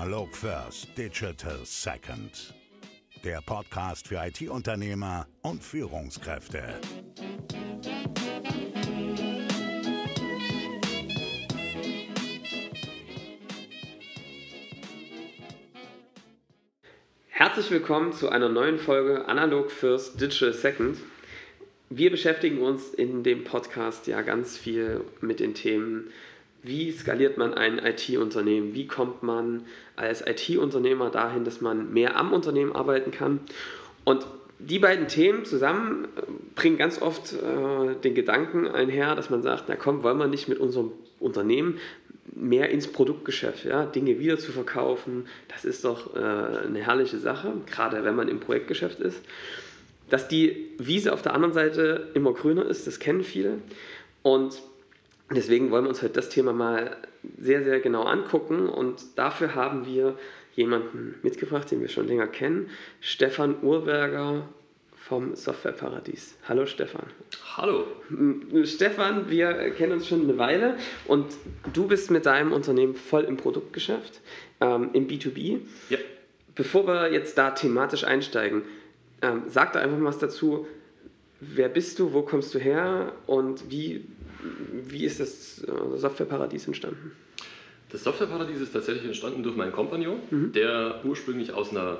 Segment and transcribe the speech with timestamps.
[0.00, 2.54] Analog First, Digital Second.
[3.22, 6.80] Der Podcast für IT-Unternehmer und Führungskräfte.
[17.28, 20.96] Herzlich willkommen zu einer neuen Folge Analog First, Digital Second.
[21.90, 26.10] Wir beschäftigen uns in dem Podcast ja ganz viel mit den Themen
[26.62, 28.74] wie skaliert man ein IT-Unternehmen?
[28.74, 29.64] Wie kommt man
[29.96, 33.40] als IT-Unternehmer dahin, dass man mehr am Unternehmen arbeiten kann?
[34.04, 34.26] Und
[34.58, 36.22] die beiden Themen zusammen äh,
[36.54, 40.48] bringen ganz oft äh, den Gedanken einher, dass man sagt, na komm, wollen wir nicht
[40.48, 41.78] mit unserem Unternehmen
[42.32, 47.52] mehr ins Produktgeschäft, ja, Dinge wieder zu verkaufen, das ist doch äh, eine herrliche Sache,
[47.66, 49.20] gerade wenn man im Projektgeschäft ist.
[50.10, 53.58] Dass die Wiese auf der anderen Seite immer grüner ist, das kennen viele.
[54.22, 54.60] Und
[55.30, 56.96] Deswegen wollen wir uns heute das Thema mal
[57.38, 60.18] sehr, sehr genau angucken und dafür haben wir
[60.54, 62.68] jemanden mitgebracht, den wir schon länger kennen,
[63.00, 64.48] Stefan Urberger
[64.96, 66.36] vom Softwareparadies.
[66.48, 67.06] Hallo Stefan.
[67.56, 67.86] Hallo.
[68.64, 71.26] Stefan, wir kennen uns schon eine Weile und
[71.72, 74.20] du bist mit deinem Unternehmen voll im Produktgeschäft,
[74.60, 75.60] ähm, im B2B.
[75.90, 75.98] Ja.
[76.56, 78.62] Bevor wir jetzt da thematisch einsteigen,
[79.22, 80.66] ähm, sag da einfach mal was dazu.
[81.40, 84.04] Wer bist du, wo kommst du her und wie
[84.88, 87.12] wie ist das äh, Softwareparadies entstanden?
[87.90, 90.52] Das Softwareparadies ist tatsächlich entstanden durch meinen Kompagnon, mhm.
[90.52, 91.98] der ursprünglich aus einer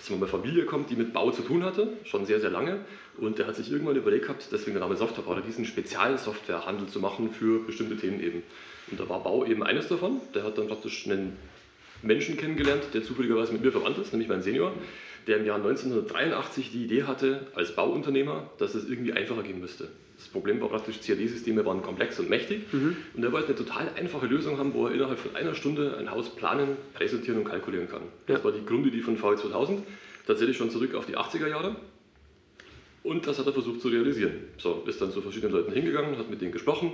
[0.00, 2.80] sagen wir mal, Familie kommt, die mit Bau zu tun hatte, schon sehr, sehr lange.
[3.18, 7.30] Und der hat sich irgendwann überlegt gehabt, deswegen der Name Softwareparadies, einen Spezialsoftwarehandel zu machen
[7.30, 8.42] für bestimmte Themen eben.
[8.90, 10.20] Und da war Bau eben eines davon.
[10.34, 11.36] Der hat dann praktisch einen
[12.02, 14.72] Menschen kennengelernt, der zufälligerweise mit mir verwandt ist, nämlich mein Senior,
[15.26, 19.88] der im Jahr 1983 die Idee hatte, als Bauunternehmer, dass es irgendwie einfacher gehen müsste.
[20.28, 22.98] Das Problem war praktisch, CAD-Systeme waren komplex und mächtig mhm.
[23.16, 26.10] und er wollte eine total einfache Lösung haben, wo er innerhalb von einer Stunde ein
[26.10, 28.02] Haus planen, präsentieren und kalkulieren kann.
[28.26, 28.34] Ja.
[28.34, 29.78] Das war die Grundidee von VW2000,
[30.26, 31.76] tatsächlich schon zurück auf die 80er Jahre.
[33.02, 34.32] Und das hat er versucht zu realisieren.
[34.58, 36.92] So, ist dann zu verschiedenen Leuten hingegangen, hat mit denen gesprochen,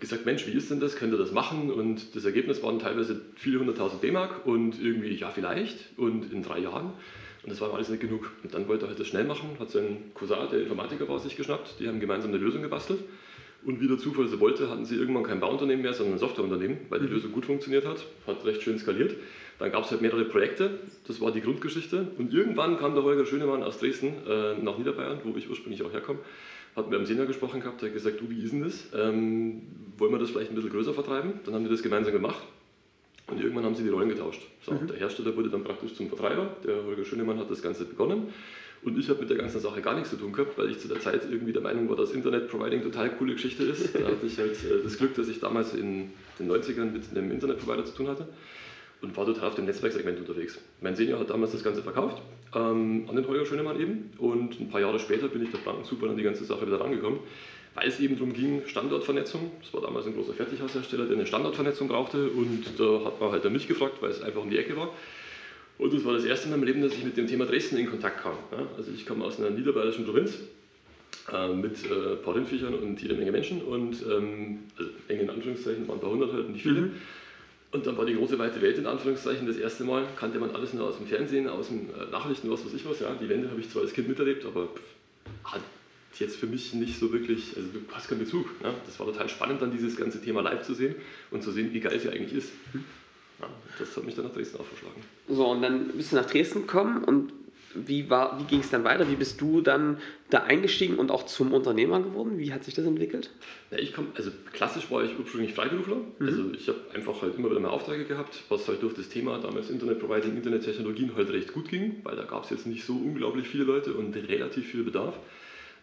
[0.00, 1.70] gesagt, Mensch, wie ist denn das, könnt ihr das machen?
[1.70, 6.58] Und das Ergebnis waren teilweise viele hunderttausend D-Mark und irgendwie, ja vielleicht, und in drei
[6.58, 6.94] Jahren.
[7.42, 8.30] Und das war alles nicht genug.
[8.42, 11.36] Und dann wollte er halt das schnell machen, hat seinen Cousin, der Informatiker war, sich
[11.36, 11.80] geschnappt.
[11.80, 13.00] Die haben gemeinsam eine Lösung gebastelt.
[13.64, 16.78] Und wie der Zufall so wollte, hatten sie irgendwann kein Bauunternehmen mehr, sondern ein Softwareunternehmen,
[16.88, 17.12] weil die mhm.
[17.12, 19.14] Lösung gut funktioniert hat, hat recht schön skaliert.
[19.58, 22.08] Dann gab es halt mehrere Projekte, das war die Grundgeschichte.
[22.18, 25.92] Und irgendwann kam der Holger Schönemann aus Dresden äh, nach Niederbayern, wo ich ursprünglich auch
[25.92, 26.18] herkomme,
[26.74, 28.88] hat mit einem Senior gesprochen gehabt, der hat gesagt, du, wie ist denn das?
[28.94, 29.62] Ähm,
[29.98, 31.34] wollen wir das vielleicht ein bisschen größer vertreiben?
[31.44, 32.42] Dann haben die das gemeinsam gemacht.
[33.28, 34.42] Und irgendwann haben sie die Rollen getauscht.
[34.62, 34.86] So, mhm.
[34.88, 38.32] Der Hersteller wurde dann praktisch zum Vertreiber, der Holger Schönemann hat das Ganze begonnen.
[38.84, 40.88] Und ich habe mit der ganzen Sache gar nichts zu tun gehabt, weil ich zu
[40.88, 43.94] der Zeit irgendwie der Meinung war, dass Internet-Providing total coole Geschichte ist.
[43.94, 46.10] Da hatte ich halt äh, das Glück, dass ich damals in
[46.40, 48.26] den 90ern mit einem Internet-Provider zu tun hatte
[49.00, 50.58] und war total auf dem Netzwerksegment unterwegs.
[50.80, 52.22] Mein Senior hat damals das Ganze verkauft,
[52.54, 54.10] ähm, an den Holger Schönemann eben.
[54.18, 57.20] Und ein paar Jahre später bin ich der Blankenzufall an die ganze Sache wieder rangekommen
[57.74, 59.50] weil es eben darum ging, Standortvernetzung.
[59.60, 63.44] Das war damals ein großer Fertighaushersteller, der eine Standortvernetzung brauchte und da hat man halt
[63.44, 64.90] dann mich gefragt, weil es einfach um die Ecke war.
[65.78, 67.76] Und das war das erste Mal in meinem Leben, dass ich mit dem Thema Dresden
[67.78, 68.36] in Kontakt kam.
[68.76, 70.38] Also ich komme aus einer niederbayerischen Provinz
[71.32, 75.30] äh, mit äh, ein paar Rindviechern und jede Menge Menschen und ähm, also eng in
[75.30, 76.82] Anführungszeichen, waren ein paar hundert halt, nicht viele.
[76.82, 76.92] Mhm.
[77.72, 80.74] Und dann war die große weite Welt in Anführungszeichen das erste Mal, kannte man alles
[80.74, 83.00] nur aus dem Fernsehen, aus den äh, Nachrichten, was weiß ich was.
[83.00, 83.16] Ja.
[83.18, 84.68] Die Wende habe ich zwar als Kind miterlebt, aber
[85.44, 85.62] hat
[86.20, 88.60] jetzt für mich nicht so wirklich, also du hast keinen Bezug.
[88.62, 88.74] Ne?
[88.84, 90.94] Das war total spannend, dann dieses ganze Thema live zu sehen
[91.30, 92.52] und zu sehen, wie geil es hier eigentlich ist.
[93.40, 95.02] Ja, das hat mich dann nach Dresden auch verschlagen.
[95.28, 97.32] So, und dann bist du nach Dresden gekommen und
[97.74, 99.08] wie, wie ging es dann weiter?
[99.08, 99.98] Wie bist du dann
[100.30, 102.38] da eingestiegen und auch zum Unternehmer geworden?
[102.38, 103.30] Wie hat sich das entwickelt?
[103.70, 105.96] Ja, ich komm, also klassisch war ich ursprünglich Freiberufler.
[105.96, 106.26] Mhm.
[106.26, 109.38] Also ich habe einfach halt immer wieder mehr Aufträge gehabt, was halt durch das Thema
[109.38, 112.94] damals Internet Providing, Internettechnologien halt recht gut ging, weil da gab es jetzt nicht so
[112.94, 115.14] unglaublich viele Leute und relativ viel Bedarf.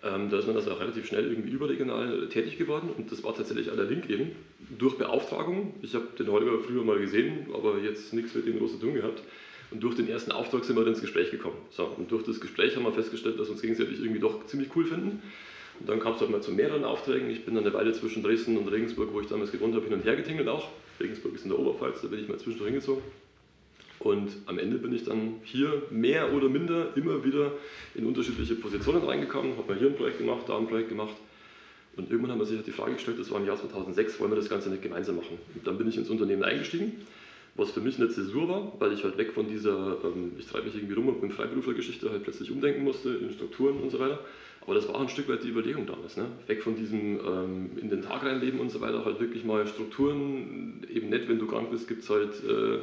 [0.02, 3.35] Ähm, da ist man also auch relativ schnell irgendwie überregional tätig geworden und das war
[3.35, 4.32] tatsächlich aller Link eben
[4.78, 5.73] durch Beauftragung.
[5.82, 8.94] Ich habe den Holger früher mal gesehen, aber jetzt nichts mit ihm groß zu tun
[8.94, 9.22] gehabt.
[9.72, 11.58] Und durch den ersten Auftrag sind wir dann ins Gespräch gekommen.
[11.70, 14.70] So, und durch das Gespräch haben wir festgestellt, dass wir uns gegenseitig irgendwie doch ziemlich
[14.76, 15.22] cool finden.
[15.79, 17.29] Und dann kam es halt mal zu mehreren Aufträgen.
[17.29, 19.94] Ich bin dann eine Weile zwischen Dresden und Regensburg, wo ich damals gewohnt habe, hin
[19.94, 20.70] und her getingelt auch.
[21.00, 23.03] Regensburg ist in der Oberpfalz, da bin ich mal zwischendurch hingezogen.
[23.99, 27.51] Und am Ende bin ich dann hier mehr oder minder immer wieder
[27.96, 31.16] in unterschiedliche Positionen reingekommen, habe mal hier ein Projekt gemacht, da ein Projekt gemacht.
[31.97, 34.37] Und irgendwann haben wir sich die Frage gestellt, das war im Jahr 2006, wollen wir
[34.37, 35.37] das Ganze nicht gemeinsam machen?
[35.53, 36.93] Und dann bin ich ins Unternehmen eingestiegen,
[37.55, 40.67] was für mich eine Zäsur war, weil ich halt weg von dieser, ähm, ich treibe
[40.67, 44.19] mich irgendwie rum und bin Freiberuflergeschichte halt plötzlich umdenken musste in Strukturen und so weiter.
[44.61, 46.16] Aber das war auch ein Stück weit die Überlegung damals.
[46.16, 46.28] Ne?
[46.47, 50.85] Weg von diesem ähm, in den Tag reinleben und so weiter, halt wirklich mal Strukturen,
[50.90, 52.41] eben nicht, wenn du krank bist, gibt es halt...
[52.47, 52.79] Äh,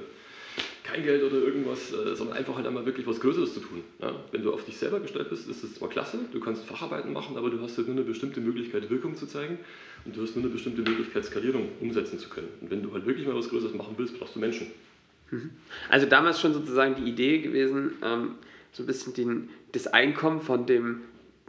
[0.87, 3.83] kein Geld oder irgendwas, äh, sondern einfach halt einmal wirklich was Größeres zu tun.
[4.01, 4.15] Ja?
[4.33, 7.37] Wenn du auf dich selber gestellt bist, ist das zwar klasse, du kannst Facharbeiten machen,
[7.37, 9.59] aber du hast halt nur eine bestimmte Möglichkeit, Wirkung zu zeigen
[10.05, 12.49] und du hast nur eine bestimmte Möglichkeit, Skalierung umsetzen zu können.
[12.61, 14.69] Und wenn du halt wirklich mal was Größeres machen willst, brauchst du Menschen.
[15.31, 15.51] Mhm.
[15.89, 18.37] Also damals schon sozusagen die Idee gewesen, ähm,
[18.73, 21.03] so ein bisschen den, das Einkommen von dem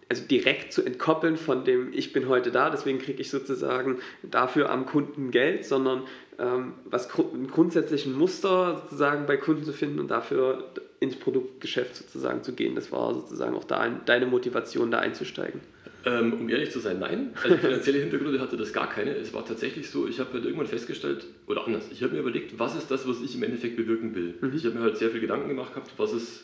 [0.09, 4.69] also direkt zu entkoppeln von dem, ich bin heute da, deswegen kriege ich sozusagen dafür
[4.69, 6.03] am Kunden Geld, sondern
[6.39, 10.65] ähm, was ein grundsätzlichen Muster sozusagen bei Kunden zu finden und dafür
[10.99, 12.75] ins Produktgeschäft sozusagen zu gehen.
[12.75, 15.61] Das war sozusagen auch da deine Motivation, da einzusteigen.
[16.05, 17.31] Ähm, um ehrlich zu sein, nein.
[17.43, 19.11] Also finanzielle Hintergründe hatte das gar keine.
[19.15, 22.57] Es war tatsächlich so, ich habe halt irgendwann festgestellt, oder anders, ich habe mir überlegt,
[22.57, 24.35] was ist das, was ich im Endeffekt bewirken will.
[24.39, 24.55] Mhm.
[24.55, 26.43] Ich habe mir halt sehr viel Gedanken gemacht gehabt, was ist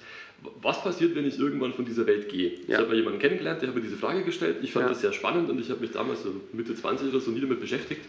[0.61, 2.49] was passiert, wenn ich irgendwann von dieser Welt gehe?
[2.49, 2.57] Ja.
[2.67, 4.57] Ich habe mal jemanden kennengelernt, der hat mir diese Frage gestellt.
[4.61, 4.89] Ich fand ja.
[4.89, 7.59] das sehr spannend und ich habe mich damals so Mitte 20 oder so nie damit
[7.59, 8.01] beschäftigt.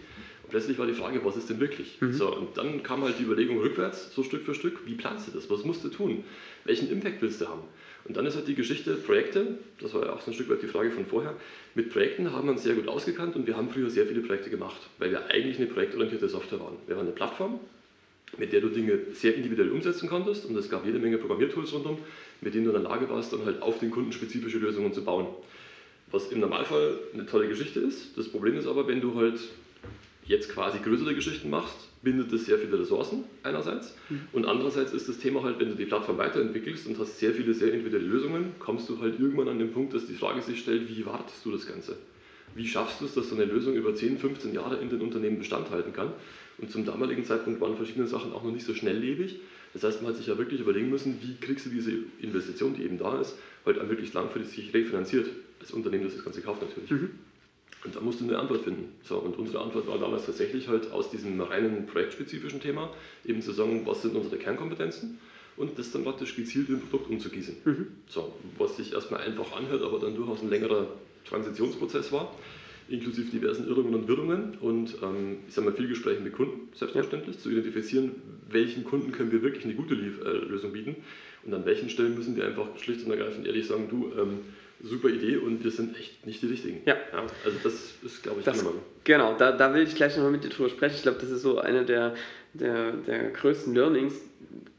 [0.55, 2.01] Plötzlich war die Frage, was ist denn wirklich?
[2.01, 2.12] Mhm.
[2.12, 5.33] So, und dann kam halt die Überlegung rückwärts, so Stück für Stück, wie planst du
[5.33, 5.51] das?
[5.51, 6.23] Was musst du tun?
[6.65, 7.62] Welchen Impact willst du haben?
[8.05, 10.62] Und dann ist halt die Geschichte, Projekte, das war ja auch so ein Stück weit
[10.62, 11.35] die Frage von vorher,
[11.75, 14.49] mit Projekten haben wir uns sehr gut ausgekannt und wir haben früher sehr viele Projekte
[14.49, 16.77] gemacht, weil wir eigentlich eine projektorientierte Software waren.
[16.87, 17.59] Wir waren eine Plattform,
[18.39, 21.99] mit der du Dinge sehr individuell umsetzen konntest und es gab jede Menge Programmiertools rundum,
[22.43, 25.03] mit denen du in der Lage warst, dann halt auf den Kunden spezifische Lösungen zu
[25.03, 25.27] bauen.
[26.12, 28.17] Was im Normalfall eine tolle Geschichte ist.
[28.17, 29.41] Das Problem ist aber, wenn du halt
[30.26, 34.21] jetzt quasi größere Geschichten machst, bindet es sehr viele Ressourcen einerseits mhm.
[34.32, 37.55] und andererseits ist das Thema halt, wenn du die Plattform weiterentwickelst und hast sehr viele
[37.55, 40.88] sehr individuelle Lösungen, kommst du halt irgendwann an den Punkt, dass die Frage sich stellt,
[40.88, 41.97] wie wartest du das Ganze?
[42.55, 45.38] Wie schaffst du es, dass so eine Lösung über 10, 15 Jahre in den Unternehmen
[45.38, 46.12] Bestand halten kann?
[46.59, 49.41] Und zum damaligen Zeitpunkt waren verschiedene Sachen auch noch nicht so schnelllebig.
[49.73, 51.91] Das heißt, man hat sich ja wirklich überlegen müssen, wie kriegst du diese
[52.21, 53.37] Investition, die eben da ist,
[53.67, 55.26] halt wirklich langfristig refinanziert.
[55.59, 56.91] Als Unternehmen, das das Ganze kauft natürlich.
[56.91, 57.11] Mhm.
[57.85, 58.95] Und da musst du eine Antwort finden.
[59.03, 62.91] So, und unsere Antwort war damals tatsächlich halt aus diesem reinen projektspezifischen Thema,
[63.25, 65.19] eben zu sagen, was sind unsere Kernkompetenzen
[65.57, 67.57] und das dann praktisch gezielt in ein Produkt umzugießen.
[67.65, 67.87] Mhm.
[68.09, 70.89] So, was sich erstmal einfach anhört, aber dann durchaus ein längerer
[71.25, 72.33] Transitionsprozess war
[72.89, 77.37] inklusive diversen Irrungen und Wirrungen und ähm, ich sage mal viel Gespräche mit Kunden, selbstverständlich,
[77.37, 77.43] ja.
[77.43, 78.13] zu identifizieren,
[78.51, 80.97] welchen Kunden können wir wirklich eine gute Lief äh, Lösung bieten
[81.45, 84.41] und an welchen Stellen müssen wir einfach schlicht und ergreifend ehrlich sagen, du, ähm,
[84.85, 86.83] super Idee und wir sind echt nicht die Richtigen.
[86.85, 86.95] Ja.
[86.95, 88.65] ja also das ist, glaube ich, das,
[89.05, 90.97] Genau, da, da will ich gleich nochmal mit dir drüber sprechen.
[90.97, 92.15] Ich glaube, das ist so eine der,
[92.53, 94.15] der, der größten Learnings.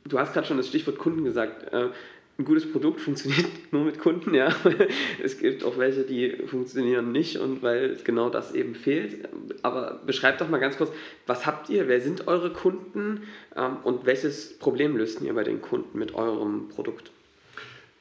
[0.06, 1.74] Du hast gerade schon das Stichwort Kunden gesagt.
[1.74, 1.90] Äh,
[2.38, 4.54] ein gutes Produkt funktioniert nur mit Kunden, ja.
[5.24, 9.30] Es gibt auch welche, die funktionieren nicht und weil genau das eben fehlt.
[9.64, 10.92] Aber beschreibt doch mal ganz kurz,
[11.28, 13.24] was habt ihr, wer sind eure Kunden
[13.56, 17.12] ähm, und welches Problem löst ihr bei den Kunden mit eurem Produkt?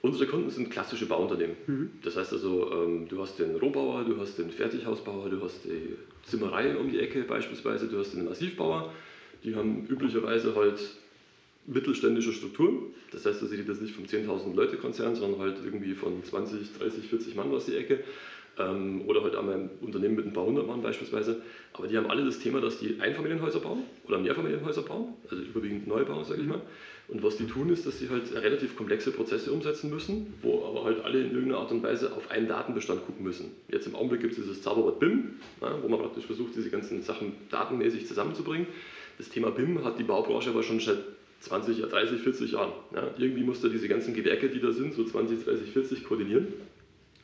[0.04, 1.56] Unsere Kunden sind klassische Bauunternehmen.
[1.66, 1.90] Mhm.
[2.02, 5.96] Das heißt also, ähm, du hast den Rohbauer, du hast den Fertighausbauer, du hast die
[6.22, 8.92] Zimmerei um die Ecke beispielsweise, du hast den Massivbauer.
[9.44, 10.78] Die haben üblicherweise halt
[11.66, 12.92] mittelständische Strukturen.
[13.12, 16.78] Das heißt, sie redet jetzt nicht vom 10.000 Leute Konzern, sondern halt irgendwie von 20,
[16.78, 18.00] 30, 40 Mann aus die Ecke.
[18.58, 21.40] Ähm, oder halt einmal ein Unternehmen mit ein paar hundert Mann beispielsweise.
[21.72, 25.86] Aber die haben alle das Thema, dass die Einfamilienhäuser bauen oder Mehrfamilienhäuser bauen, also überwiegend
[25.86, 26.60] Neubau, sage ich mal.
[27.08, 30.84] Und was die tun, ist, dass sie halt relativ komplexe Prozesse umsetzen müssen, wo aber
[30.84, 33.52] halt alle in irgendeiner Art und Weise auf einen Datenbestand gucken müssen.
[33.68, 37.32] Jetzt im Augenblick gibt es dieses Zauberwort BIM, wo man praktisch versucht, diese ganzen Sachen
[37.50, 38.66] datenmäßig zusammenzubringen.
[39.18, 40.98] Das Thema BIM hat die Baubranche aber schon seit
[41.40, 42.72] 20, 30, 40 Jahren.
[42.94, 46.46] Ja, irgendwie muss er diese ganzen Gewerke, die da sind, so 20, 30, 40 koordinieren.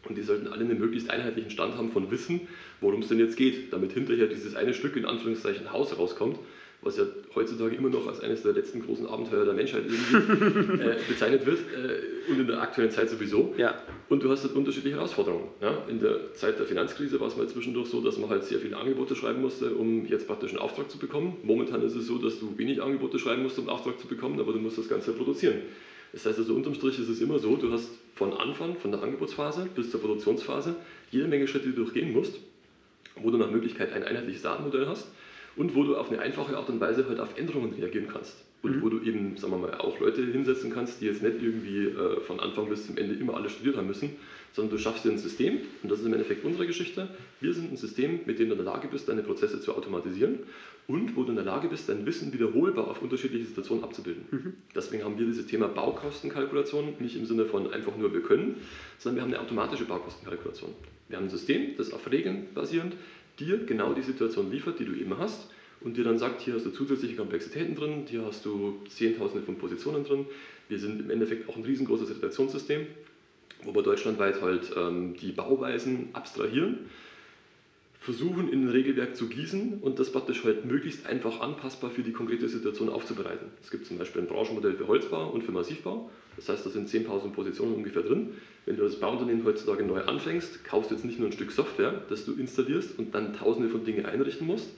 [0.09, 2.43] Und die sollten alle einen möglichst einheitlichen Stand haben von Wissen,
[2.81, 6.39] worum es denn jetzt geht, damit hinterher dieses eine Stück in Anführungszeichen Haus rauskommt,
[6.83, 7.05] was ja
[7.35, 11.59] heutzutage immer noch als eines der letzten großen Abenteuer der Menschheit irgendwie äh, bezeichnet wird
[11.59, 13.55] äh, und in der aktuellen Zeit sowieso.
[13.59, 13.83] Ja.
[14.09, 15.49] Und du hast halt unterschiedliche Herausforderungen.
[15.61, 15.85] Ja?
[15.89, 18.79] In der Zeit der Finanzkrise war es mal zwischendurch so, dass man halt sehr viele
[18.79, 21.37] Angebote schreiben musste, um jetzt praktisch einen Auftrag zu bekommen.
[21.43, 24.41] Momentan ist es so, dass du wenig Angebote schreiben musst, um einen Auftrag zu bekommen,
[24.41, 25.57] aber du musst das Ganze produzieren.
[26.13, 27.91] Das heißt also, unterm Strich ist es immer so, du hast
[28.21, 30.77] von Anfang, von der Angebotsphase bis zur Produktionsphase,
[31.11, 32.39] jede Menge Schritte, die du durchgehen musst,
[33.17, 35.09] wo du nach Möglichkeit ein einheitliches Datenmodell hast
[35.57, 38.45] und wo du auf eine einfache Art und Weise halt auf Änderungen reagieren kannst.
[38.63, 38.83] Und mhm.
[38.83, 42.21] wo du eben, sagen wir mal, auch Leute hinsetzen kannst, die jetzt nicht irgendwie äh,
[42.21, 44.11] von Anfang bis zum Ende immer alles studiert haben müssen,
[44.53, 47.09] sondern du schaffst dir ein System, und das ist im Endeffekt unsere Geschichte.
[47.41, 50.41] Wir sind ein System, mit dem du in der Lage bist, deine Prozesse zu automatisieren
[50.89, 54.25] und wo du in der Lage bist, dein Wissen wiederholbar auf unterschiedliche Situationen abzubilden.
[54.31, 54.53] Mhm.
[54.75, 58.57] Deswegen haben wir dieses Thema Baukostenkalkulation nicht im Sinne von einfach nur wir können,
[58.99, 60.71] sondern wir haben eine automatische Baukostenkalkulation.
[61.09, 62.95] Wir haben ein System, das auf Regeln basierend
[63.39, 65.49] dir genau die Situation liefert, die du eben hast
[65.81, 69.57] und dir dann sagt, hier hast du zusätzliche Komplexitäten drin, hier hast du Zehntausende von
[69.57, 70.27] Positionen drin.
[70.69, 72.87] Wir sind im Endeffekt auch ein riesengroßes Redaktionssystem,
[73.65, 76.79] wo wir deutschlandweit halt ähm, die Bauweisen abstrahieren
[78.01, 82.13] versuchen, in ein Regelwerk zu gießen und das praktisch halt möglichst einfach anpassbar für die
[82.13, 83.49] konkrete Situation aufzubereiten.
[83.63, 86.11] Es gibt zum Beispiel ein Branchenmodell für Holzbau und für Massivbau.
[86.37, 88.31] Das heißt, da sind 10.000 Positionen ungefähr drin.
[88.65, 92.03] Wenn du als Bauunternehmen heutzutage neu anfängst, kaufst du jetzt nicht nur ein Stück Software,
[92.09, 94.71] das du installierst und dann tausende von Dingen einrichten musst,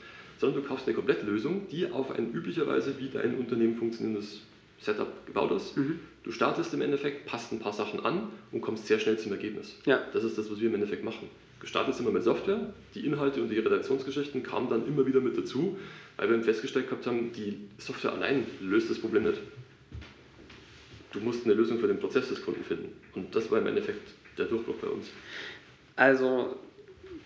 [0.43, 4.41] sondern du kaufst eine Komplettlösung, die auf ein üblicherweise wie dein Unternehmen funktionierendes
[4.81, 5.77] Setup gebaut ist.
[5.77, 6.01] Mhm.
[6.25, 9.77] Du startest im Endeffekt, passt ein paar Sachen an und kommst sehr schnell zum Ergebnis.
[9.87, 10.01] Ja.
[10.13, 11.29] Das ist das, was wir im Endeffekt machen.
[11.61, 15.39] Gestartet sind wir mit Software, die Inhalte und die Redaktionsgeschichten kamen dann immer wieder mit
[15.39, 15.79] dazu,
[16.17, 19.39] weil wir festgestellt gehabt haben, die Software allein löst das Problem nicht.
[21.13, 22.93] Du musst eine Lösung für den Prozess des Kunden finden.
[23.15, 25.07] Und das war im Endeffekt der Durchbruch bei uns.
[25.95, 26.57] Also,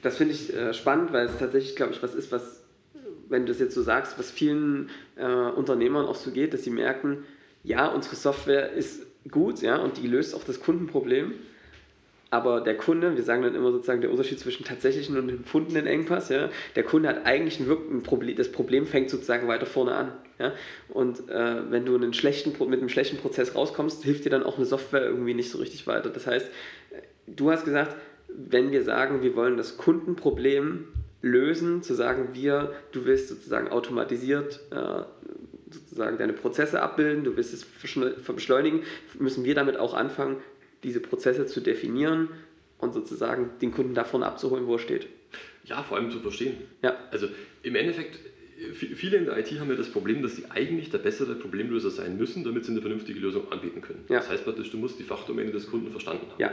[0.03, 2.66] das finde ich äh, spannend, weil es tatsächlich, glaube ich, was ist, was,
[3.29, 6.71] wenn du das jetzt so sagst, was vielen äh, Unternehmern auch so geht, dass sie
[6.71, 7.25] merken,
[7.65, 11.35] ja, unsere Software ist gut, ja, und die löst auch das Kundenproblem
[12.31, 16.29] aber der Kunde, wir sagen dann immer sozusagen der Unterschied zwischen tatsächlichen und empfundenen Engpass,
[16.29, 20.13] ja, der Kunde hat eigentlich ein, ein Problem, das Problem fängt sozusagen weiter vorne an.
[20.39, 20.53] Ja,
[20.89, 24.57] und äh, wenn du einen schlechten, mit einem schlechten Prozess rauskommst, hilft dir dann auch
[24.57, 26.11] eine Software irgendwie nicht so richtig weiter.
[26.11, 26.51] Das heißt,
[27.27, 27.97] du hast gesagt,
[28.29, 30.89] wenn wir sagen, wir wollen das Kundenproblem
[31.23, 35.03] lösen, zu sagen, wir, du willst sozusagen automatisiert äh,
[35.71, 38.83] sozusagen deine Prozesse abbilden, du willst es beschleunigen,
[39.19, 40.37] müssen wir damit auch anfangen,
[40.83, 42.29] diese Prozesse zu definieren
[42.79, 45.09] und sozusagen den Kunden davon abzuholen, wo er steht.
[45.65, 46.57] Ja, vor allem zu verstehen.
[46.83, 46.97] Ja.
[47.11, 47.29] Also
[47.63, 48.21] im Endeffekt,
[48.73, 52.17] viele in der IT haben ja das Problem, dass sie eigentlich der bessere Problemlöser sein
[52.17, 54.05] müssen, damit sie eine vernünftige Lösung anbieten können.
[54.09, 54.19] Ja.
[54.19, 56.41] Das heißt praktisch, du musst die Fachdomäne des Kunden verstanden haben.
[56.41, 56.53] Ja.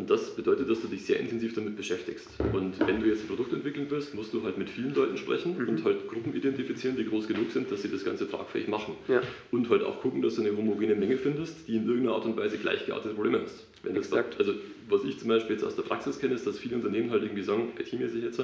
[0.00, 2.26] Und das bedeutet, dass du dich sehr intensiv damit beschäftigst.
[2.54, 5.58] Und wenn du jetzt ein Produkt entwickeln willst, musst du halt mit vielen Leuten sprechen
[5.58, 5.68] mhm.
[5.68, 8.94] und halt Gruppen identifizieren, die groß genug sind, dass sie das Ganze tragfähig machen.
[9.08, 9.20] Ja.
[9.50, 12.34] Und halt auch gucken, dass du eine homogene Menge findest, die in irgendeiner Art und
[12.38, 13.66] Weise gleichgeartete Probleme hast.
[13.82, 14.54] Wenn das da, also
[14.88, 17.42] was ich zum Beispiel jetzt aus der Praxis kenne, ist, dass viele Unternehmen halt irgendwie
[17.42, 18.42] sagen, IT-mäßig jetzt,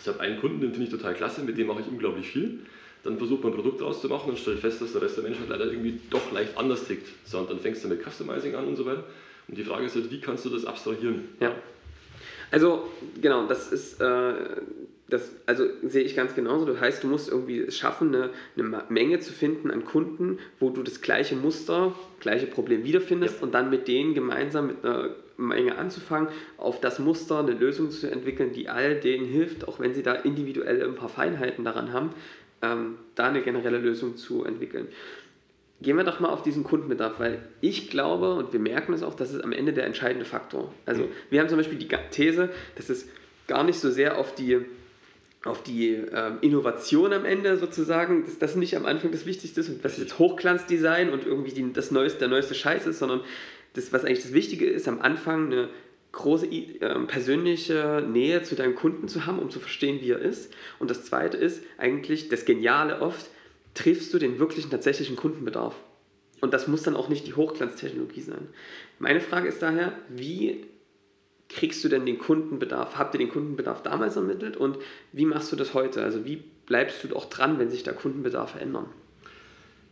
[0.00, 2.58] ich habe einen Kunden, den finde ich total klasse, mit dem mache ich unglaublich viel.
[3.04, 5.22] Dann versucht man ein Produkt draus zu machen und stellt fest, dass der Rest der
[5.22, 7.06] Menschheit leider irgendwie doch leicht anders tickt.
[7.24, 9.04] So, und dann fängst du mit Customizing an und so weiter.
[9.48, 11.28] Und die Frage ist halt, wie kannst du das abstrahieren?
[11.40, 11.54] Ja.
[12.50, 12.88] Also,
[13.20, 14.34] genau, das ist, äh,
[15.08, 16.64] das, also sehe ich ganz genauso.
[16.66, 20.70] Das heißt, du musst irgendwie es schaffen, eine, eine, Menge zu finden an Kunden, wo
[20.70, 23.42] du das gleiche Muster, gleiche Problem wiederfindest ja.
[23.42, 28.10] und dann mit denen gemeinsam mit einer Menge anzufangen, auf das Muster eine Lösung zu
[28.10, 32.10] entwickeln, die all denen hilft, auch wenn sie da individuell ein paar Feinheiten daran haben,
[32.62, 34.88] ähm, da eine generelle Lösung zu entwickeln.
[35.82, 39.14] Gehen wir doch mal auf diesen Kundenbedarf, weil ich glaube und wir merken es auch,
[39.14, 40.72] das ist am Ende der entscheidende Faktor.
[40.86, 41.08] Also mhm.
[41.30, 43.08] wir haben zum Beispiel die These, dass es
[43.46, 44.64] gar nicht so sehr auf die
[45.44, 49.68] auf die ähm, Innovation am Ende sozusagen, dass das nicht am Anfang das Wichtigste ist
[49.68, 53.20] und was jetzt Hochglanzdesign und irgendwie die, das neueste, der neueste Scheiß ist, sondern
[53.74, 55.68] das, was eigentlich das Wichtige ist, am Anfang eine
[56.12, 60.52] große äh, persönliche Nähe zu deinem Kunden zu haben, um zu verstehen, wie er ist.
[60.78, 63.30] Und das Zweite ist eigentlich das Geniale oft,
[63.76, 65.74] triffst du den wirklichen tatsächlichen Kundenbedarf.
[66.40, 68.48] Und das muss dann auch nicht die Hochglanztechnologie sein.
[68.98, 70.66] Meine Frage ist daher, wie
[71.48, 72.98] kriegst du denn den Kundenbedarf?
[72.98, 74.78] Habt ihr den Kundenbedarf damals ermittelt und
[75.12, 76.02] wie machst du das heute?
[76.02, 78.86] Also wie bleibst du auch dran, wenn sich da Kundenbedarfe ändern?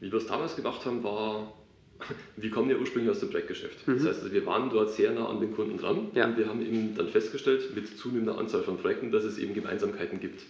[0.01, 1.55] Wie wir es damals gemacht haben, war,
[2.37, 3.87] wir kommen ja ursprünglich aus dem Projektgeschäft.
[3.87, 3.99] Mhm.
[3.99, 6.27] Das heißt, also wir waren dort sehr nah an den Kunden dran ja.
[6.27, 10.21] und wir haben eben dann festgestellt, mit zunehmender Anzahl von Projekten, dass es eben Gemeinsamkeiten
[10.21, 10.43] gibt.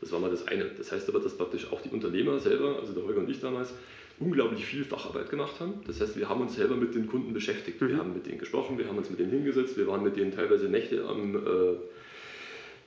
[0.00, 0.66] Das war mal das eine.
[0.76, 3.72] Das heißt aber, dass praktisch auch die Unternehmer selber, also der Holger und ich damals,
[4.18, 5.74] unglaublich viel Facharbeit gemacht haben.
[5.86, 7.80] Das heißt, wir haben uns selber mit den Kunden beschäftigt.
[7.80, 7.88] Mhm.
[7.88, 10.32] Wir haben mit denen gesprochen, wir haben uns mit denen hingesetzt, wir waren mit denen
[10.32, 11.40] teilweise Nächte am äh,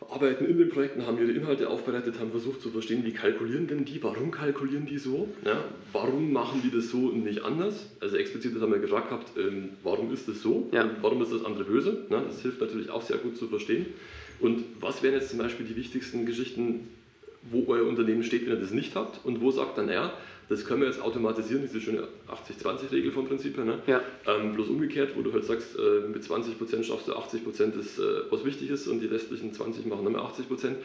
[0.09, 3.85] Arbeiten in den Projekten, haben ihre Inhalte aufbereitet, haben versucht zu verstehen, wie kalkulieren denn
[3.85, 7.91] die, warum kalkulieren die so, ja, warum machen die das so und nicht anders.
[7.99, 10.89] Also explizit haben wir gefragt gehabt, ähm, warum ist das so, ja.
[11.01, 12.05] warum ist das andere böse.
[12.09, 13.87] Ja, das hilft natürlich auch sehr gut zu verstehen.
[14.39, 16.87] Und was wären jetzt zum Beispiel die wichtigsten Geschichten,
[17.51, 20.13] wo euer Unternehmen steht, wenn ihr das nicht habt und wo sagt dann, naja,
[20.49, 23.65] das können wir jetzt automatisieren, diese schöne 80-20-Regel vom Prinzip her.
[23.65, 23.79] Ne?
[23.85, 24.01] Ja.
[24.25, 28.01] Ähm, bloß umgekehrt, wo du halt sagst, äh, mit 20% schaffst du 80% des, äh,
[28.31, 30.75] was wichtig ist und die restlichen 20 machen dann mehr 80%.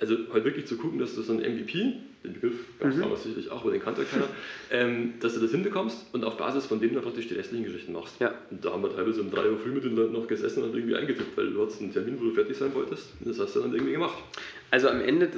[0.00, 3.02] Also halt wirklich zu gucken, dass du so ein MVP, den Begriff gab es mhm.
[3.02, 4.28] damals sicherlich auch, aber den kannte keiner,
[4.70, 7.92] ähm, dass du das hinbekommst und auf Basis von dem dann praktisch die restlichen Geschichten
[7.92, 8.20] machst.
[8.20, 8.34] Ja.
[8.50, 10.74] Und da haben wir teilweise um 3 Uhr früh mit den Leuten noch gesessen und
[10.74, 13.56] irgendwie eingetippt, weil du hattest einen Termin, wo du fertig sein wolltest und das hast
[13.56, 14.18] du dann irgendwie gemacht.
[14.70, 15.28] Also am Ende,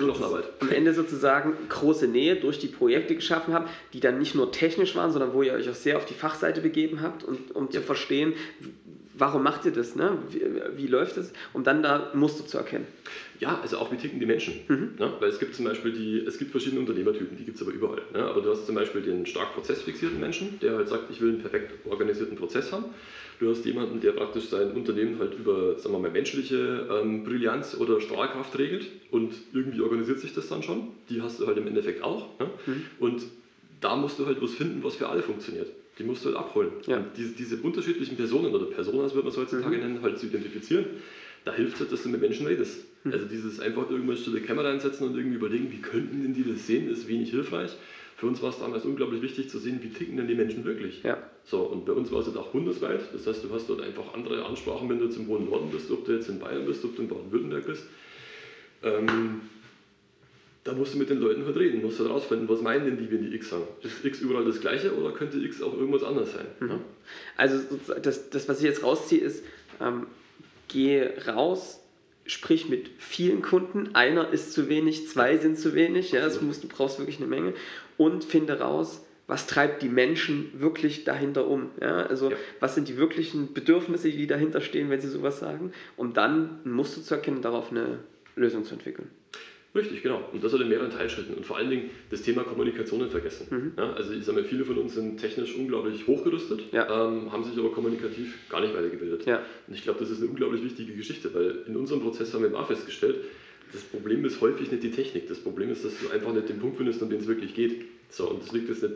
[0.61, 4.95] am Ende sozusagen große Nähe durch die Projekte geschaffen habt, die dann nicht nur technisch
[4.95, 7.71] waren, sondern wo ihr euch auch sehr auf die Fachseite begeben habt, und, um ja.
[7.71, 8.35] zu verstehen,
[9.15, 10.19] warum macht ihr das, ne?
[10.29, 10.43] wie,
[10.77, 12.87] wie läuft es, um dann da Muster zu erkennen.
[13.43, 14.55] Ja, also auch wie ticken die Menschen.
[14.69, 14.95] Mhm.
[15.01, 15.13] Ne?
[15.19, 18.01] Weil es gibt zum Beispiel die, es gibt verschiedene Unternehmertypen, die gibt es aber überall.
[18.15, 18.23] Ne?
[18.23, 21.41] Aber du hast zum Beispiel den stark prozessfixierten Menschen, der halt sagt, ich will einen
[21.41, 22.85] perfekt organisierten Prozess haben.
[23.41, 27.77] Du hast jemanden, der praktisch sein Unternehmen halt über, sagen wir mal, menschliche ähm, Brillanz
[27.77, 30.91] oder Strahlkraft regelt und irgendwie organisiert sich das dann schon.
[31.11, 32.39] Die hast du halt im Endeffekt auch.
[32.39, 32.47] Ne?
[32.67, 32.83] Mhm.
[33.01, 33.23] Und
[33.81, 35.67] da musst du halt was finden, was für alle funktioniert.
[35.99, 36.71] Die musst du halt abholen.
[36.87, 36.99] Ja.
[36.99, 39.83] Und diese, diese, unterschiedlichen Personen oder Personas, würde man es heutzutage mhm.
[39.83, 40.87] nennen, halt zu identifizieren,
[41.45, 42.85] da hilft es halt, dass du mit Menschen redest.
[43.05, 43.13] Mhm.
[43.13, 46.67] Also dieses einfach irgendwann stille Kamera einsetzen und irgendwie überlegen, wie könnten denn die das
[46.67, 47.73] sehen, ist wenig hilfreich.
[48.17, 51.03] Für uns war es damals unglaublich wichtig zu sehen, wie ticken denn die Menschen wirklich.
[51.03, 51.19] Ja.
[51.45, 53.01] So, und bei uns war es halt auch bundesweit.
[53.13, 55.91] Das heißt, du hast dort einfach andere Ansprachen, wenn du jetzt im hohen Norden bist,
[55.91, 57.85] ob du jetzt in Bayern bist, ob du in Baden-Württemberg bist.
[58.85, 59.41] Ähm,
[60.65, 62.97] da musst du mit den Leuten halt reden, musst du halt rausfinden, was meinen denn
[62.97, 63.67] die, wenn die X sagen.
[63.83, 66.47] Ist X überall das gleiche oder könnte X auch irgendwas anderes sein?
[66.61, 66.69] Mhm.
[66.69, 66.81] Ja?
[67.37, 67.59] Also
[68.01, 69.43] das, das, was ich jetzt rausziehe, ist,
[69.81, 70.07] ähm,
[70.73, 71.81] geh raus,
[72.27, 73.95] sprich mit vielen Kunden.
[73.95, 76.13] Einer ist zu wenig, zwei sind zu wenig.
[76.13, 77.55] Ja, das musst, du brauchst wirklich eine Menge.
[77.97, 81.71] Und finde raus, was treibt die Menschen wirklich dahinter um?
[81.81, 82.37] Ja, also ja.
[82.61, 86.73] was sind die wirklichen Bedürfnisse, die dahinter stehen, wenn sie sowas sagen, um dann ein
[86.73, 88.01] Muster zu erkennen, darauf eine
[88.37, 89.11] Lösung zu entwickeln.
[89.75, 90.29] Richtig, genau.
[90.33, 91.35] Und das hat in mehreren Teilschritten.
[91.35, 93.47] Und vor allen Dingen das Thema Kommunikation vergessen.
[93.51, 93.73] Mhm.
[93.77, 96.85] Ja, also ich sage mal, viele von uns sind technisch unglaublich hochgerüstet, ja.
[96.85, 99.25] ähm, haben sich aber kommunikativ gar nicht weitergebildet.
[99.25, 99.43] Ja.
[99.67, 102.59] Und ich glaube, das ist eine unglaublich wichtige Geschichte, weil in unserem Prozess haben wir
[102.59, 103.17] auch festgestellt,
[103.73, 105.29] das Problem ist häufig nicht die Technik.
[105.29, 107.87] Das Problem ist, dass du einfach nicht den Punkt findest, an dem es wirklich geht.
[108.11, 108.95] So, und das liegt jetzt nicht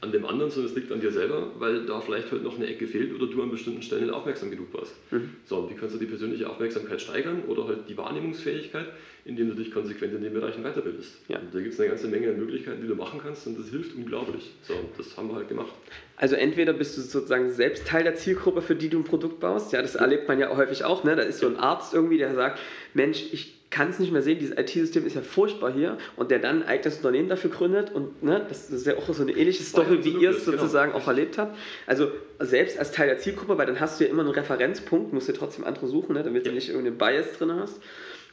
[0.00, 2.66] an dem anderen, sondern es liegt an dir selber, weil da vielleicht halt noch eine
[2.66, 4.94] Ecke fehlt oder du an bestimmten Stellen nicht aufmerksam genug warst.
[5.10, 5.30] Mhm.
[5.44, 8.86] So, und wie kannst du die persönliche Aufmerksamkeit steigern oder halt die Wahrnehmungsfähigkeit,
[9.24, 11.18] indem du dich konsequent in den Bereichen weiterbildest.
[11.28, 11.38] Ja.
[11.38, 13.96] Und da gibt es eine ganze Menge Möglichkeiten, die du machen kannst und das hilft
[13.96, 14.52] unglaublich.
[14.62, 15.72] So, das haben wir halt gemacht.
[16.16, 19.72] Also entweder bist du sozusagen selbst Teil der Zielgruppe, für die du ein Produkt baust.
[19.72, 21.04] Ja, das erlebt man ja häufig auch.
[21.04, 21.16] Ne?
[21.16, 22.60] Da ist so ein Arzt irgendwie, der sagt,
[22.94, 26.38] Mensch, ich kann es nicht mehr sehen, dieses IT-System ist ja furchtbar hier und der
[26.38, 29.62] dann ein eigenes Unternehmen dafür gründet und ne, das ist ja auch so eine ähnliche
[29.62, 30.56] Story, wie ihr es genau.
[30.56, 31.04] sozusagen genau.
[31.04, 31.56] auch erlebt habt.
[31.86, 35.28] Also selbst als Teil der Zielgruppe, weil dann hast du ja immer einen Referenzpunkt, musst
[35.28, 36.50] du trotzdem andere suchen, ne, damit ja.
[36.50, 37.80] du nicht irgendeinen Bias drin hast.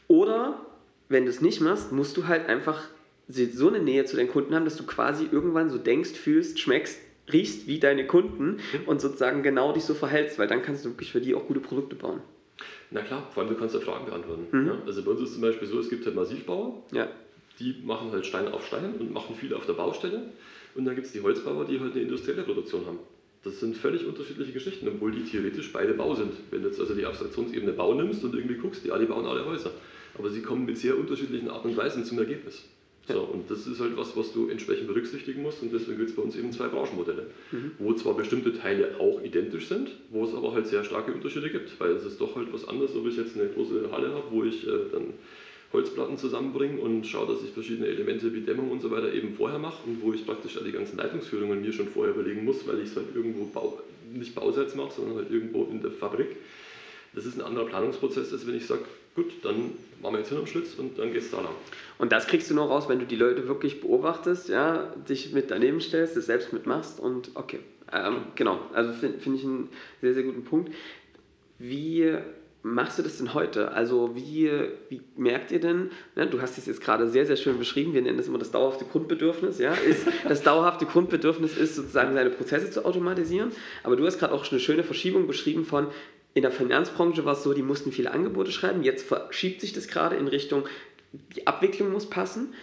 [0.08, 0.66] Oder
[1.10, 2.84] wenn du es nicht machst, musst du halt einfach
[3.28, 7.00] so eine Nähe zu deinen Kunden haben, dass du quasi irgendwann so denkst, fühlst, schmeckst,
[7.32, 8.60] riechst wie deine Kunden mhm.
[8.86, 11.60] und sozusagen genau dich so verhältst, weil dann kannst du wirklich für die auch gute
[11.60, 12.22] Produkte bauen.
[12.96, 14.48] Na klar, vor allem du kannst ja Fragen beantworten.
[14.54, 14.68] Mhm.
[14.68, 14.82] Ja?
[14.86, 17.10] Also bei uns ist es zum Beispiel so, es gibt halt Massivbauer, ja.
[17.60, 20.22] die machen halt Stein auf Stein und machen viel auf der Baustelle.
[20.76, 23.00] Und dann gibt es die Holzbauer, die halt eine industrielle Produktion haben.
[23.44, 26.32] Das sind völlig unterschiedliche Geschichten, obwohl die theoretisch beide Bau sind.
[26.52, 29.46] Wenn du jetzt also die Abstraktionsebene Bau nimmst und irgendwie guckst, ja, die bauen alle
[29.46, 29.72] Häuser.
[30.18, 32.64] Aber sie kommen mit sehr unterschiedlichen Arten und Weisen zum Ergebnis.
[33.08, 36.16] So, und das ist halt was, was du entsprechend berücksichtigen musst und deswegen gibt es
[36.16, 37.72] bei uns eben zwei Branchenmodelle, mhm.
[37.78, 41.80] wo zwar bestimmte Teile auch identisch sind, wo es aber halt sehr starke Unterschiede gibt,
[41.80, 44.44] weil es ist doch halt was anderes, ob ich jetzt eine große Halle habe, wo
[44.44, 45.14] ich äh, dann
[45.72, 49.60] Holzplatten zusammenbringe und schaue, dass ich verschiedene Elemente wie Dämmung und so weiter eben vorher
[49.60, 52.90] mache und wo ich praktisch die ganzen Leitungsführungen mir schon vorher überlegen muss, weil ich
[52.90, 53.80] es halt irgendwo Bau,
[54.12, 56.38] nicht Bausatz mache, sondern halt irgendwo in der Fabrik.
[57.14, 58.86] Das ist ein anderer Planungsprozess, als wenn ich sage,
[59.16, 61.54] gut, dann machen wir jetzt hin am Schlitz und dann geht es da lang.
[61.98, 65.50] Und das kriegst du nur raus, wenn du die Leute wirklich beobachtest, ja, dich mit
[65.50, 67.60] daneben stellst, das selbst mitmachst und okay.
[67.92, 69.70] Ähm, genau, also finde find ich einen
[70.02, 70.74] sehr, sehr guten Punkt.
[71.60, 72.14] Wie
[72.66, 73.72] machst du das denn heute?
[73.74, 74.50] Also wie,
[74.90, 78.02] wie merkt ihr denn, ne, du hast es jetzt gerade sehr, sehr schön beschrieben, wir
[78.02, 82.72] nennen das immer das dauerhafte Grundbedürfnis, ja, ist, das dauerhafte Grundbedürfnis ist sozusagen seine Prozesse
[82.72, 83.52] zu automatisieren,
[83.84, 85.88] aber du hast gerade auch eine schöne Verschiebung beschrieben von,
[86.36, 88.84] in der Finanzbranche war es so, die mussten viele Angebote schreiben.
[88.84, 90.68] Jetzt verschiebt sich das gerade in Richtung,
[91.36, 92.54] die Abwicklung muss passen.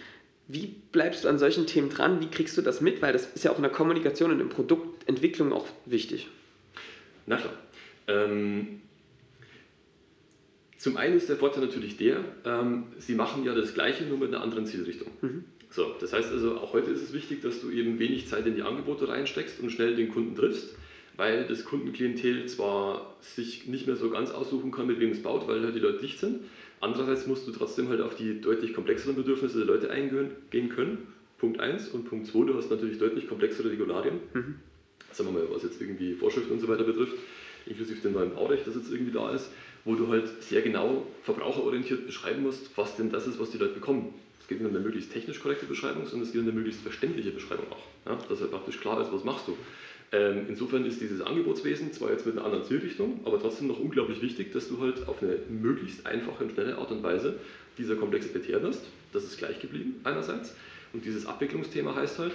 [0.47, 2.21] Wie bleibst du an solchen Themen dran?
[2.21, 3.01] Wie kriegst du das mit?
[3.01, 6.27] Weil das ist ja auch in der Kommunikation und in Produktentwicklung auch wichtig.
[7.25, 7.53] Na klar.
[8.07, 8.81] Ähm,
[10.77, 14.27] zum einen ist der Vorteil natürlich der, ähm, sie machen ja das Gleiche, nur mit
[14.27, 15.07] einer anderen Zielrichtung.
[15.21, 15.45] Mhm.
[15.71, 18.55] So, das heißt also, auch heute ist es wichtig, dass du eben wenig Zeit in
[18.55, 20.75] die Angebote reinsteckst und schnell den Kunden triffst
[21.15, 25.47] weil das Kundenklientel zwar sich nicht mehr so ganz aussuchen kann, mit wem es baut,
[25.47, 26.41] weil halt die Leute dicht sind.
[26.79, 31.07] Andererseits musst du trotzdem halt auf die deutlich komplexeren Bedürfnisse der Leute eingehen können.
[31.37, 34.19] Punkt 1 und Punkt 2, du hast natürlich deutlich komplexere Regularien.
[34.33, 34.55] Mhm.
[35.11, 37.13] Sagen wir mal, was jetzt irgendwie Vorschriften und so weiter betrifft,
[37.65, 39.49] inklusive dem neuen Baurecht, das jetzt irgendwie da ist,
[39.85, 43.73] wo du halt sehr genau verbraucherorientiert beschreiben musst, was denn das ist, was die Leute
[43.73, 44.13] bekommen.
[44.39, 46.81] Es geht nicht um eine möglichst technisch korrekte Beschreibung, sondern es geht um eine möglichst
[46.81, 48.09] verständliche Beschreibung auch.
[48.09, 49.57] Ja, dass halt praktisch klar ist, was machst du.
[50.13, 54.21] Ähm, insofern ist dieses Angebotswesen zwar jetzt mit einer anderen Zielrichtung, aber trotzdem noch unglaublich
[54.21, 57.39] wichtig, dass du halt auf eine möglichst einfache und schnelle Art und Weise
[57.79, 58.85] dieser Komplexität wirst.
[59.11, 60.55] Das ist gleich geblieben einerseits.
[60.93, 62.33] Und dieses Abwicklungsthema heißt halt,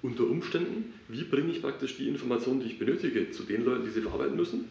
[0.00, 3.90] unter Umständen, wie bringe ich praktisch die Informationen, die ich benötige, zu den Leuten, die
[3.90, 4.70] sie verarbeiten müssen,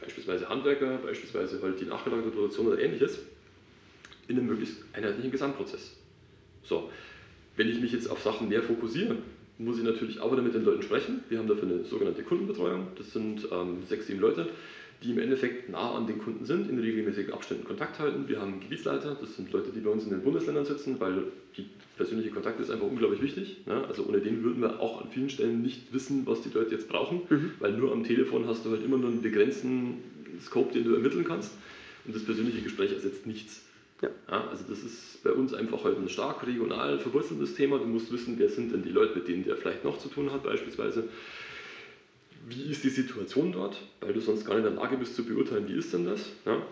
[0.00, 3.18] beispielsweise Handwerker, beispielsweise halt die nachgelagerte Produktion oder ähnliches,
[4.28, 5.96] in einem möglichst einheitlichen Gesamtprozess.
[6.62, 6.88] So,
[7.56, 9.16] wenn ich mich jetzt auf Sachen mehr fokussiere,
[9.60, 11.20] muss ich natürlich auch wieder mit den Leuten sprechen.
[11.28, 12.88] Wir haben dafür eine sogenannte Kundenbetreuung.
[12.96, 14.48] Das sind ähm, sechs, sieben Leute,
[15.02, 18.26] die im Endeffekt nah an den Kunden sind, in regelmäßigen Abständen Kontakt halten.
[18.26, 21.24] Wir haben Gebietsleiter, das sind Leute, die bei uns in den Bundesländern sitzen, weil
[21.56, 23.58] die persönliche Kontakt ist einfach unglaublich wichtig.
[23.66, 23.84] Ne?
[23.86, 26.88] Also ohne den würden wir auch an vielen Stellen nicht wissen, was die Leute jetzt
[26.88, 27.52] brauchen, mhm.
[27.58, 29.98] weil nur am Telefon hast du halt immer nur einen begrenzten
[30.40, 31.52] Scope, den du ermitteln kannst.
[32.06, 33.66] Und das persönliche Gespräch ersetzt nichts.
[34.02, 34.08] Ja.
[34.30, 34.48] ja.
[34.48, 37.78] also das ist bei uns einfach halt ein stark regional verwurzeltes Thema.
[37.78, 40.32] Du musst wissen, wer sind denn die Leute, mit denen der vielleicht noch zu tun
[40.32, 41.04] hat beispielsweise.
[42.48, 45.24] Wie ist die Situation dort, weil du sonst gar nicht in der Lage bist zu
[45.24, 46.30] beurteilen, wie ist denn das.
[46.46, 46.62] Ja?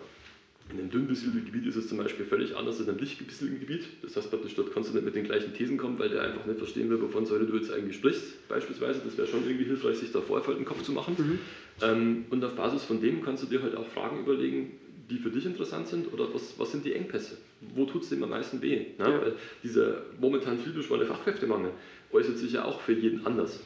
[0.71, 3.25] In einem dünn besiedelten Gebiet ist es zum Beispiel völlig anders als in einem dicht
[3.25, 3.85] besiedelten Gebiet.
[4.03, 6.45] Das heißt, praktisch dort kannst du nicht mit den gleichen Thesen kommen, weil der einfach
[6.45, 9.01] nicht verstehen will, wovon du jetzt eigentlich sprichst, beispielsweise.
[9.03, 11.15] Das wäre schon irgendwie hilfreich, sich da vorher den Kopf zu machen.
[11.17, 11.39] Mhm.
[11.81, 14.71] Ähm, und auf Basis von dem kannst du dir halt auch Fragen überlegen,
[15.09, 17.37] die für dich interessant sind oder was, was sind die Engpässe?
[17.75, 18.77] Wo tut es dem am meisten weh?
[18.77, 18.93] Ne?
[18.99, 19.21] Ja.
[19.21, 21.71] Weil dieser momentan viel beschworene Fachkräftemangel
[22.11, 23.59] äußert sich ja auch für jeden anders.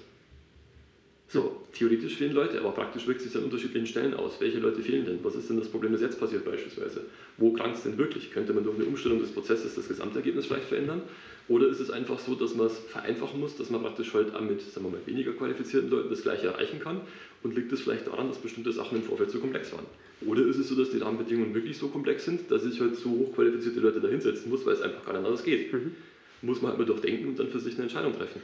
[1.33, 4.33] So, theoretisch fehlen Leute, aber praktisch wirkt sich an unterschiedlichen Stellen aus.
[4.39, 5.17] Welche Leute fehlen denn?
[5.23, 7.01] Was ist denn das Problem, das jetzt passiert beispielsweise?
[7.37, 8.29] Wo krankt es denn wirklich?
[8.29, 11.01] Könnte man durch eine Umstellung des Prozesses das Gesamtergebnis vielleicht verändern?
[11.47, 14.61] Oder ist es einfach so, dass man es vereinfachen muss, dass man praktisch halt mit
[14.61, 17.01] sagen wir mal, weniger qualifizierten Leuten das Gleiche erreichen kann?
[17.41, 19.87] Und liegt es vielleicht daran, dass bestimmte Sachen im Vorfeld zu komplex waren?
[20.27, 23.09] Oder ist es so, dass die Rahmenbedingungen wirklich so komplex sind, dass ich halt so
[23.09, 25.73] hochqualifizierte Leute da hinsetzen muss, weil es einfach gar nicht anders geht?
[25.73, 25.95] Mhm.
[26.43, 28.39] Muss man halt mal durchdenken und dann für sich eine Entscheidung treffen.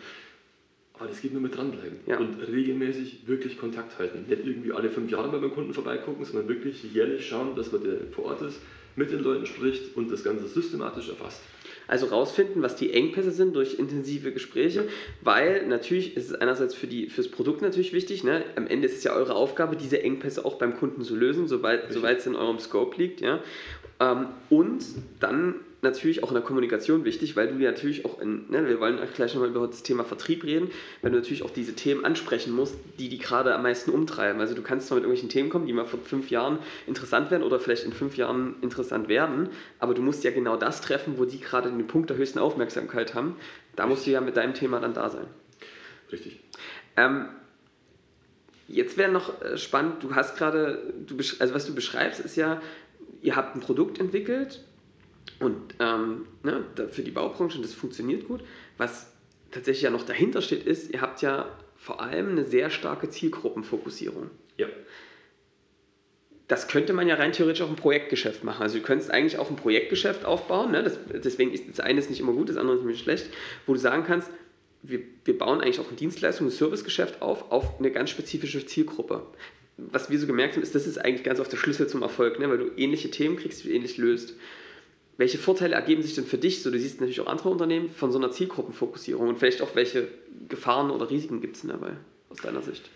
[1.00, 2.18] Aber das geht nur mit dranbleiben ja.
[2.18, 4.26] und regelmäßig wirklich Kontakt halten.
[4.28, 7.84] Nicht irgendwie alle fünf Jahre mal beim Kunden vorbeigucken, sondern wirklich jährlich schauen, dass man
[7.84, 8.60] der vor Ort ist,
[8.98, 11.42] mit den Leuten spricht und das Ganze systematisch erfasst.
[11.88, 14.88] Also rausfinden, was die Engpässe sind durch intensive Gespräche,
[15.22, 18.44] weil natürlich ist es einerseits für die, fürs Produkt natürlich wichtig, ne?
[18.58, 21.90] am Ende ist es ja eure Aufgabe, diese Engpässe auch beim Kunden zu lösen, soweit
[21.90, 23.22] es in eurem Scope liegt.
[23.22, 23.42] Ja?
[24.00, 24.84] Ähm, und
[25.20, 28.80] dann natürlich auch in der Kommunikation wichtig, weil du ja natürlich auch in, ne, wir
[28.80, 30.70] wollen gleich nochmal über das Thema Vertrieb reden,
[31.02, 34.42] weil du natürlich auch diese Themen ansprechen musst, die die gerade am meisten umtreiben.
[34.42, 37.44] Also du kannst zwar mit irgendwelchen Themen kommen, die mal vor fünf Jahren interessant werden
[37.44, 41.26] oder vielleicht in fünf Jahren interessant werden, aber du musst ja genau das treffen, wo
[41.26, 43.36] die gerade den Punkt der höchsten Aufmerksamkeit haben.
[43.76, 45.28] Da musst du ja mit deinem Thema dann da sein.
[46.12, 46.39] Richtig.
[46.98, 47.30] Ähm,
[48.68, 50.94] jetzt wäre noch äh, spannend, du hast gerade,
[51.39, 52.62] also was du beschreibst, ist ja,
[53.22, 54.63] ihr habt ein Produkt entwickelt,
[55.39, 58.42] und ähm, ne, für die Baubranche, und das funktioniert gut.
[58.78, 59.12] Was
[59.52, 64.30] tatsächlich ja noch dahinter steht, ist, ihr habt ja vor allem eine sehr starke Zielgruppenfokussierung.
[64.58, 64.68] Ja.
[66.48, 68.63] Das könnte man ja rein theoretisch auch im Projektgeschäft machen.
[68.63, 70.72] Also du könntest eigentlich auch ein Projektgeschäft aufbauen.
[70.72, 70.84] Ne?
[70.84, 73.30] Das, deswegen ist das eine ist nicht immer gut, das andere ist nämlich schlecht,
[73.65, 74.30] wo du sagen kannst,
[74.82, 79.26] wir, wir bauen eigentlich auch ein Dienstleistung, ein Servicegeschäft auf, auf eine ganz spezifische Zielgruppe.
[79.78, 82.39] Was wir so gemerkt haben, ist, das ist eigentlich ganz oft der Schlüssel zum Erfolg,
[82.39, 82.50] ne?
[82.50, 84.36] weil du ähnliche Themen kriegst, die du ähnlich löst.
[85.20, 88.10] Welche Vorteile ergeben sich denn für dich, so du siehst natürlich auch andere Unternehmen, von
[88.10, 90.08] so einer Zielgruppenfokussierung und vielleicht auch welche
[90.48, 91.92] Gefahren oder Risiken gibt es dabei
[92.30, 92.90] aus deiner Sicht?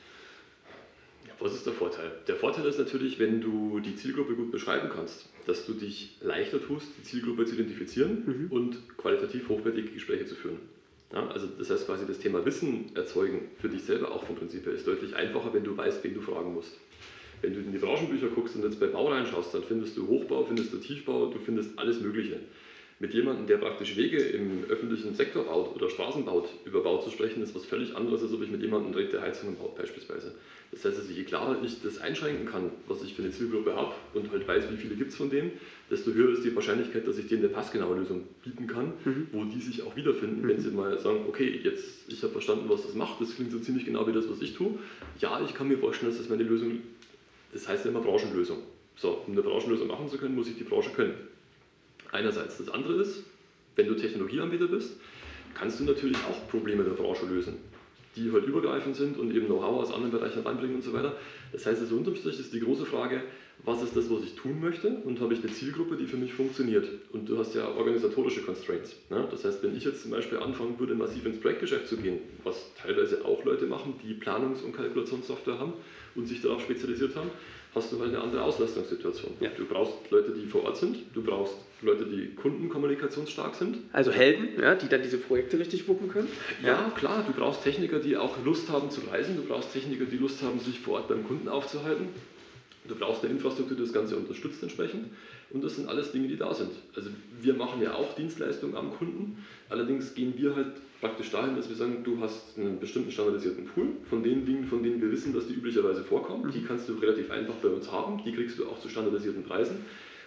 [1.28, 2.14] Ja, was ist der Vorteil?
[2.30, 6.66] Der Vorteil ist natürlich, wenn du die Zielgruppe gut beschreiben kannst, dass du dich leichter
[6.66, 8.48] tust, die Zielgruppe zu identifizieren mhm.
[8.52, 10.60] und qualitativ hochwertige Gespräche zu führen.
[11.12, 14.66] Ja, also das heißt quasi das Thema Wissen erzeugen für dich selber auch vom Prinzip
[14.66, 16.78] her ist deutlich einfacher, wenn du weißt, wen du fragen musst.
[17.44, 20.46] Wenn du in die Branchenbücher guckst und jetzt bei Bau reinschaust, dann findest du Hochbau,
[20.46, 22.40] findest du Tiefbau, du findest alles Mögliche.
[23.00, 27.10] Mit jemandem, der praktisch Wege im öffentlichen Sektor baut oder Straßen baut, über Bau zu
[27.10, 30.36] sprechen, ist was völlig anderes, als ob ich mit jemandem direkt der Heizungen baut beispielsweise.
[30.72, 33.94] Das heißt also, je klarer ich das einschränken kann, was ich für eine Zielgruppe habe
[34.14, 35.52] und halt weiß, wie viele gibt es von denen,
[35.92, 39.28] desto höher ist die Wahrscheinlichkeit, dass ich denen eine passgenaue Lösung bieten kann, mhm.
[39.32, 40.48] wo die sich auch wiederfinden, mhm.
[40.48, 43.60] wenn sie mal sagen, okay, jetzt, ich habe verstanden, was das macht, das klingt so
[43.60, 44.80] ziemlich genau wie das, was ich tue.
[45.20, 46.80] Ja, ich kann mir vorstellen, dass das meine Lösung
[47.54, 48.58] das heißt immer Branchenlösung.
[48.96, 51.16] So, um eine Branchenlösung machen zu können, muss ich die Branche können.
[52.12, 52.58] Einerseits.
[52.58, 53.24] Das andere ist,
[53.76, 54.98] wenn du Technologieanbieter bist,
[55.54, 57.58] kannst du natürlich auch Probleme der Branche lösen,
[58.16, 61.16] die halt übergreifend sind und eben Know-how aus anderen Bereichen reinbringen und so weiter.
[61.52, 63.22] Das heißt, also unterm Strich ist die große Frage,
[63.66, 66.34] was ist das, was ich tun möchte und habe ich eine Zielgruppe, die für mich
[66.34, 66.88] funktioniert.
[67.14, 68.98] Und du hast ja organisatorische Constraints.
[69.10, 69.26] Ne?
[69.32, 72.74] Das heißt, wenn ich jetzt zum Beispiel anfangen würde, massiv ins Projektgeschäft zu gehen, was
[72.76, 75.74] teilweise auch Leute machen, die Planungs- und Kalkulationssoftware haben,
[76.16, 77.30] und sich darauf spezialisiert haben,
[77.74, 79.32] hast du halt eine andere Auslastungssituation.
[79.40, 79.50] Ja.
[79.58, 83.78] Du brauchst Leute, die vor Ort sind, du brauchst Leute, die kundenkommunikationsstark sind.
[83.92, 86.28] Also Helden, ja, die dann diese Projekte richtig wuppen können?
[86.62, 90.06] Ja, ja, klar, du brauchst Techniker, die auch Lust haben zu reisen, du brauchst Techniker,
[90.06, 92.08] die Lust haben, sich vor Ort beim Kunden aufzuhalten.
[92.88, 95.08] Du brauchst eine Infrastruktur, die das Ganze unterstützt entsprechend.
[95.52, 96.72] Und das sind alles Dinge, die da sind.
[96.96, 97.10] Also
[97.42, 99.38] wir machen ja auch Dienstleistungen am Kunden.
[99.70, 103.90] Allerdings gehen wir halt praktisch dahin, dass wir sagen, du hast einen bestimmten standardisierten Pool
[104.10, 106.52] von den Dingen, von denen wir wissen, dass die üblicherweise vorkommen.
[106.52, 108.22] Die kannst du relativ einfach bei uns haben.
[108.26, 109.78] Die kriegst du auch zu standardisierten Preisen.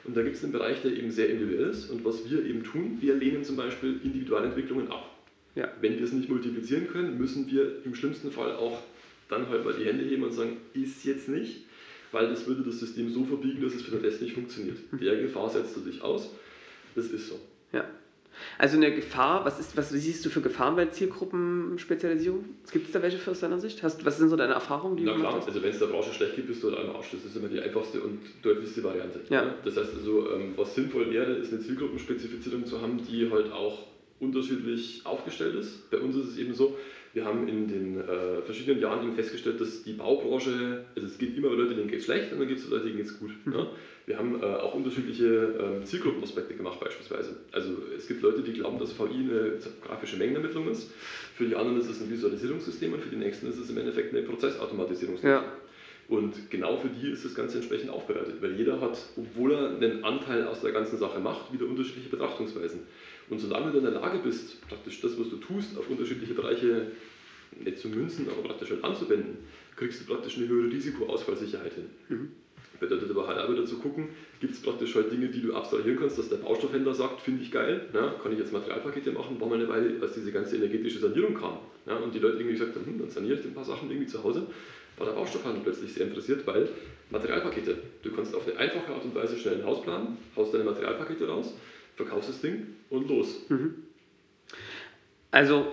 [0.05, 1.91] Und da gibt es einen Bereich, der eben sehr individuell ist.
[1.91, 5.11] Und was wir eben tun, wir lehnen zum Beispiel Individualentwicklungen ab.
[5.57, 5.69] Ja.
[5.81, 8.79] Wenn wir es nicht multiplizieren können, müssen wir im schlimmsten Fall auch
[9.29, 11.66] dann halt mal die Hände heben und sagen, ist jetzt nicht
[12.17, 14.79] weil das würde das System so verbiegen, dass es für den Rest nicht funktioniert.
[14.91, 14.99] Mhm.
[14.99, 16.31] Der Gefahr setzt du dich aus.
[16.95, 17.39] Das ist so.
[17.73, 17.85] Ja.
[18.59, 22.45] Also eine Gefahr, was, ist, was siehst du für Gefahren bei Zielgruppenspezialisierung?
[22.73, 23.83] Gibt es da welche aus deiner Sicht?
[23.83, 25.47] Hast, was sind so deine Erfahrungen, die Na du klar, hast?
[25.47, 27.11] also wenn es der Branche schlecht geht, bist du halt am Arsch.
[27.13, 29.21] Das ist immer die einfachste und deutlichste Variante.
[29.29, 29.55] Ja.
[29.63, 33.87] Das heißt also, ähm, was sinnvoll wäre, ist eine Zielgruppenspezifizierung zu haben, die halt auch
[34.21, 35.91] unterschiedlich aufgestellt ist.
[35.91, 36.77] Bei uns ist es eben so,
[37.17, 41.39] wir haben in den äh, verschiedenen Jahren eben festgestellt, dass die Baubranche, also es gibt
[41.39, 43.31] immer Leute, denen geht es schlecht und dann gibt es Leute, denen geht es gut.
[43.47, 43.53] Mhm.
[43.55, 43.67] Ja?
[44.05, 47.37] Wir haben äh, auch unterschiedliche äh, Zielgruppenaspekte gemacht beispielsweise.
[47.53, 49.53] Also es gibt Leute, die glauben, dass VI eine
[49.83, 50.93] grafische Mengenermittlung ist.
[51.35, 54.13] Für die anderen ist es ein Visualisierungssystem und für die nächsten ist es im Endeffekt
[54.15, 55.31] eine Prozessautomatisierungssystem.
[55.31, 55.45] Ja.
[56.09, 60.05] Und genau für die ist das Ganze entsprechend aufbereitet, weil jeder hat, obwohl er einen
[60.05, 62.81] Anteil aus der ganzen Sache macht, wieder unterschiedliche Betrachtungsweisen.
[63.29, 66.93] Und solange du in der Lage bist, praktisch das, was du tust, auf unterschiedliche Bereiche
[67.59, 69.39] nicht zu münzen, aber praktisch halt anzuwenden,
[69.75, 71.87] kriegst du praktisch eine höhere Risikoausfallsicherheit hin.
[72.09, 72.33] Mhm.
[72.79, 74.09] Bedeutet aber halt auch wieder zu gucken,
[74.41, 77.51] gibt es praktisch halt Dinge, die du abstrahieren kannst, dass der Baustoffhändler sagt, finde ich
[77.51, 80.99] geil, ja, kann ich jetzt Materialpakete machen, war mal eine Weile, als diese ganze energetische
[80.99, 81.59] Sanierung kam.
[81.87, 84.09] Ja, und die Leute irgendwie gesagt haben, hm, dann saniere ich ein paar Sachen irgendwie
[84.09, 84.47] zu Hause,
[84.99, 86.69] war der Baustoffhandel plötzlich sehr interessiert, weil
[87.11, 90.65] Materialpakete, du kannst auf eine einfache Art und Weise schnell ein Haus planen, haust deine
[90.65, 91.55] Materialpakete raus,
[91.97, 93.41] verkaufst das Ding und los.
[93.49, 93.75] Mhm.
[95.31, 95.67] Also,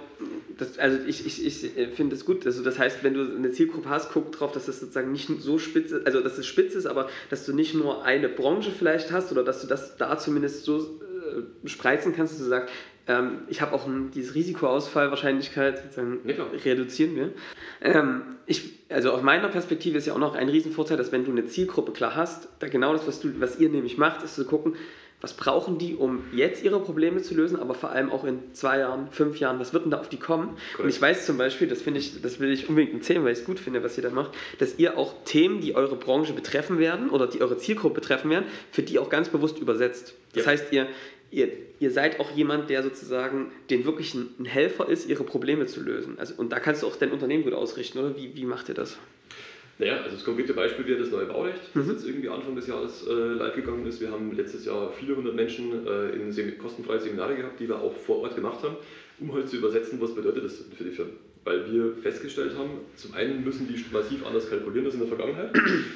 [0.57, 2.45] das, also ich, ich, ich äh, finde es gut.
[2.45, 5.57] Also das heißt, wenn du eine Zielgruppe hast, guck drauf, dass das sozusagen nicht so
[5.57, 9.11] spitz ist, also dass es spitz ist, aber dass du nicht nur eine Branche vielleicht
[9.11, 12.73] hast oder dass du das da zumindest so äh, spreizen kannst, dass du sagst,
[13.07, 17.31] ähm, ich habe auch ein, diese Risikoausfallwahrscheinlichkeit sozusagen ja, reduzieren wir.
[17.81, 21.31] Ähm, ich, also aus meiner Perspektive ist ja auch noch ein Riesenvorteil, dass wenn du
[21.31, 24.45] eine Zielgruppe klar hast, da genau das, was, du, was ihr nämlich macht, ist zu
[24.45, 24.75] gucken,
[25.23, 28.79] was brauchen die, um jetzt ihre Probleme zu lösen, aber vor allem auch in zwei
[28.79, 30.49] Jahren, fünf Jahren, was wird denn da auf die kommen?
[30.73, 30.79] Correct.
[30.79, 33.39] Und ich weiß zum Beispiel, das finde ich, das will ich unbedingt erzählen, weil ich
[33.39, 36.77] es gut finde, was ihr da macht, dass ihr auch Themen, die eure Branche betreffen
[36.77, 40.13] werden oder die eure Zielgruppe betreffen werden, für die auch ganz bewusst übersetzt.
[40.33, 40.51] Das ja.
[40.51, 40.87] heißt, ihr,
[41.31, 41.47] ihr,
[41.79, 46.19] ihr seid auch jemand, der sozusagen den wirklich ein Helfer ist, ihre Probleme zu lösen.
[46.19, 48.17] Also, und da kannst du auch dein Unternehmen gut ausrichten, oder?
[48.17, 48.97] Wie, wie macht ihr das?
[49.79, 51.91] Naja, also das konkrete Beispiel wäre das neue Baurecht, das mhm.
[51.91, 53.99] jetzt irgendwie Anfang des Jahres äh, live gegangen ist.
[53.99, 57.79] Wir haben letztes Jahr viele hundert Menschen äh, in sem kostenfreie Seminare gehabt, die wir
[57.79, 58.75] auch vor Ort gemacht haben,
[59.19, 61.13] um halt zu übersetzen, was bedeutet das für die Firmen.
[61.43, 65.51] Weil wir festgestellt haben, zum einen müssen die massiv anders kalkulieren als in der Vergangenheit,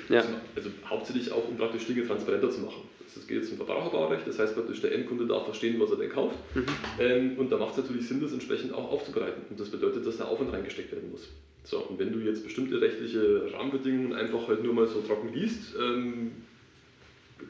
[0.09, 0.23] ja.
[0.55, 2.81] also hauptsächlich auch, um praktisch Dinge transparenter zu machen.
[3.17, 6.11] Das geht jetzt im Verbraucherbaurecht, das heißt praktisch, der Endkunde darf verstehen, was er denn
[6.11, 6.37] kauft.
[6.53, 6.65] Mhm.
[6.99, 9.41] Ähm, und da macht es natürlich Sinn, das entsprechend auch aufzubereiten.
[9.49, 11.27] Und das bedeutet, dass der Aufwand reingesteckt werden muss.
[11.63, 15.75] So, und wenn du jetzt bestimmte rechtliche Rahmenbedingungen einfach halt nur mal so trocken liest,
[15.81, 16.31] ähm,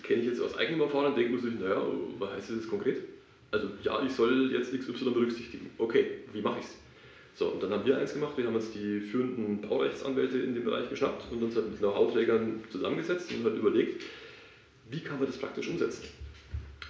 [0.03, 1.81] kenne ich jetzt aus eigenem Erfahrung, denkt man sich, naja,
[2.17, 3.01] was heißt das jetzt konkret?
[3.51, 5.69] Also, ja, ich soll jetzt XY berücksichtigen.
[5.77, 6.77] Okay, wie mache ich es?
[7.35, 10.63] So, und dann haben wir eins gemacht, wir haben uns die führenden Baurechtsanwälte in dem
[10.63, 14.03] Bereich geschnappt und uns halt mit Know-how-Trägern zusammengesetzt und halt überlegt,
[14.89, 16.03] wie kann man das praktisch umsetzen?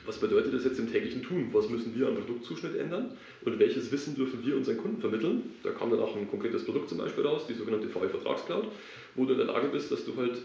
[0.05, 1.49] Was bedeutet das jetzt im täglichen Tun?
[1.51, 3.11] Was müssen wir am Produktzuschnitt ändern?
[3.43, 5.51] Und welches Wissen dürfen wir unseren Kunden vermitteln?
[5.63, 8.67] Da kam dann auch ein konkretes Produkt zum Beispiel raus, die sogenannte VE-Vertragscloud,
[9.15, 10.39] wo du in der Lage bist, dass du halt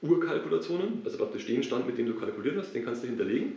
[0.00, 3.54] Urkalkulationen, also praktisch den Stand, mit dem du kalkuliert hast, den kannst du hinterlegen.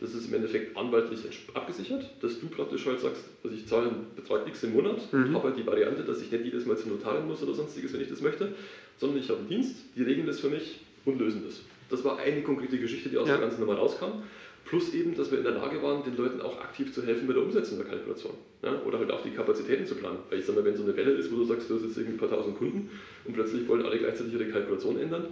[0.00, 1.20] Das ist im Endeffekt anwaltlich
[1.54, 5.32] abgesichert, dass du praktisch halt sagst, also ich zahle einen Betrag X im Monat mhm.
[5.32, 8.00] habe halt die Variante, dass ich nicht jedes Mal zum Notar muss oder sonstiges, wenn
[8.00, 8.52] ich das möchte,
[8.98, 11.60] sondern ich habe einen Dienst, die regeln das für mich und lösen das.
[11.92, 13.36] Das war eine konkrete Geschichte, die aus ja.
[13.36, 14.22] der ganzen Nummer rauskam.
[14.64, 17.34] Plus eben, dass wir in der Lage waren, den Leuten auch aktiv zu helfen bei
[17.34, 18.32] der Umsetzung der Kalkulation.
[18.62, 18.80] Ja?
[18.86, 20.18] Oder halt auch die Kapazitäten zu planen.
[20.30, 21.96] Weil ich sage mal, wenn so eine Welle ist, wo du sagst, du hast jetzt
[21.96, 22.90] irgendwie ein paar tausend Kunden
[23.24, 25.26] und plötzlich wollen alle gleichzeitig ihre Kalkulation ändern,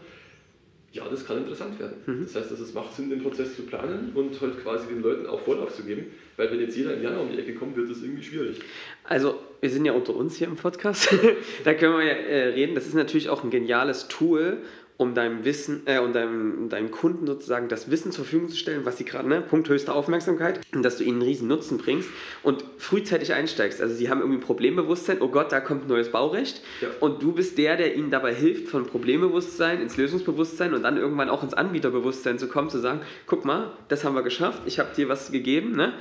[0.93, 1.95] ja, das kann interessant werden.
[2.07, 2.23] Mhm.
[2.25, 5.27] Das heißt, dass es macht Sinn, den Prozess zu planen und halt quasi den Leuten
[5.27, 7.89] auch Vorlauf zu geben, weil wenn jetzt jeder im Januar um die Ecke kommt, wird
[7.89, 8.61] das irgendwie schwierig.
[9.05, 11.15] Also, wir sind ja unter uns hier im Podcast,
[11.65, 12.75] da können wir ja äh, reden.
[12.75, 14.59] Das ist natürlich auch ein geniales Tool,
[15.01, 18.85] um deinem Wissen, äh, um deinem, deinem Kunden sozusagen das Wissen zur Verfügung zu stellen,
[18.85, 22.11] was sie gerade, ne, Punkt höchste Aufmerksamkeit, und dass du ihnen einen riesen Nutzen bringst
[22.43, 23.81] und frühzeitig einsteigst.
[23.81, 26.89] Also sie haben irgendwie ein Problembewusstsein, oh Gott, da kommt ein neues Baurecht ja.
[27.01, 31.31] und du bist der, der ihnen dabei hilft, von Problembewusstsein ins Lösungsbewusstsein und dann irgendwann
[31.31, 34.95] auch ins Anbieterbewusstsein zu kommen, zu sagen, guck mal, das haben wir geschafft, ich habe
[34.95, 35.95] dir was gegeben, ne?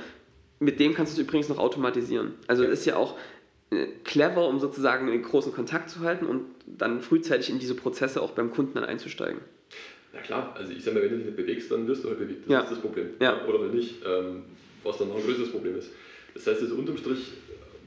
[0.58, 2.34] mit dem kannst du es übrigens noch automatisieren.
[2.46, 2.68] Also ja.
[2.68, 3.16] ist ja auch
[4.04, 8.32] clever, um sozusagen einen großen Kontakt zu halten und dann frühzeitig in diese Prozesse auch
[8.32, 9.40] beim Kunden dann einzusteigen.
[10.12, 12.18] Na klar, also ich sage mal, wenn du dich nicht bewegst, dann wirst du halt
[12.18, 12.42] bewegt.
[12.46, 12.60] Das Ja.
[12.62, 13.10] ist das Problem.
[13.20, 13.46] Ja.
[13.46, 14.42] Oder wenn nicht, ähm,
[14.82, 15.90] was dann noch ein größeres Problem ist.
[16.34, 17.32] Das heißt, also unterm Strich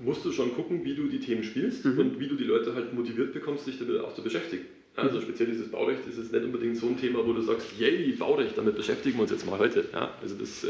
[0.01, 1.99] musst du schon gucken, wie du die Themen spielst Mhm.
[1.99, 4.65] und wie du die Leute halt motiviert bekommst, sich damit auch zu beschäftigen.
[4.95, 8.11] Also speziell dieses Baurecht ist jetzt nicht unbedingt so ein Thema, wo du sagst, yay,
[8.13, 9.85] Baurecht, damit beschäftigen wir uns jetzt mal heute.
[9.91, 10.69] Ja, also das äh,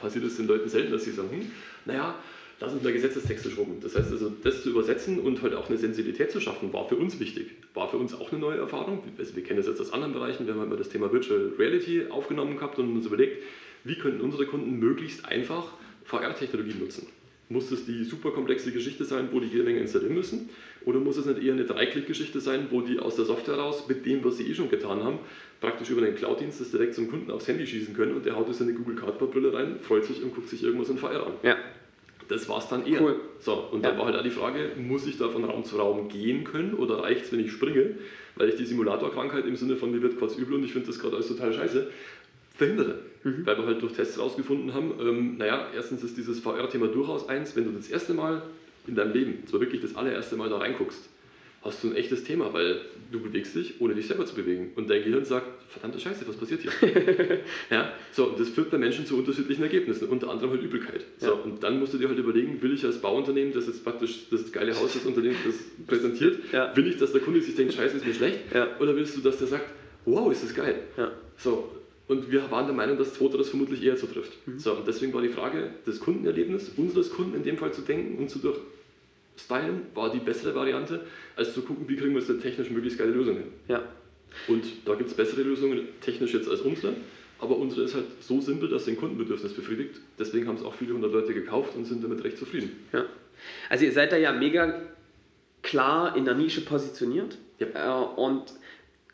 [0.00, 1.50] passiert es den Leuten selten, dass sie sagen, hm,
[1.84, 2.14] naja,
[2.60, 3.80] lass uns mal Gesetzestexte schrubben.
[3.80, 6.96] Das heißt also, das zu übersetzen und halt auch eine Sensibilität zu schaffen, war für
[6.96, 7.52] uns wichtig.
[7.74, 9.02] War für uns auch eine neue Erfahrung.
[9.18, 10.46] Also wir kennen das jetzt aus anderen Bereichen.
[10.46, 13.42] Wir haben halt mal das Thema Virtual Reality aufgenommen gehabt und uns überlegt,
[13.84, 15.72] wie könnten unsere Kunden möglichst einfach
[16.04, 17.06] VR-Technologie nutzen.
[17.48, 20.50] Muss es die super komplexe Geschichte sein, wo die jede Menge installieren müssen?
[20.84, 24.06] Oder muss es nicht eher eine Dreiklick-Geschichte sein, wo die aus der Software raus mit
[24.06, 25.18] dem, was sie eh schon getan haben,
[25.60, 28.48] praktisch über den Cloud-Dienst das direkt zum Kunden aufs Handy schießen können und der haut
[28.48, 31.32] es in eine Google Cardboard-Brille rein, freut sich und guckt sich irgendwas in VR an.
[31.42, 31.56] Ja.
[32.30, 33.02] Das war es dann eher.
[33.02, 33.16] Cool.
[33.40, 33.90] So, und Ja.
[33.90, 36.74] da war halt auch die Frage, muss ich da von Raum zu Raum gehen können
[36.74, 37.96] oder reicht es, wenn ich springe,
[38.36, 41.00] weil ich die Simulatorkrankheit im Sinne von mir wird kurz übel und ich finde das
[41.00, 41.90] gerade alles total scheiße,
[42.56, 43.00] verhindere.
[43.24, 43.44] Mhm.
[43.44, 47.56] Weil wir halt durch Tests rausgefunden haben, ähm, naja, erstens ist dieses VR-Thema durchaus eins,
[47.56, 48.42] wenn du das erste Mal
[48.86, 51.08] in deinem Leben, zwar wirklich das allererste Mal da reinguckst,
[51.62, 52.80] hast du ein echtes Thema, weil
[53.12, 54.72] du bewegst dich, ohne dich selber zu bewegen.
[54.76, 56.72] Und dein Gehirn sagt, verdammte Scheiße, was passiert hier?
[57.70, 61.04] ja, so, das führt bei Menschen zu unterschiedlichen Ergebnissen, unter anderem halt Übelkeit.
[61.18, 61.32] So, Ja.
[61.32, 64.50] und dann musst du dir halt überlegen, will ich als Bauunternehmen, das jetzt praktisch das
[64.52, 66.74] geile Haus des Unternehmens das präsentiert, Ja.
[66.74, 68.38] will ich, dass der Kunde sich denkt, scheiße, ist mir schlecht?
[68.54, 68.68] Ja.
[68.80, 69.66] Oder willst du, dass der sagt,
[70.06, 70.76] wow, ist das geil?
[71.36, 71.70] So,
[72.08, 74.32] und wir waren der Meinung, dass Zweiteres vermutlich eher zutrifft.
[74.46, 74.58] Mhm.
[74.58, 78.18] So, und deswegen war die Frage, das Kundenerlebnis, unseres Kunden in dem Fall zu denken
[78.18, 78.38] und zu
[79.34, 82.98] durchstylen, war die bessere Variante, als zu gucken, wie kriegen wir jetzt eine technisch möglichst
[82.98, 83.52] geile Lösung hin.
[83.68, 83.82] Ja.
[84.48, 86.94] Und da gibt es bessere Lösungen, technisch jetzt als unsere,
[87.38, 90.00] aber unsere ist halt so simpel, dass sie ein Kundenbedürfnis befriedigt.
[90.18, 92.70] Deswegen haben es auch viele hundert Leute gekauft und sind damit recht zufrieden.
[92.92, 93.06] Ja.
[93.68, 94.82] Also ihr seid da ja mega
[95.62, 97.38] klar in der Nische positioniert.
[97.58, 98.52] Äh, und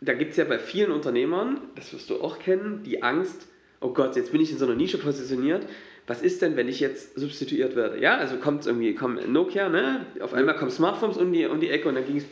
[0.01, 3.47] da gibt es ja bei vielen Unternehmern, das wirst du auch kennen, die Angst,
[3.81, 5.67] oh Gott, jetzt bin ich in so einer Nische positioniert.
[6.07, 8.01] Was ist denn, wenn ich jetzt substituiert werde?
[8.01, 10.07] Ja, also kommt irgendwie, kommt Nokia, ne?
[10.21, 12.27] Auf einmal kommen Smartphones um die, um die Ecke und dann ging es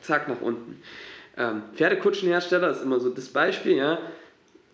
[0.00, 0.82] zack nach unten.
[1.36, 3.98] Ähm, Pferdekutschenhersteller ist immer so das Beispiel, ja.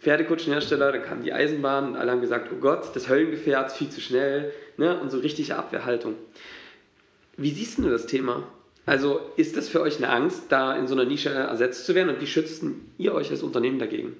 [0.01, 3.91] Pferdekutschenhersteller, dann kam die Eisenbahn und alle haben gesagt, oh Gott, das Höllengefährt ist viel
[3.91, 4.99] zu schnell, ne?
[4.99, 6.15] Und so richtige Abwehrhaltung.
[7.37, 8.47] Wie siehst du das Thema?
[8.87, 12.09] Also ist das für euch eine Angst, da in so einer Nische ersetzt zu werden
[12.09, 12.65] und wie schützt
[12.97, 14.17] ihr euch als Unternehmen dagegen?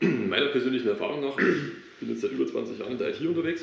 [0.00, 1.36] Meiner persönlichen Erfahrung nach,
[2.02, 3.62] bin jetzt seit über 20 Jahren in der IT unterwegs.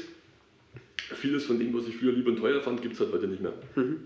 [0.95, 3.41] Vieles von dem, was ich früher lieb und teuer fand, gibt es halt heute nicht
[3.41, 3.53] mehr.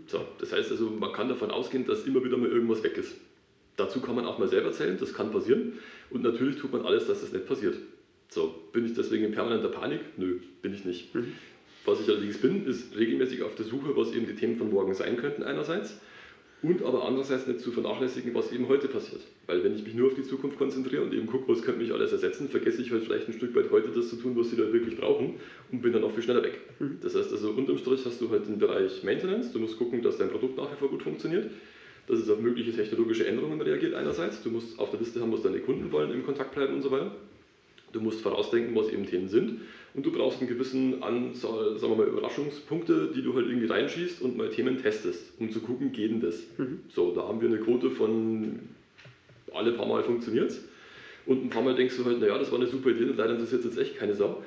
[0.07, 3.15] So, das heißt also, man kann davon ausgehen, dass immer wieder mal irgendwas weg ist.
[3.75, 5.73] Dazu kann man auch mal selber zählen, das kann passieren.
[6.09, 7.75] Und natürlich tut man alles, dass das nicht passiert.
[8.29, 9.99] So, bin ich deswegen in permanenter Panik?
[10.17, 11.09] Nö, bin ich nicht.
[11.85, 14.93] Was ich allerdings bin, ist regelmäßig auf der Suche, was eben die Themen von morgen
[14.93, 15.99] sein könnten einerseits
[16.63, 19.21] und aber andererseits nicht zu vernachlässigen, was eben heute passiert.
[19.47, 21.91] Weil wenn ich mich nur auf die Zukunft konzentriere und eben gucke, was könnte mich
[21.91, 24.55] alles ersetzen, vergesse ich halt vielleicht ein Stück weit heute das zu tun, was die
[24.55, 25.35] Leute wirklich brauchen
[25.71, 26.61] und bin dann auch viel schneller weg.
[27.01, 30.17] Das heißt also, unterm Strich hast du halt den Bereich Maintenance, du musst gucken, dass
[30.17, 31.51] dein Produkt nach wie vor gut funktioniert,
[32.07, 35.41] dass es auf mögliche technologische Änderungen reagiert einerseits, du musst auf der Liste haben, was
[35.41, 37.13] deine Kunden wollen, im Kontakt bleiben und so weiter.
[37.91, 39.59] Du musst vorausdenken, was eben Themen sind
[39.93, 44.21] und du brauchst einen gewissen Anzahl, sagen wir mal, Überraschungspunkte, die du halt irgendwie reinschießt
[44.21, 46.43] und mal Themen testest, um zu gucken, geht denn das?
[46.89, 48.59] So, da haben wir eine Quote von
[49.53, 50.53] alle paar Mal funktioniert
[51.25, 53.33] und ein paar Mal denkst du halt, naja, das war eine super Idee und leider
[53.33, 54.43] interessiert jetzt echt keine Sau.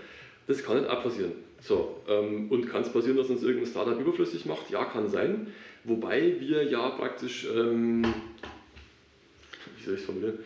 [0.46, 1.32] Das kann nicht auch passieren.
[1.60, 4.70] So, ähm, und kann es passieren, dass uns irgendein Startup überflüssig macht?
[4.70, 5.48] Ja, kann sein.
[5.84, 8.04] Wobei wir ja praktisch, ähm,
[9.78, 10.38] wie soll ich es formulieren,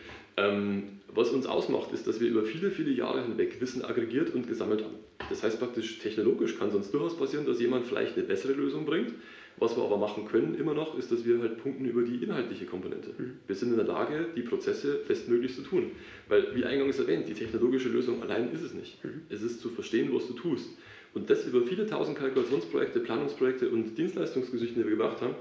[1.13, 4.83] was uns ausmacht, ist, dass wir über viele, viele Jahre hinweg Wissen aggregiert und gesammelt
[4.83, 4.95] haben.
[5.29, 8.85] Das heißt praktisch, technologisch kann es uns durchaus passieren, dass jemand vielleicht eine bessere Lösung
[8.85, 9.13] bringt.
[9.57, 12.65] Was wir aber machen können immer noch, ist, dass wir halt punkten über die inhaltliche
[12.65, 13.09] Komponente.
[13.45, 15.91] Wir sind in der Lage, die Prozesse bestmöglich zu tun.
[16.29, 18.99] Weil, wie eingangs erwähnt, die technologische Lösung allein ist es nicht.
[19.29, 20.69] Es ist zu verstehen, was du tust.
[21.13, 25.35] Und das über viele tausend Kalkulationsprojekte, Planungsprojekte und Dienstleistungsgeschichten, die wir gemacht haben,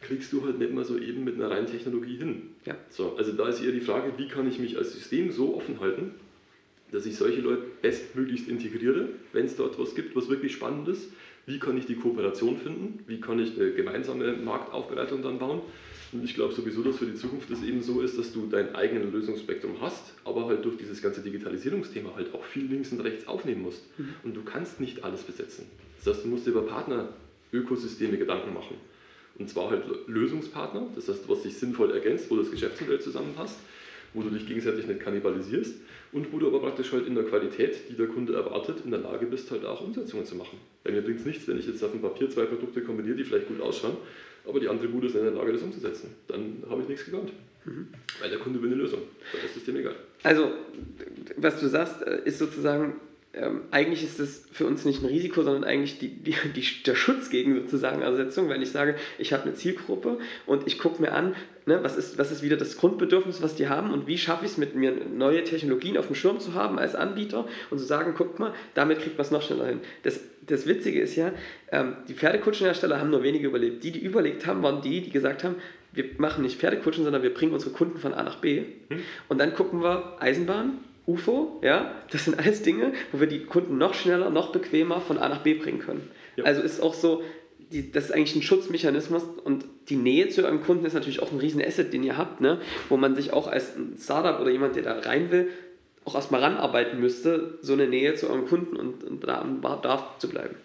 [0.00, 2.49] kriegst du halt nicht mal so eben mit einer reinen Technologie hin.
[2.66, 2.76] Ja.
[2.90, 5.80] So, also da ist eher die Frage, wie kann ich mich als System so offen
[5.80, 6.14] halten,
[6.92, 11.12] dass ich solche Leute bestmöglichst integriere, wenn es dort was gibt, was wirklich spannend ist.
[11.46, 13.00] Wie kann ich die Kooperation finden?
[13.06, 15.62] Wie kann ich eine gemeinsame Marktaufbereitung dann bauen?
[16.12, 18.74] Und ich glaube sowieso, dass für die Zukunft es eben so ist, dass du dein
[18.74, 23.28] eigenes Lösungsspektrum hast, aber halt durch dieses ganze Digitalisierungsthema halt auch viel links und rechts
[23.28, 23.84] aufnehmen musst.
[24.24, 25.66] Und du kannst nicht alles besetzen.
[25.98, 28.76] Das heißt, du musst dir über Partner-Ökosysteme Gedanken machen.
[29.38, 33.58] Und zwar halt Lösungspartner, das heißt, was sich sinnvoll ergänzt, wo das Geschäftsmodell zusammenpasst,
[34.12, 35.76] wo du dich gegenseitig nicht kannibalisierst
[36.12, 39.00] und wo du aber praktisch halt in der Qualität, die der Kunde erwartet, in der
[39.00, 40.58] Lage bist, halt auch Umsetzungen zu machen.
[40.84, 43.24] Weil mir bringt es nichts, wenn ich jetzt auf dem Papier zwei Produkte kombiniere, die
[43.24, 43.96] vielleicht gut ausschauen,
[44.46, 46.14] aber die andere Bude ist nicht in der Lage, das umzusetzen.
[46.26, 47.32] Dann habe ich nichts gelernt.
[47.64, 47.88] Mhm.
[48.20, 49.00] Weil der Kunde will eine Lösung.
[49.32, 49.94] Das ist dem egal.
[50.22, 50.50] Also,
[51.36, 52.94] was du sagst, äh, ist sozusagen,
[53.32, 56.96] ähm, eigentlich ist es für uns nicht ein Risiko, sondern eigentlich die, die, die, der
[56.96, 61.12] Schutz gegen sozusagen Ersetzung, wenn ich sage, ich habe eine Zielgruppe und ich gucke mir
[61.12, 64.44] an, ne, was, ist, was ist wieder das Grundbedürfnis, was die haben und wie schaffe
[64.44, 67.84] ich es mit mir, neue Technologien auf dem Schirm zu haben als Anbieter und zu
[67.84, 69.80] sagen, guck mal, damit kriegt man es noch schneller hin.
[70.02, 71.30] Das, das Witzige ist ja,
[71.70, 73.84] ähm, die Pferdekutschenhersteller haben nur wenige überlebt.
[73.84, 75.54] Die, die überlegt haben, waren die, die gesagt haben,
[75.92, 78.64] wir machen nicht Pferdekutschen, sondern wir bringen unsere Kunden von A nach B.
[78.88, 79.02] Hm.
[79.28, 83.78] Und dann gucken wir Eisenbahn, UFO, ja, das sind alles Dinge, wo wir die Kunden
[83.78, 86.10] noch schneller, noch bequemer von A nach B bringen können.
[86.36, 86.44] Ja.
[86.44, 87.22] Also ist auch so,
[87.72, 91.32] die, das ist eigentlich ein Schutzmechanismus und die Nähe zu eurem Kunden ist natürlich auch
[91.32, 92.60] ein riesen Asset, den ihr habt, ne?
[92.88, 95.48] wo man sich auch als ein Startup oder jemand, der da rein will,
[96.04, 100.18] auch erstmal ranarbeiten müsste, so eine Nähe zu eurem Kunden und, und da am Bedarf
[100.18, 100.56] zu bleiben.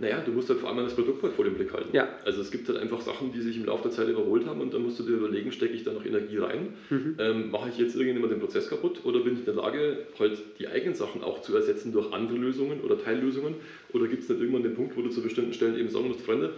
[0.00, 1.94] Naja, du musst halt vor allem das Produktportfolio im Blick halten.
[1.94, 2.08] Ja.
[2.24, 4.72] Also es gibt halt einfach Sachen, die sich im Laufe der Zeit überholt haben und
[4.72, 6.72] dann musst du dir überlegen, stecke ich da noch Energie rein?
[6.88, 7.16] Mhm.
[7.18, 10.38] Ähm, mache ich jetzt irgendjemand den Prozess kaputt oder bin ich in der Lage, halt
[10.58, 13.56] die eigenen Sachen auch zu ersetzen durch andere Lösungen oder Teillösungen?
[13.92, 16.22] Oder gibt es nicht irgendwann den Punkt, wo du zu bestimmten Stellen eben sagen musst,
[16.22, 16.54] Freunde,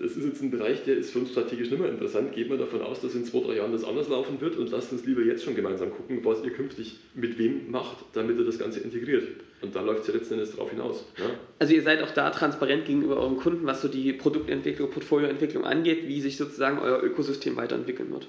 [0.00, 2.32] das ist jetzt ein Bereich, der ist für uns strategisch nicht mehr interessant.
[2.32, 4.92] Geht man davon aus, dass in zwei, drei Jahren das anders laufen wird und lasst
[4.92, 8.58] uns lieber jetzt schon gemeinsam gucken, was ihr künftig mit wem macht, damit ihr das
[8.58, 9.24] Ganze integriert.
[9.60, 11.04] Und da läuft es ja letzten Endes darauf hinaus.
[11.18, 11.26] Ja?
[11.58, 16.08] Also ihr seid auch da transparent gegenüber euren Kunden, was so die Produktentwicklung, Portfolioentwicklung angeht,
[16.08, 18.26] wie sich sozusagen euer Ökosystem weiterentwickeln wird.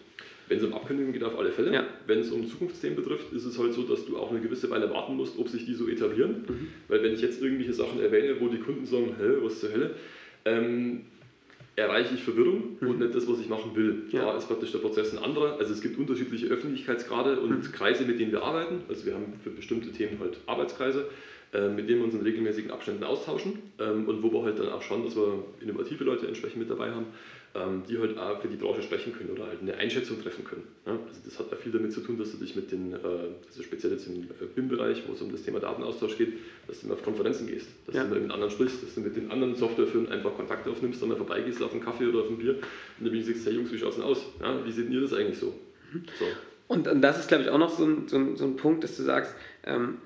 [0.49, 1.73] Wenn es um Abkündigungen geht, auf alle Fälle.
[1.73, 1.87] Ja.
[2.05, 4.89] Wenn es um Zukunftsthemen betrifft, ist es halt so, dass du auch eine gewisse Weile
[4.89, 6.43] warten musst, ob sich die so etablieren.
[6.45, 6.67] Mhm.
[6.89, 9.95] Weil wenn ich jetzt irgendwelche Sachen erwähne, wo die Kunden sagen, hä, was zur Hölle,
[10.43, 11.05] ähm,
[11.81, 12.87] erreiche ich Verwirrung mhm.
[12.87, 14.03] und nicht das, was ich machen will.
[14.11, 14.25] Ja.
[14.25, 15.57] Da ist praktisch der Prozess ein anderer.
[15.59, 17.71] Also es gibt unterschiedliche Öffentlichkeitsgrade und mhm.
[17.71, 18.81] Kreise, mit denen wir arbeiten.
[18.89, 21.05] Also wir haben für bestimmte Themen halt Arbeitskreise,
[21.53, 24.69] äh, mit denen wir uns in regelmäßigen Abständen austauschen ähm, und wo wir halt dann
[24.69, 27.07] auch schauen, dass wir innovative Leute entsprechend mit dabei haben
[27.87, 30.63] die halt auch für die Branche sprechen können oder halt eine Einschätzung treffen können.
[30.85, 33.61] Also das hat auch viel damit zu tun, dass du dich mit den, äh, also
[33.61, 36.33] speziell jetzt im äh, BIM-Bereich, wo es um das Thema Datenaustausch geht,
[36.67, 38.03] dass du mal auf Konferenzen gehst, dass ja.
[38.03, 41.09] du mal mit anderen sprichst, dass du mit den anderen Softwarefirmen einfach Kontakt aufnimmst, dann
[41.09, 42.55] mal vorbeigehst auf einen Kaffee oder auf ein Bier
[42.99, 44.25] und dann sagst, hey Jungs, wie schaut es denn aus?
[44.39, 45.53] Ja, wie seht ihr das eigentlich so?
[45.93, 46.03] Mhm.
[46.17, 46.25] so.
[46.67, 48.85] Und, und das ist, glaube ich, auch noch so ein, so ein, so ein Punkt,
[48.85, 49.35] dass du sagst,
[49.65, 49.97] ähm,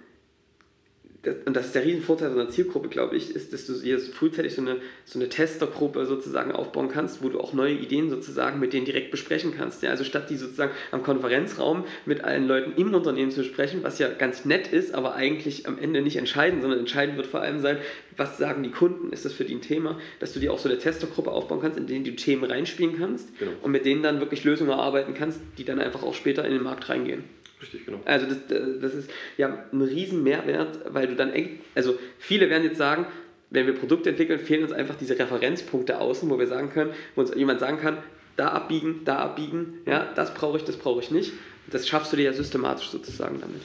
[1.25, 4.13] das, und das ist der Riesenvorteil so einer Zielgruppe, glaube ich, ist, dass du jetzt
[4.13, 8.59] frühzeitig so eine, so eine Testergruppe sozusagen aufbauen kannst, wo du auch neue Ideen sozusagen
[8.59, 9.83] mit denen direkt besprechen kannst.
[9.83, 9.89] Ja?
[9.89, 14.07] Also statt die sozusagen am Konferenzraum mit allen Leuten im Unternehmen zu besprechen, was ja
[14.09, 17.77] ganz nett ist, aber eigentlich am Ende nicht entscheidend, sondern entscheidend wird vor allem sein,
[18.17, 20.69] was sagen die Kunden, ist das für die ein Thema, dass du dir auch so
[20.69, 23.51] eine Testergruppe aufbauen kannst, in denen du Themen reinspielen kannst genau.
[23.61, 26.63] und mit denen dann wirklich Lösungen erarbeiten kannst, die dann einfach auch später in den
[26.63, 27.23] Markt reingehen.
[27.61, 28.01] Richtig, genau.
[28.05, 28.37] Also das,
[28.81, 33.05] das ist ja ein riesen Mehrwert, weil du dann eng, also viele werden jetzt sagen,
[33.49, 37.21] wenn wir Produkte entwickeln, fehlen uns einfach diese Referenzpunkte außen, wo wir sagen können, wo
[37.21, 37.97] uns jemand sagen kann,
[38.35, 41.31] da abbiegen, da abbiegen, ja, das brauche ich, das brauche ich nicht.
[41.67, 43.61] Das schaffst du dir ja systematisch sozusagen damit.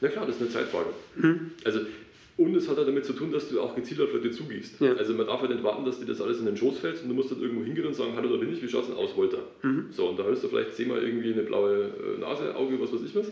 [0.00, 0.90] Na klar, das ist eine Zeitfrage.
[1.16, 1.52] Mhm.
[1.64, 1.80] Also
[2.54, 4.80] und es hat halt damit zu tun, dass du auch gezielt auf Leute zugehst.
[4.80, 4.94] Ja.
[4.94, 7.08] Also man darf halt nicht warten, dass dir das alles in den Schoß fällt und
[7.08, 8.96] du musst dann irgendwo hingehen und sagen, hallo, da bin ich, wie schaut es denn
[8.96, 9.38] aus, Volta?
[9.62, 9.86] Mhm.
[9.90, 13.02] So, und da hörst du vielleicht zehnmal irgendwie eine blaue äh, Nase, Auge, was weiß
[13.04, 13.26] ich was.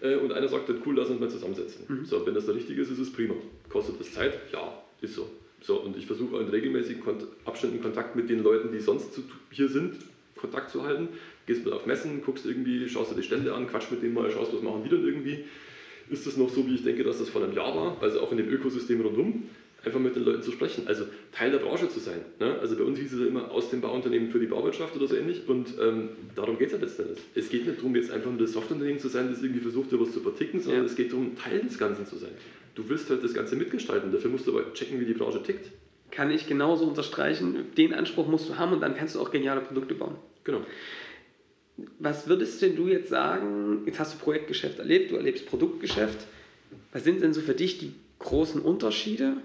[0.00, 1.84] Äh, und einer sagt dann, cool, lass uns mal zusammensetzen.
[1.88, 2.04] Mhm.
[2.04, 3.34] So, wenn das der richtige ist, ist es prima.
[3.68, 4.38] Kostet das Zeit?
[4.52, 5.30] Ja, ist so.
[5.60, 7.02] So, und ich versuche in regelmäßigen
[7.44, 9.18] Abständen Kontakt mit den Leuten, die sonst
[9.50, 9.94] hier sind,
[10.36, 11.08] Kontakt zu halten.
[11.46, 14.30] Gehst mal auf Messen, guckst irgendwie, schaust dir die Stände an, quatsch mit denen mal,
[14.30, 15.44] schaust, was machen die dann irgendwie
[16.10, 18.30] ist es noch so, wie ich denke, dass das vor einem Jahr war, also auch
[18.32, 19.44] in dem Ökosystem rundum,
[19.84, 22.20] einfach mit den Leuten zu sprechen, also Teil der Branche zu sein.
[22.40, 22.58] Ne?
[22.60, 25.16] Also bei uns hieß es ja immer aus dem Bauunternehmen für die Bauwirtschaft oder so
[25.16, 27.18] ähnlich und ähm, darum geht es ja letztendlich.
[27.34, 30.00] Es geht nicht darum, jetzt einfach nur das Softwareunternehmen zu sein, das irgendwie versucht, dir
[30.00, 30.88] was zu verticken, sondern ja.
[30.88, 32.32] es geht darum, Teil des Ganzen zu sein.
[32.74, 35.70] Du willst halt das Ganze mitgestalten, dafür musst du aber checken, wie die Branche tickt.
[36.10, 39.60] Kann ich genauso unterstreichen, den Anspruch musst du haben und dann kannst du auch geniale
[39.60, 40.16] Produkte bauen.
[40.44, 40.60] Genau.
[41.98, 46.18] Was würdest denn du jetzt sagen, jetzt hast du Projektgeschäft erlebt, du erlebst Produktgeschäft,
[46.92, 49.38] was sind denn so für dich die großen Unterschiede?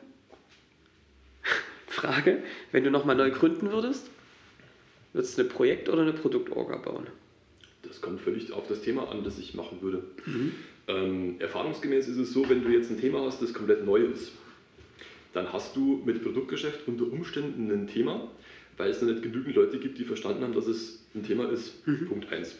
[1.87, 4.09] Frage, wenn du nochmal neu gründen würdest,
[5.13, 7.07] würdest du eine Projekt- oder eine Produktorga bauen?
[7.81, 10.03] Das kommt völlig auf das Thema an, das ich machen würde.
[10.25, 10.51] Mhm.
[10.87, 14.33] Ähm, erfahrungsgemäß ist es so, wenn du jetzt ein Thema hast, das komplett neu ist,
[15.33, 18.29] dann hast du mit Produktgeschäft unter Umständen ein Thema,
[18.77, 21.85] weil es noch nicht genügend Leute gibt, die verstanden haben, dass es ein Thema ist.
[21.87, 22.07] Mhm.
[22.07, 22.57] Punkt 1.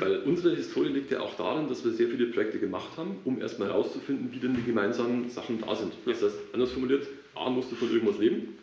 [0.00, 3.40] Weil unsere Historie liegt ja auch darin, dass wir sehr viele Projekte gemacht haben, um
[3.40, 5.92] erstmal herauszufinden, wie denn die gemeinsamen Sachen da sind.
[6.04, 8.58] Das heißt, anders formuliert, A musst du von irgendwas leben,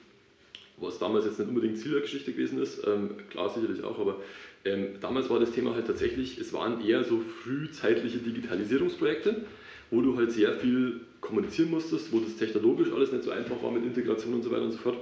[0.77, 4.17] was damals jetzt nicht unbedingt Ziel der Geschichte gewesen ist, ähm, klar sicherlich auch, aber
[4.65, 9.45] ähm, damals war das Thema halt tatsächlich, es waren eher so frühzeitliche Digitalisierungsprojekte,
[9.89, 13.71] wo du halt sehr viel kommunizieren musstest, wo das technologisch alles nicht so einfach war
[13.71, 14.97] mit Integration und so weiter und so fort.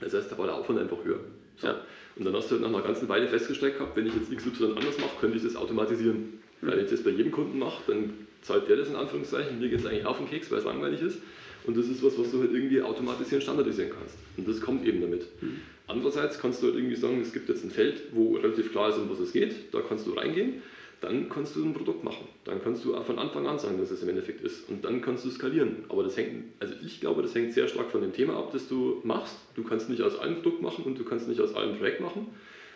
[0.00, 1.20] Das heißt, da war der Aufwand einfach höher.
[1.56, 1.68] So.
[1.68, 1.80] Ja.
[2.16, 4.64] Und dann hast du halt nach einer ganzen Weile festgestellt gehabt, wenn ich jetzt XY
[4.76, 6.40] anders mache, könnte ich das automatisieren.
[6.60, 8.10] Weil ich das bei jedem Kunden mache, dann
[8.42, 11.00] zahlt der das in Anführungszeichen, mir geht es eigentlich auf den Keks, weil es langweilig
[11.00, 11.18] ist.
[11.64, 14.16] Und das ist was, was du halt irgendwie automatisieren, standardisieren kannst.
[14.36, 15.26] Und das kommt eben damit.
[15.40, 15.60] Mhm.
[15.86, 18.98] Andererseits kannst du halt irgendwie sagen, es gibt jetzt ein Feld, wo relativ klar ist,
[18.98, 20.62] um was es geht, da kannst du reingehen,
[21.02, 22.28] dann kannst du ein Produkt machen.
[22.44, 24.68] Dann kannst du von Anfang an sagen, dass es im Endeffekt ist.
[24.70, 25.84] Und dann kannst du skalieren.
[25.88, 28.68] Aber das hängt, also ich glaube, das hängt sehr stark von dem Thema ab, das
[28.68, 29.36] du machst.
[29.56, 32.28] Du kannst nicht aus einem Produkt machen und du kannst nicht aus einem Projekt machen.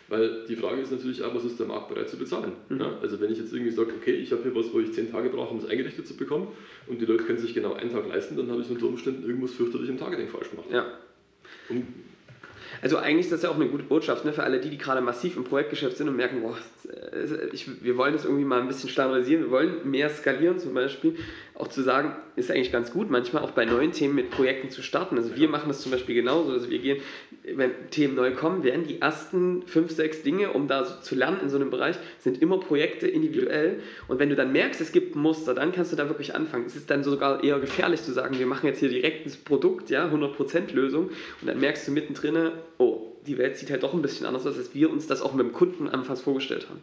[0.09, 2.51] Weil die Frage ist natürlich auch, was ist der Markt bereit zu bezahlen?
[2.67, 2.79] Mhm.
[2.79, 5.09] Ja, also wenn ich jetzt irgendwie sage, okay, ich habe hier was, wo ich zehn
[5.09, 6.49] Tage brauche, um es eingerichtet zu bekommen
[6.87, 9.51] und die Leute können sich genau einen Tag leisten, dann habe ich unter Umständen irgendwas
[9.51, 10.67] fürchterlich im Targeting falsch gemacht.
[10.71, 10.85] Ja.
[11.69, 11.87] Und
[12.81, 15.01] also eigentlich ist das ja auch eine gute Botschaft ne, für alle die, die gerade
[15.01, 16.57] massiv im Projektgeschäft sind und merken, boah,
[17.51, 21.15] ich, wir wollen das irgendwie mal ein bisschen standardisieren, wir wollen mehr skalieren zum Beispiel.
[21.57, 24.83] Auch zu sagen, ist eigentlich ganz gut, manchmal auch bei neuen Themen mit Projekten zu
[24.83, 25.17] starten.
[25.17, 26.51] Also wir machen das zum Beispiel genauso.
[26.51, 27.01] Also wir gehen,
[27.55, 31.39] wenn Themen neu kommen, werden die ersten fünf, sechs Dinge, um da so zu lernen
[31.41, 33.79] in so einem Bereich, sind immer Projekte individuell.
[34.07, 36.65] Und wenn du dann merkst, es gibt ein Muster, dann kannst du da wirklich anfangen.
[36.67, 39.89] Es ist dann sogar eher gefährlich zu sagen, wir machen jetzt hier direkt ein Produkt,
[39.89, 41.09] ja, 100% Lösung.
[41.41, 44.57] Und dann merkst du mittendrin, oh, die Welt sieht halt doch ein bisschen anders aus,
[44.57, 46.81] als wir uns das auch mit dem Kunden anfangs vorgestellt haben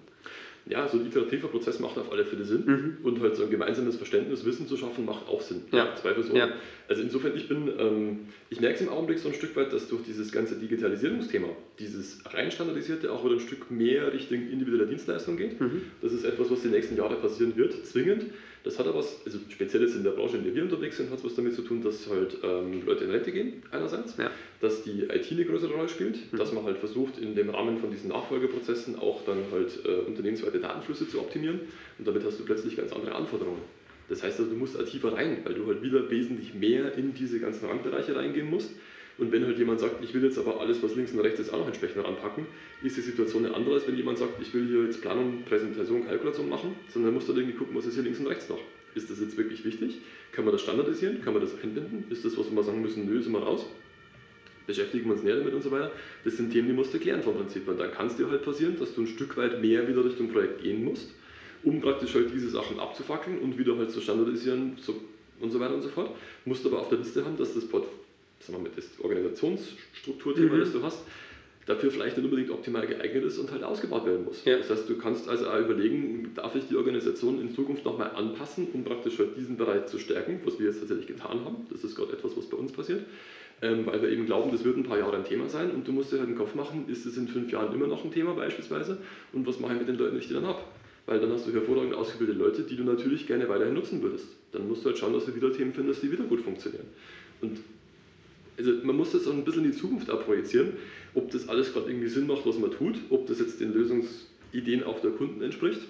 [0.66, 2.96] ja, so ein iterativer Prozess macht auf alle Fälle Sinn mhm.
[3.02, 5.62] und halt so ein gemeinsames Verständnis, Wissen zu schaffen, macht auch Sinn.
[5.72, 5.94] Ja.
[5.94, 6.36] Zwei Personen.
[6.36, 6.48] Ja.
[6.88, 9.88] Also insofern, ich bin, ähm, ich merke es im Augenblick so ein Stück weit, dass
[9.88, 11.48] durch dieses ganze Digitalisierungsthema,
[11.78, 15.60] dieses rein standardisierte auch wieder ein Stück mehr Richtung individuelle Dienstleistung geht.
[15.60, 15.82] Mhm.
[16.00, 18.24] Das ist etwas, was die nächsten Jahre passieren wird, zwingend.
[18.64, 21.10] Das hat aber was, also speziell jetzt in der Branche, in der wir unterwegs sind,
[21.10, 24.30] hat es was damit zu tun, dass halt ähm, Leute in Rente gehen, einerseits, ja.
[24.60, 26.38] dass die IT eine größere Rolle spielt, mhm.
[26.38, 30.60] dass man halt versucht, in dem Rahmen von diesen Nachfolgeprozessen auch dann halt äh, unternehmensweite
[30.60, 31.60] Datenflüsse zu optimieren
[31.98, 33.60] und damit hast du plötzlich ganz andere Anforderungen.
[34.08, 37.40] Das heißt also, du musst tiefer rein, weil du halt wieder wesentlich mehr in diese
[37.40, 38.70] ganzen Randbereiche reingehen musst.
[39.16, 41.52] Und wenn halt jemand sagt, ich will jetzt aber alles, was links und rechts ist,
[41.52, 42.46] auch noch entsprechend anpacken,
[42.82, 46.04] ist die Situation eine andere, als wenn jemand sagt, ich will hier jetzt Planung, Präsentation,
[46.04, 48.60] Kalkulation machen, sondern musst du halt irgendwie gucken, was ist hier links und rechts noch.
[48.94, 50.00] Ist das jetzt wirklich wichtig?
[50.32, 51.20] Kann man das standardisieren?
[51.22, 52.04] Kann man das einbinden?
[52.10, 53.66] Ist das, was wir sagen müssen, nö, sind wir raus?
[54.66, 55.92] Beschäftigen wir uns näher damit und so weiter?
[56.24, 57.68] Das sind Themen, die musst du klären vom Prinzip.
[57.68, 60.28] Und dann kann es dir halt passieren, dass du ein Stück weit mehr wieder Richtung
[60.30, 61.12] Projekt gehen musst,
[61.62, 65.00] um praktisch halt diese Sachen abzufackeln und wieder halt zu standardisieren so,
[65.40, 66.10] und so weiter und so fort.
[66.44, 67.86] Musst aber auf der Liste haben, dass das Port
[68.46, 70.60] sagen wir mal, das Organisationsstrukturthema, mhm.
[70.60, 71.04] das du hast,
[71.66, 74.44] dafür vielleicht nicht unbedingt optimal geeignet ist und halt ausgebaut werden muss.
[74.44, 74.58] Ja.
[74.58, 78.68] Das heißt, du kannst also auch überlegen, darf ich die Organisation in Zukunft nochmal anpassen,
[78.72, 81.66] um praktisch halt diesen Bereich zu stärken, was wir jetzt tatsächlich getan haben.
[81.70, 83.04] Das ist gerade etwas, was bei uns passiert.
[83.62, 85.92] Ähm, weil wir eben glauben, das wird ein paar Jahre ein Thema sein und du
[85.92, 88.34] musst dir halt den Kopf machen, ist es in fünf Jahren immer noch ein Thema
[88.34, 88.98] beispielsweise
[89.32, 90.58] und was mache ich mit den Leuten, die ich dann habe?
[91.06, 94.26] Weil dann hast du hervorragend ausgebildete Leute, die du natürlich gerne weiterhin nutzen würdest.
[94.52, 96.86] Dann musst du halt schauen, dass du wieder Themen findest, die wieder gut funktionieren.
[97.40, 97.60] Und
[98.56, 100.74] also man muss das auch ein bisschen in die Zukunft abprojizieren,
[101.14, 104.84] ob das alles gerade irgendwie Sinn macht, was man tut, ob das jetzt den Lösungsideen
[104.84, 105.80] auch der Kunden entspricht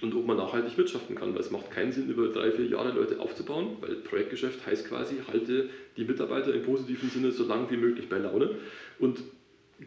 [0.00, 2.92] und ob man nachhaltig wirtschaften kann, weil es macht keinen Sinn, über drei, vier Jahre
[2.92, 7.76] Leute aufzubauen, weil Projektgeschäft heißt quasi, halte die Mitarbeiter im positiven Sinne so lange wie
[7.76, 8.56] möglich bei Laune
[8.98, 9.22] und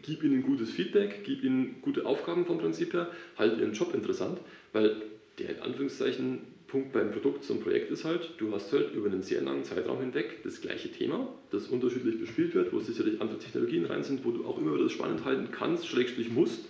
[0.02, 4.38] gib ihnen gutes Feedback, gib ihnen gute Aufgaben vom Prinzip her, halte ihren Job interessant,
[4.72, 4.96] weil
[5.38, 6.40] der in Anführungszeichen
[6.72, 10.00] Punkt beim Produkt zum Projekt ist halt, du hast halt über einen sehr langen Zeitraum
[10.00, 14.30] hinweg das gleiche Thema, das unterschiedlich bespielt wird, wo sicherlich andere Technologien rein sind, wo
[14.30, 16.64] du auch immer wieder das spannend halten kannst, schrägstrich musst,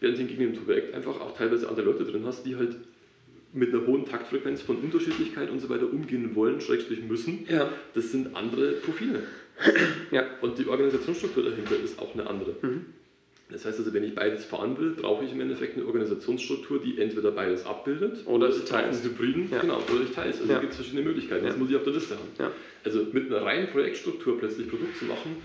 [0.00, 2.76] während hingegen im Projekt einfach auch teilweise andere Leute drin hast, die halt
[3.52, 7.46] mit einer hohen Taktfrequenz von Unterschiedlichkeit und so weiter umgehen wollen, schrägstrich müssen.
[7.46, 7.70] Ja.
[7.92, 9.22] Das sind andere Profile.
[10.12, 10.24] Ja.
[10.40, 12.56] Und die Organisationsstruktur dahinter ist auch eine andere.
[12.62, 12.86] Mhm.
[13.48, 17.00] Das heißt also, wenn ich beides fahren will, brauche ich im Endeffekt eine Organisationsstruktur, die
[17.00, 19.60] entweder beides abbildet oder ich teile Hybriden, ja.
[19.60, 20.40] genau, oder ich teile es.
[20.40, 20.58] Also ja.
[20.58, 21.44] gibt es verschiedene Möglichkeiten.
[21.44, 21.60] Das ja.
[21.60, 22.28] muss ich auf der Liste haben.
[22.38, 22.50] Ja.
[22.84, 25.36] Also mit einer reinen Projektstruktur plötzlich Produkt zu machen,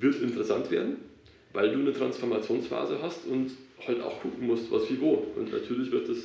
[0.00, 0.96] wird interessant werden,
[1.52, 3.50] weil du eine Transformationsphase hast und
[3.86, 5.32] halt auch gucken musst, was wie wo.
[5.36, 6.16] Und natürlich wird das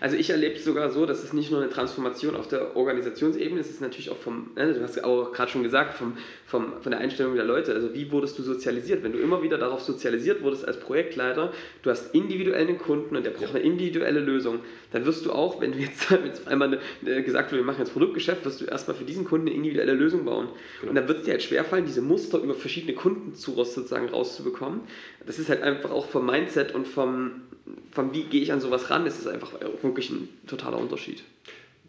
[0.00, 3.60] also ich erlebe es sogar so, dass es nicht nur eine Transformation auf der Organisationsebene
[3.60, 6.16] ist, es ist natürlich auch vom, ne, du hast auch gerade schon gesagt, vom,
[6.46, 7.72] vom, von der Einstellung der Leute.
[7.72, 9.02] Also wie wurdest du sozialisiert?
[9.02, 11.52] Wenn du immer wieder darauf sozialisiert wurdest als Projektleiter,
[11.82, 14.60] du hast individuell einen Kunden und der braucht eine individuelle Lösung,
[14.92, 17.92] dann wirst du auch, wenn du jetzt, jetzt einmal eine, gesagt wird, wir machen jetzt
[17.92, 20.48] Produktgeschäft, wirst du erstmal für diesen Kunden eine individuelle Lösung bauen.
[20.80, 20.90] Genau.
[20.90, 24.80] Und dann wird es dir halt schwerfallen, diese Muster über verschiedene Kunden sozusagen rauszubekommen.
[25.26, 27.42] Das ist halt einfach auch vom Mindset und vom,
[27.90, 29.52] vom wie gehe ich an sowas ran, ist es einfach
[29.82, 31.22] wirklich ein totaler Unterschied.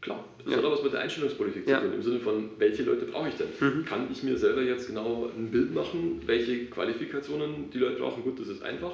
[0.01, 0.57] Klar, das ja.
[0.57, 1.79] hat auch was mit der Einstellungspolitik ja.
[1.79, 3.47] zu tun, im Sinne von, welche Leute brauche ich denn?
[3.59, 3.85] Mhm.
[3.85, 8.23] Kann ich mir selber jetzt genau ein Bild machen, welche Qualifikationen die Leute brauchen?
[8.23, 8.93] Gut, das ist einfach,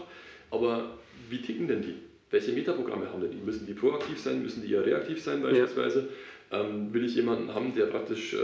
[0.50, 0.98] aber
[1.30, 1.96] wie ticken denn die?
[2.32, 3.38] Welche Metaprogramme haben denn die?
[3.38, 6.10] Müssen die proaktiv sein, müssen die eher reaktiv sein beispielsweise?
[6.52, 6.62] Ja.
[6.62, 8.38] Ähm, will ich jemanden haben, der praktisch äh,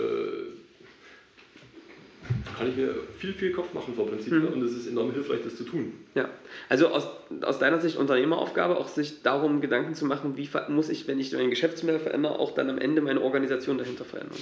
[2.57, 5.39] kann ich mir viel, viel Kopf machen vom Prinzip her und es ist enorm hilfreich,
[5.43, 5.93] das zu tun.
[6.15, 6.30] Ja,
[6.67, 7.07] also aus,
[7.41, 11.34] aus deiner Sicht Unternehmeraufgabe, auch sich darum Gedanken zu machen, wie muss ich, wenn ich
[11.34, 14.38] mein Geschäftsmodell verändere, auch dann am Ende meine Organisation dahinter verändern.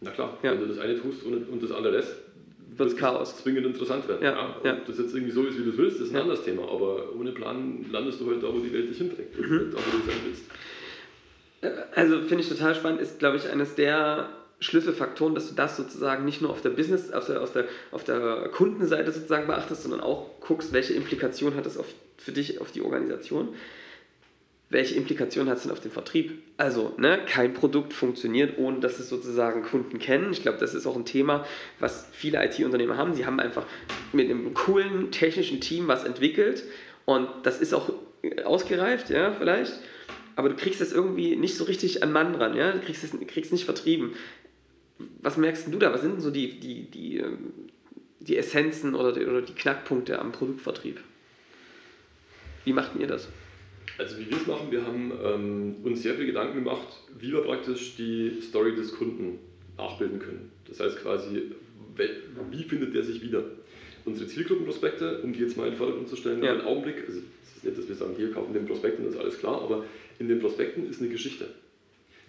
[0.00, 0.52] Na klar, ja.
[0.52, 2.14] wenn du das eine tust und, und das andere lässt,
[2.76, 3.36] wird es Chaos.
[3.38, 4.22] zwingend interessant werden.
[4.22, 4.56] Ja, ja.
[4.64, 4.72] ja.
[4.74, 6.20] Ob das jetzt irgendwie so ist, wie du es willst, ist ein ja.
[6.22, 6.62] anderes Thema.
[6.62, 9.38] Aber ohne Plan landest du halt da, wo die Welt dich hinträgt.
[9.38, 9.72] Mhm.
[9.72, 10.44] Da, wo du sein willst.
[11.94, 14.28] Also finde ich total spannend, ist glaube ich eines der
[14.62, 18.04] Schlüsselfaktoren, dass du das sozusagen nicht nur auf der Business, auf der, auf der, auf
[18.04, 21.86] der Kundenseite sozusagen beachtest, sondern auch guckst, welche Implikation hat es auf,
[22.16, 23.48] für dich auf die Organisation.
[24.70, 26.42] Welche Implikation hat es denn auf den Vertrieb?
[26.56, 30.32] Also, ne, kein Produkt funktioniert, ohne dass es sozusagen Kunden kennen.
[30.32, 31.44] Ich glaube, das ist auch ein Thema,
[31.78, 33.14] was viele IT-Unternehmer haben.
[33.14, 33.66] Sie haben einfach
[34.12, 36.62] mit einem coolen technischen Team was entwickelt
[37.04, 37.92] und das ist auch
[38.44, 39.74] ausgereift, ja, vielleicht
[40.34, 42.72] aber du kriegst es irgendwie nicht so richtig an Mann ran, ja?
[42.72, 44.14] Du kriegst es kriegst nicht vertrieben
[45.20, 45.92] was merkst du da?
[45.92, 47.52] Was sind denn so die, die, die, ähm,
[48.20, 51.00] die Essenzen oder die, oder die Knackpunkte am Produktvertrieb?
[52.64, 53.28] Wie macht ihr das?
[53.98, 56.86] Also wie wir es machen, wir haben ähm, uns sehr viel Gedanken gemacht,
[57.18, 59.38] wie wir praktisch die Story des Kunden
[59.76, 60.50] nachbilden können.
[60.68, 61.52] Das heißt quasi,
[62.50, 63.44] wie findet der sich wieder?
[64.04, 66.52] Unsere Zielgruppenprospekte, um die jetzt mal in den Vordergrund zu stellen, ja.
[66.52, 69.14] einen Augenblick, also es ist nicht, dass wir sagen, hier kaufen den Prospekt und das
[69.14, 69.84] ist alles klar, aber
[70.18, 71.46] in den Prospekten ist eine Geschichte.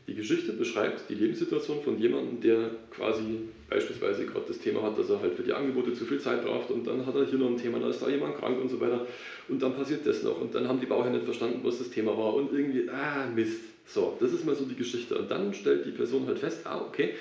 [0.06, 3.39] Die Geschichte beschreibt die Lebenssituation von jemandem, der quasi
[3.70, 6.70] beispielsweise gerade das Thema hat, dass er halt für die Angebote zu viel Zeit braucht
[6.72, 8.82] und dann hat er hier noch ein Thema, da ist da jemand krank und so
[8.82, 9.08] weiter
[9.47, 12.18] und dann passiert das noch und dann haben die Bauherren nicht verstanden, was das Thema
[12.18, 13.62] war und irgendwie, ah Mist.
[13.86, 16.82] So, das ist mal so die Geschichte und dann stellt die Person halt fest, ah
[16.82, 17.12] okay,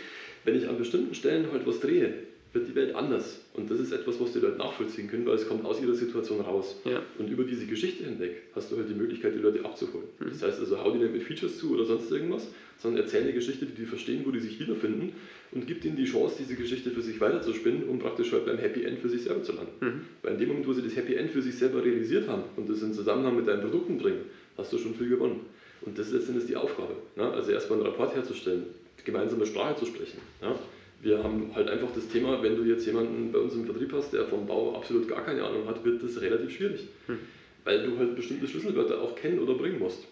[0.45, 2.15] wenn ich an bestimmten Stellen halt was drehe,
[2.53, 3.42] wird die Welt anders.
[3.55, 6.41] Und das ist etwas, was die Leute nachvollziehen können, weil es kommt aus ihrer Situation
[6.41, 6.77] raus.
[6.87, 7.03] Ja.
[7.19, 10.07] Und über diese Geschichte hinweg hast du halt die Möglichkeit, die Leute abzuholen.
[10.21, 10.31] Mhm.
[10.31, 12.49] Das heißt also, hau die nicht mit Features zu oder sonst irgendwas,
[12.79, 15.13] sondern erzähl eine Geschichte, die die verstehen, wo die sich wiederfinden
[15.53, 18.85] und gib ihnen die Chance, diese Geschichte für sich weiterzuspinnen, um praktisch halt beim Happy
[18.85, 19.73] End für sich selber zu landen.
[19.81, 20.01] Mhm.
[20.23, 22.71] Weil in dem Moment, wo sie das Happy End für sich selber realisiert haben und
[22.71, 24.23] das in Zusammenhang mit deinen Produkten bringen,
[24.57, 25.41] hast du schon viel gewonnen.
[25.83, 26.95] Und das ist letztendlich die Aufgabe.
[27.17, 27.31] Ne?
[27.31, 28.65] Also erstmal einen Rapport herzustellen,
[29.05, 30.19] gemeinsame Sprache zu sprechen.
[30.41, 30.57] Ja?
[31.03, 34.13] Wir haben halt einfach das Thema, wenn du jetzt jemanden bei uns im Vertrieb hast,
[34.13, 36.87] der vom Bau absolut gar keine Ahnung hat, wird das relativ schwierig.
[37.07, 37.19] Hm.
[37.65, 40.07] Weil du halt bestimmte Schlüsselwörter auch kennen oder bringen musst.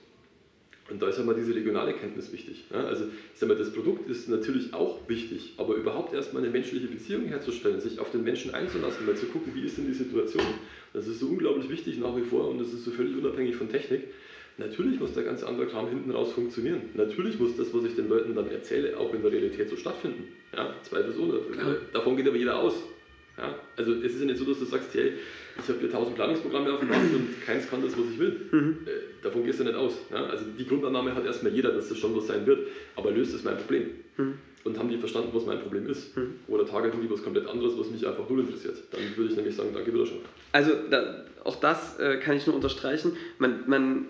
[0.91, 2.65] Und da ist ja mal diese regionale Kenntnis wichtig.
[2.73, 6.89] Also ich sag mal, das Produkt ist natürlich auch wichtig, aber überhaupt erstmal eine menschliche
[6.89, 10.43] Beziehung herzustellen, sich auf den Menschen einzulassen, mal zu gucken, wie ist denn die Situation.
[10.93, 13.69] Das ist so unglaublich wichtig nach wie vor und das ist so völlig unabhängig von
[13.69, 14.09] Technik.
[14.61, 16.83] Natürlich muss der ganze andere Kram hinten raus funktionieren.
[16.95, 20.29] Natürlich muss das, was ich den Leuten dann erzähle, auch in der Realität so stattfinden.
[20.55, 21.41] Ja, zweifelsohne.
[21.95, 22.75] Davon geht aber jeder aus.
[23.39, 25.15] Ja, also es ist ja nicht so, dass du sagst, hey,
[25.59, 28.39] ich habe hier tausend Planungsprogramme auf dem Markt und keins kann das, was ich will.
[28.51, 28.77] Mhm.
[28.85, 28.91] Äh,
[29.23, 29.95] davon gehst du nicht aus.
[30.11, 33.35] Ja, also die Grundannahme hat erstmal jeder, dass das schon was sein wird, aber löst
[33.35, 33.91] es mein Problem.
[34.19, 34.35] Mhm.
[34.63, 36.15] Und haben die verstanden, was mein Problem ist?
[36.19, 36.35] Mhm.
[36.49, 38.77] Oder targeten die was komplett anderes, was mich einfach null interessiert?
[38.91, 40.19] Dann würde ich nämlich sagen, danke wieder schon.
[40.53, 43.17] Also da, auch das äh, kann ich nur unterstreichen.
[43.39, 44.07] Man, man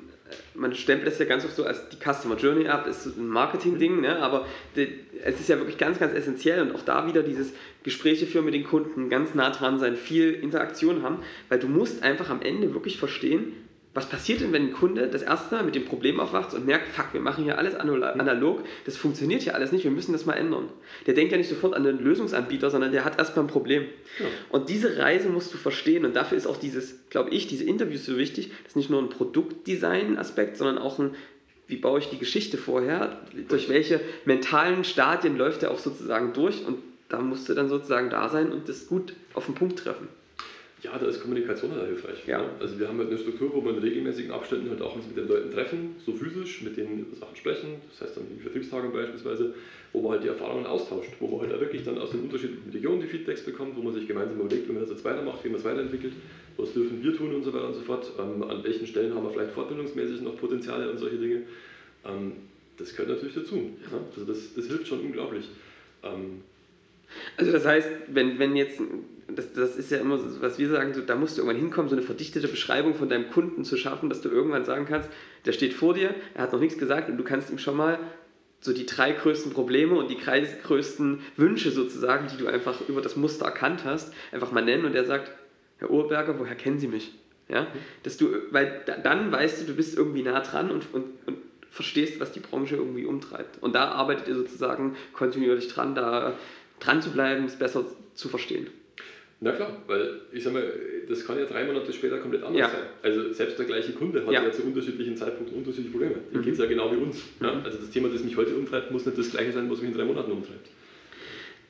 [0.55, 4.01] man stempelt es ja ganz oft so als die Customer Journey ab, ist ein Marketing-Ding,
[4.01, 4.18] ne?
[4.20, 7.53] aber es ist ja wirklich ganz, ganz essentiell und auch da wieder dieses
[7.83, 11.18] Gespräche führen mit den Kunden, ganz nah dran sein, viel Interaktion haben,
[11.49, 13.53] weil du musst einfach am Ende wirklich verstehen,
[13.93, 16.88] was passiert denn, wenn ein Kunde das erste Mal mit dem Problem aufwacht und merkt,
[16.88, 20.34] fuck, wir machen hier alles analog, das funktioniert hier alles nicht, wir müssen das mal
[20.34, 20.68] ändern.
[21.07, 23.86] Der denkt ja nicht sofort an den Lösungsanbieter, sondern der hat erstmal ein Problem.
[24.20, 24.26] Ja.
[24.51, 28.07] Und diese Reise musst du verstehen und dafür ist auch dieses, glaube ich, diese Interviews
[28.07, 28.51] so wichtig.
[28.62, 31.16] Das ist nicht nur ein Produktdesign-Aspekt, sondern auch ein,
[31.66, 36.64] wie baue ich die Geschichte vorher, durch welche mentalen Stadien läuft er auch sozusagen durch
[36.64, 36.78] und
[37.09, 40.07] da musst du dann sozusagen da sein und das gut auf den Punkt treffen.
[40.83, 42.26] Ja, da ist Kommunikation halt hilfreich.
[42.26, 42.39] Ja.
[42.39, 42.49] Ne?
[42.59, 45.16] Also wir haben halt eine Struktur, wo wir in regelmäßigen Abständen halt auch uns mit
[45.16, 48.93] den Leuten treffen, so physisch, mit denen über Sachen sprechen, das heißt dann die Vertriebstagung
[48.93, 49.55] beispielsweise,
[49.93, 52.70] wo man halt die Erfahrungen austauscht, wo man halt auch wirklich dann aus den unterschiedlichen
[52.72, 55.49] Regionen die Feedbacks bekommt, wo man sich gemeinsam überlegt, wie man das jetzt weitermacht, wie
[55.49, 56.14] man es weiterentwickelt,
[56.57, 59.24] was dürfen wir tun und so weiter und so fort, ähm, an welchen Stellen haben
[59.24, 61.43] wir vielleicht fortbildungsmäßig noch Potenziale und solche Dinge.
[62.07, 62.33] Ähm,
[62.78, 63.70] das gehört natürlich dazu.
[63.91, 63.99] Ja?
[64.14, 65.45] Also das, das hilft schon unglaublich.
[66.03, 66.43] Ähm,
[67.37, 68.81] also das heißt, wenn, wenn jetzt,
[69.37, 71.89] das, das ist ja immer so, was wir sagen, so, da musst du irgendwann hinkommen,
[71.89, 75.09] so eine verdichtete Beschreibung von deinem Kunden zu schaffen, dass du irgendwann sagen kannst,
[75.45, 77.99] der steht vor dir, er hat noch nichts gesagt und du kannst ihm schon mal
[78.61, 83.01] so die drei größten Probleme und die drei größten Wünsche sozusagen, die du einfach über
[83.01, 85.31] das Muster erkannt hast, einfach mal nennen und er sagt,
[85.78, 87.12] Herr Urberger, woher kennen Sie mich?
[87.49, 87.66] Ja,
[88.05, 91.39] dass du, weil dann weißt du, du bist irgendwie nah dran und, und, und
[91.70, 93.61] verstehst, was die Branche irgendwie umtreibt.
[93.61, 96.35] Und da arbeitet ihr sozusagen kontinuierlich dran, da
[96.78, 98.68] dran zu bleiben, es besser zu verstehen.
[99.43, 100.62] Na klar, weil ich sag mal,
[101.09, 102.68] das kann ja drei Monate später komplett anders ja.
[102.68, 102.82] sein.
[103.03, 106.16] Also selbst der gleiche Kunde hat ja, ja zu unterschiedlichen Zeitpunkten unterschiedliche Probleme.
[106.30, 106.45] Dem mhm.
[106.45, 107.16] geht es ja genau wie uns.
[107.38, 107.47] Mhm.
[107.47, 107.62] Ja?
[107.64, 109.97] Also das Thema, das mich heute umtreibt, muss nicht das gleiche sein, was mich in
[109.97, 110.68] drei Monaten umtreibt.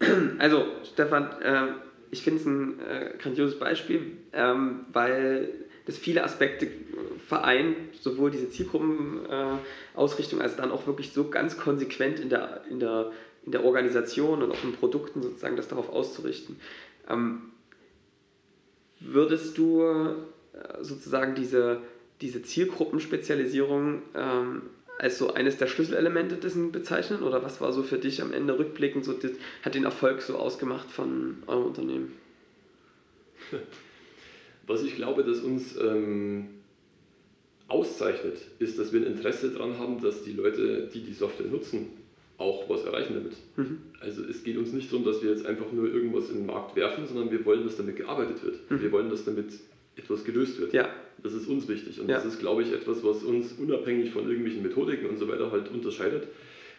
[0.39, 1.67] Also Stefan, äh,
[2.11, 4.01] ich finde es ein äh, grandioses Beispiel,
[4.33, 5.51] ähm, weil
[5.87, 6.69] das viele Aspekte
[7.27, 12.81] vereint, sowohl diese Zielgruppenausrichtung äh, als dann auch wirklich so ganz konsequent in der, in,
[12.81, 13.13] der,
[13.45, 16.57] in der Organisation und auch in Produkten sozusagen das darauf auszurichten.
[17.09, 17.50] Ähm,
[19.01, 20.15] würdest du äh,
[20.83, 21.81] sozusagen diese,
[22.21, 24.63] diese Zielgruppenspezialisierung ähm,
[24.99, 27.23] als so eines der Schlüsselelemente dessen bezeichnen?
[27.23, 29.15] Oder was war so für dich am Ende rückblickend, so,
[29.63, 32.13] hat den Erfolg so ausgemacht von eurem Unternehmen?
[34.67, 36.47] Was ich glaube, dass uns ähm,
[37.67, 41.89] auszeichnet, ist, dass wir ein Interesse daran haben, dass die Leute, die die Software nutzen,
[42.41, 43.33] auch was erreichen damit.
[43.57, 43.79] Mhm.
[44.01, 46.75] Also es geht uns nicht darum, dass wir jetzt einfach nur irgendwas in den Markt
[46.75, 48.71] werfen, sondern wir wollen, dass damit gearbeitet wird.
[48.71, 48.83] Mhm.
[48.83, 49.53] Wir wollen, dass damit
[49.95, 50.73] etwas gelöst wird.
[50.73, 50.89] Ja.
[51.23, 52.17] Das ist uns wichtig und ja.
[52.17, 55.71] das ist, glaube ich, etwas, was uns unabhängig von irgendwelchen Methodiken und so weiter halt
[55.71, 56.29] unterscheidet.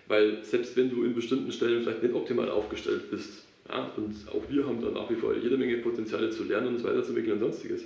[0.08, 4.44] Weil selbst wenn du in bestimmten Stellen vielleicht nicht optimal aufgestellt bist, ja, und auch
[4.50, 7.52] wir haben da nach wie vor jede Menge Potenziale zu lernen und uns weiterzuentwickeln und
[7.52, 7.86] sonstiges.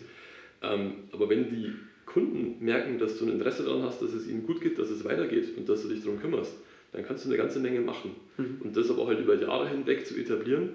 [0.64, 1.74] Ähm, aber wenn die
[2.06, 5.04] Kunden merken, dass du ein Interesse daran hast, dass es ihnen gut geht, dass es
[5.04, 6.54] weitergeht und dass du dich darum kümmerst,
[6.96, 8.12] dann kannst du eine ganze Menge machen.
[8.38, 8.62] Mhm.
[8.64, 10.70] Und das aber halt über Jahre hinweg zu etablieren,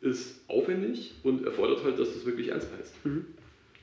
[0.00, 3.04] ist aufwendig und erfordert halt, dass du es wirklich ernst meinst.
[3.04, 3.26] Mhm.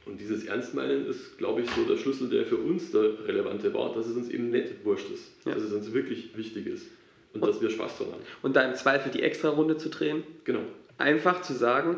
[0.07, 3.93] Und dieses Ernstmeinen ist, glaube ich, so der Schlüssel, der für uns der relevante war,
[3.93, 5.53] dass es uns eben nicht wurscht ist, ja.
[5.53, 6.87] dass es uns wirklich wichtig ist
[7.33, 8.23] und, und dass wir Spaß daran haben.
[8.41, 10.23] Und da im Zweifel die extra Runde zu drehen.
[10.45, 10.61] Genau.
[10.97, 11.97] Einfach zu sagen,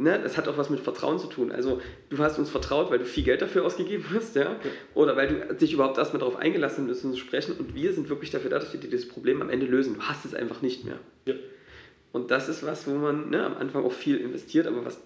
[0.00, 1.52] ne, das hat auch was mit Vertrauen zu tun.
[1.52, 4.42] Also du hast uns vertraut, weil du viel Geld dafür ausgegeben hast, ja?
[4.42, 4.58] ja.
[4.94, 7.92] Oder weil du dich überhaupt erstmal darauf eingelassen hast, mit uns zu sprechen und wir
[7.92, 9.94] sind wirklich dafür da, dass wir dir das Problem am Ende lösen.
[9.94, 10.98] Du hast es einfach nicht mehr.
[11.26, 11.34] Ja.
[12.12, 15.00] Und das ist was, wo man ne, am Anfang auch viel investiert, aber was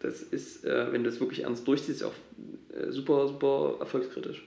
[0.00, 2.14] das ist, äh, wenn du das wirklich ernst durchziehst, auch
[2.74, 4.42] äh, super, super erfolgskritisch.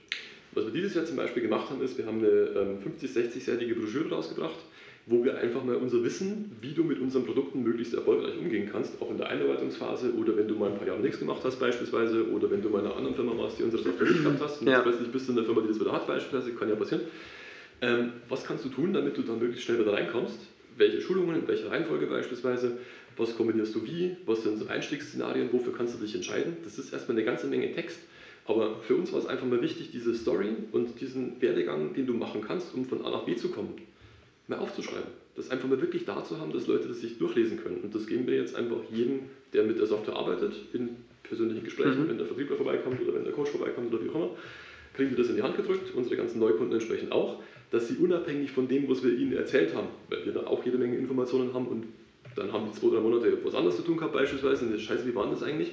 [0.52, 4.14] Was wir dieses Jahr zum Beispiel gemacht haben, ist, wir haben eine 50, 60-seitige Broschüre
[4.14, 4.58] rausgebracht,
[5.06, 9.00] wo wir einfach mal unser Wissen, wie du mit unseren Produkten möglichst erfolgreich umgehen kannst,
[9.02, 12.26] auch in der Einarbeitungsphase oder wenn du mal ein paar Jahre nichts gemacht hast beispielsweise
[12.30, 14.62] oder wenn du mal in einer anderen Firma warst, die unsere Software nicht gehabt hast
[14.62, 14.80] und ja.
[14.80, 17.02] plötzlich bist du in der Firma, die das wieder hat beispielsweise, kann ja passieren.
[17.82, 20.38] Ähm, was kannst du tun, damit du dann möglichst schnell wieder reinkommst?
[20.76, 22.78] Welche Schulungen, in welcher Reihenfolge beispielsweise?
[23.16, 24.16] Was kombinierst du wie?
[24.24, 25.52] Was sind so Einstiegsszenarien?
[25.52, 26.56] Wofür kannst du dich entscheiden?
[26.64, 28.00] Das ist erstmal eine ganze Menge Text.
[28.46, 32.14] Aber für uns war es einfach mal wichtig, diese Story und diesen Werdegang, den du
[32.14, 33.74] machen kannst, um von A nach B zu kommen,
[34.48, 35.10] mehr aufzuschreiben.
[35.36, 37.80] Das einfach mal wirklich da zu haben, dass Leute das sich durchlesen können.
[37.82, 39.20] Und das geben wir jetzt einfach jedem,
[39.52, 40.90] der mit der Software arbeitet, in
[41.22, 42.08] persönlichen Gesprächen, mhm.
[42.10, 44.30] wenn der Vertriebler vorbeikommt oder wenn der Coach vorbeikommt oder wie auch immer,
[44.94, 48.52] kriegen wir das in die Hand gedrückt, unsere ganzen Neukunden entsprechend auch, dass sie unabhängig
[48.52, 51.66] von dem, was wir ihnen erzählt haben, weil wir da auch jede Menge Informationen haben
[51.66, 51.86] und
[52.36, 55.06] dann haben die zwei, drei Monate was anderes zu tun gehabt beispielsweise und das scheiße,
[55.06, 55.72] wie war das eigentlich?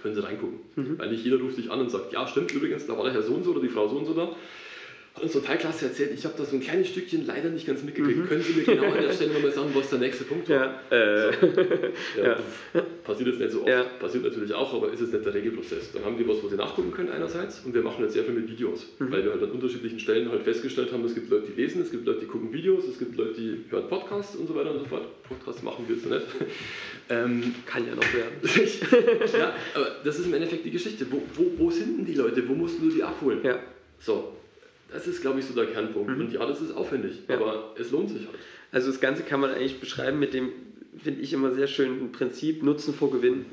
[0.00, 0.58] Können sie reingucken.
[0.76, 0.98] Mhm.
[0.98, 3.22] Weil nicht jeder ruft dich an und sagt, ja stimmt übrigens, da war der Herr
[3.22, 4.34] so und so oder die Frau so und so da
[5.14, 6.10] total klasse erzählt.
[6.14, 8.18] Ich habe da so ein kleines Stückchen leider nicht ganz mitgekriegt.
[8.18, 8.26] Mhm.
[8.26, 10.80] Können Sie mir genau an der Stelle mal sagen, was der nächste Punkt war?
[10.90, 11.46] Ja, äh, so.
[12.22, 12.36] ja,
[12.74, 12.82] ja.
[13.04, 13.68] Passiert jetzt nicht so oft.
[13.68, 13.84] Ja.
[14.00, 15.92] Passiert natürlich auch, aber ist es nicht der Regelprozess.
[15.92, 18.34] Dann haben wir was, wo Sie nachgucken können einerseits und wir machen jetzt sehr viel
[18.34, 19.12] mit Videos, mhm.
[19.12, 21.90] weil wir halt an unterschiedlichen Stellen halt festgestellt haben, es gibt Leute, die lesen, es
[21.90, 24.80] gibt Leute, die gucken Videos, es gibt Leute, die hören Podcasts und so weiter und
[24.80, 25.22] so fort.
[25.22, 26.26] Podcasts machen wir jetzt nicht.
[27.08, 28.32] Ähm, Kann ja noch werden.
[29.38, 31.04] ja, aber das ist im Endeffekt die Geschichte.
[31.10, 32.48] Wo, wo, wo sind denn die Leute?
[32.48, 33.40] Wo musst du die abholen?
[33.42, 33.58] Ja.
[33.98, 34.32] So,
[34.92, 36.10] das ist, glaube ich, so der Kernpunkt.
[36.10, 36.20] Mhm.
[36.20, 37.36] Und ja, das ist aufwendig, ja.
[37.36, 38.38] aber es lohnt sich halt.
[38.70, 40.50] Also das Ganze kann man eigentlich beschreiben mit dem,
[40.96, 43.46] finde ich immer sehr schönen Prinzip Nutzen vor Gewinn.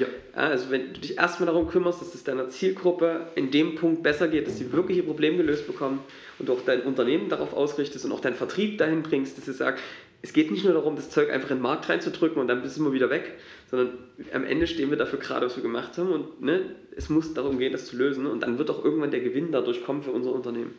[0.00, 0.06] Ja.
[0.32, 4.28] Also wenn du dich erstmal darum kümmerst, dass es deiner Zielgruppe in dem Punkt besser
[4.28, 6.00] geht, dass sie wirklich ihr Problem gelöst bekommen
[6.38, 9.52] und du auch dein Unternehmen darauf ausrichtest und auch deinen Vertrieb dahin bringst, dass sie
[9.52, 9.76] sagen,
[10.22, 12.76] es geht nicht nur darum, das Zeug einfach in den Markt reinzudrücken und dann bist
[12.76, 13.34] du immer wieder weg,
[13.70, 13.98] sondern
[14.32, 17.58] am Ende stehen wir dafür gerade, was wir gemacht haben und ne, es muss darum
[17.58, 20.32] gehen, das zu lösen und dann wird auch irgendwann der Gewinn dadurch kommen für unser
[20.32, 20.74] Unternehmen.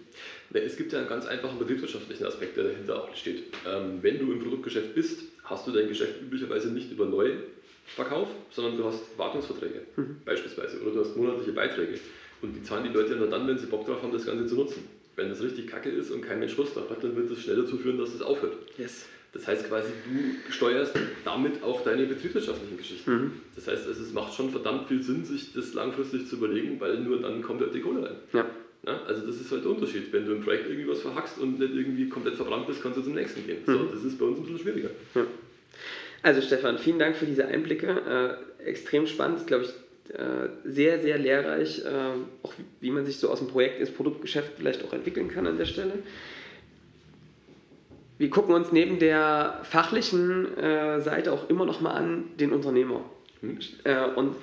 [0.53, 3.43] Es gibt ja einen ganz einfachen betriebswirtschaftlichen Aspekt, der dahinter auch steht.
[3.67, 7.05] Ähm, wenn du im Produktgeschäft bist, hast du dein Geschäft üblicherweise nicht über
[7.97, 10.17] Neuverkauf, sondern du hast Wartungsverträge mhm.
[10.25, 11.99] beispielsweise oder du hast monatliche Beiträge
[12.41, 14.55] und die zahlen die Leute nur dann, wenn sie Bock drauf haben, das Ganze zu
[14.55, 14.87] nutzen.
[15.15, 17.57] Wenn das richtig kacke ist und kein Mensch Lust drauf hat, dann wird das schnell
[17.57, 18.55] dazu führen, dass es aufhört.
[18.77, 19.05] Yes.
[19.33, 23.11] Das heißt quasi, du steuerst damit auch deine betriebswirtschaftlichen Geschichten.
[23.11, 23.31] Mhm.
[23.55, 26.99] Das heißt, also es macht schon verdammt viel Sinn, sich das langfristig zu überlegen, weil
[26.99, 28.15] nur dann kommt halt die Kohle rein.
[28.33, 28.45] Ja.
[28.85, 29.01] ja.
[29.03, 30.11] also das ist halt der Unterschied.
[30.11, 33.03] Wenn du im Projekt irgendwie was verhackst und nicht irgendwie komplett verbrannt bist, kannst du
[33.03, 33.59] zum nächsten gehen.
[33.65, 33.71] Mhm.
[33.71, 34.89] So, das ist bei uns ein bisschen schwieriger.
[35.15, 35.25] Ja.
[36.23, 38.37] Also Stefan, vielen Dank für diese Einblicke.
[38.59, 41.89] Äh, extrem spannend, glaube ich, äh, sehr, sehr lehrreich, äh,
[42.43, 45.57] auch wie man sich so aus dem Projekt ins Produktgeschäft vielleicht auch entwickeln kann an
[45.57, 45.93] der Stelle
[48.21, 53.03] wir gucken uns neben der fachlichen äh, Seite auch immer noch mal an den Unternehmer.
[53.83, 54.35] Äh, und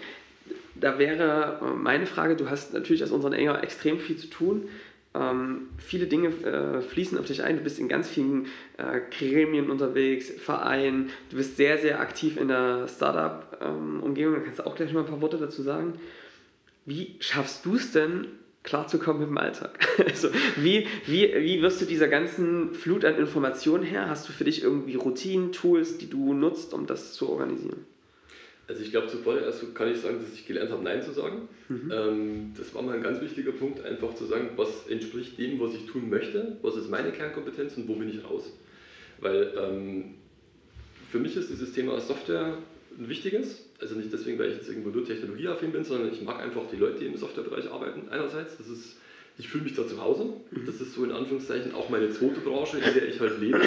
[0.74, 4.68] da wäre meine Frage, du hast natürlich als Unternehmer extrem viel zu tun.
[5.14, 7.56] Ähm, viele Dinge äh, fließen auf dich ein.
[7.56, 8.46] Du bist in ganz vielen
[8.76, 11.10] äh, Gremien unterwegs, Vereinen.
[11.30, 14.34] Du bist sehr, sehr aktiv in der Startup-Umgebung.
[14.34, 15.94] da kannst du auch gleich mal ein paar Worte dazu sagen.
[16.84, 18.26] Wie schaffst du es denn,
[18.62, 19.78] klarzukommen mit dem Alltag?
[20.06, 24.08] Also, wie, wie, wie wirst du dieser ganzen Flut an Informationen her?
[24.08, 27.84] Hast du für dich irgendwie Routinen, Tools, die du nutzt, um das zu organisieren?
[28.68, 31.48] Also ich glaube, zuvorderst kann ich sagen, dass ich gelernt habe, Nein zu sagen.
[31.70, 31.90] Mhm.
[31.90, 35.74] Ähm, das war mal ein ganz wichtiger Punkt, einfach zu sagen, was entspricht dem, was
[35.74, 38.52] ich tun möchte, was ist meine Kernkompetenz und wo bin ich raus.
[39.20, 40.14] Weil ähm,
[41.10, 42.58] für mich ist dieses Thema Software
[42.98, 46.38] ein wichtiges, also nicht deswegen, weil ich jetzt irgendwo nur technologieaffin bin, sondern ich mag
[46.38, 48.58] einfach die Leute, die im Softwarebereich arbeiten, einerseits.
[48.58, 48.98] Das ist
[49.38, 50.24] ich fühle mich da zu Hause.
[50.50, 50.66] Mhm.
[50.66, 53.60] Das ist so in Anführungszeichen auch meine zweite Branche, in der ich halt lebe.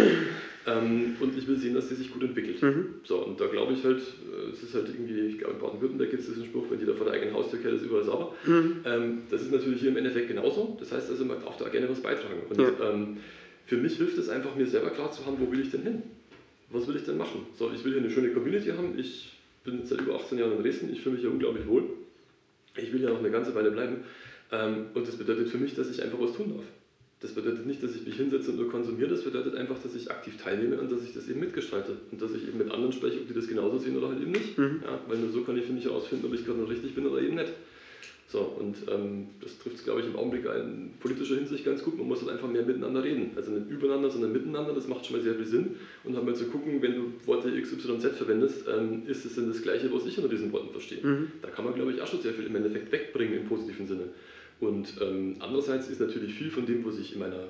[0.68, 2.62] Ähm, und ich will sehen, dass sie sich gut entwickelt.
[2.62, 2.96] Mhm.
[3.04, 6.12] So, und da glaube ich halt, äh, es ist halt irgendwie, ich glaube in Baden-Württemberg
[6.12, 8.36] gibt es diesen Spruch, wenn jeder vor der eigenen Haustür kehrt, ist überall sauber.
[8.46, 8.76] Mhm.
[8.86, 10.78] Ähm, das ist natürlich hier im Endeffekt genauso.
[10.80, 12.42] Das heißt also, man darf da gerne was beitragen.
[12.48, 12.92] Und ja.
[12.92, 13.18] ähm,
[13.66, 16.04] für mich hilft es einfach, mir selber klar zu haben, wo will ich denn hin?
[16.70, 17.48] Was will ich denn machen?
[17.58, 19.00] So, ich will hier eine schöne Community haben.
[19.00, 20.94] Ich bin jetzt seit über 18 Jahren in Dresden.
[20.94, 21.86] Ich fühle mich hier unglaublich wohl.
[22.78, 24.04] Ich will hier noch eine ganze Weile bleiben.
[24.52, 26.66] Ähm, und das bedeutet für mich, dass ich einfach was tun darf.
[27.22, 30.10] Das bedeutet nicht, dass ich mich hinsetze und nur konsumiere, das bedeutet einfach, dass ich
[30.10, 33.20] aktiv teilnehme und dass ich das eben mitgestalte und dass ich eben mit anderen spreche,
[33.20, 34.58] ob die das genauso sehen oder halt eben nicht.
[34.58, 34.82] Mhm.
[34.84, 37.06] Ja, weil nur so kann ich für mich herausfinden, ob ich gerade noch richtig bin
[37.06, 37.54] oder eben nicht.
[38.32, 41.98] So, und ähm, das trifft es, glaube ich, im Augenblick in politischer Hinsicht ganz gut.
[41.98, 43.32] Man muss halt einfach mehr miteinander reden.
[43.36, 44.74] Also nicht übereinander, sondern miteinander.
[44.74, 45.76] Das macht schon mal sehr viel Sinn.
[46.06, 49.62] Und dann mal zu gucken, wenn du Worte XYZ verwendest, ähm, ist es denn das
[49.62, 51.06] Gleiche, was ich unter diesen Worten verstehe.
[51.06, 51.32] Mhm.
[51.42, 54.04] Da kann man, glaube ich, auch schon sehr viel im Endeffekt wegbringen im positiven Sinne.
[54.62, 57.48] Und ähm, andererseits ist natürlich viel von dem, was ich in meiner,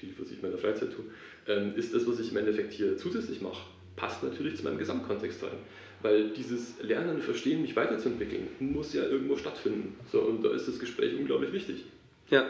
[0.00, 1.04] viel, was ich in meiner Freizeit tue,
[1.46, 3.66] ähm, ist das, was ich im Endeffekt hier zusätzlich mache,
[3.96, 5.58] passt natürlich zu meinem Gesamtkontext rein.
[6.00, 9.94] Weil dieses Lernen, Verstehen, mich weiterzuentwickeln, muss ja irgendwo stattfinden.
[10.10, 11.84] So, und da ist das Gespräch unglaublich wichtig.
[12.30, 12.46] Ja.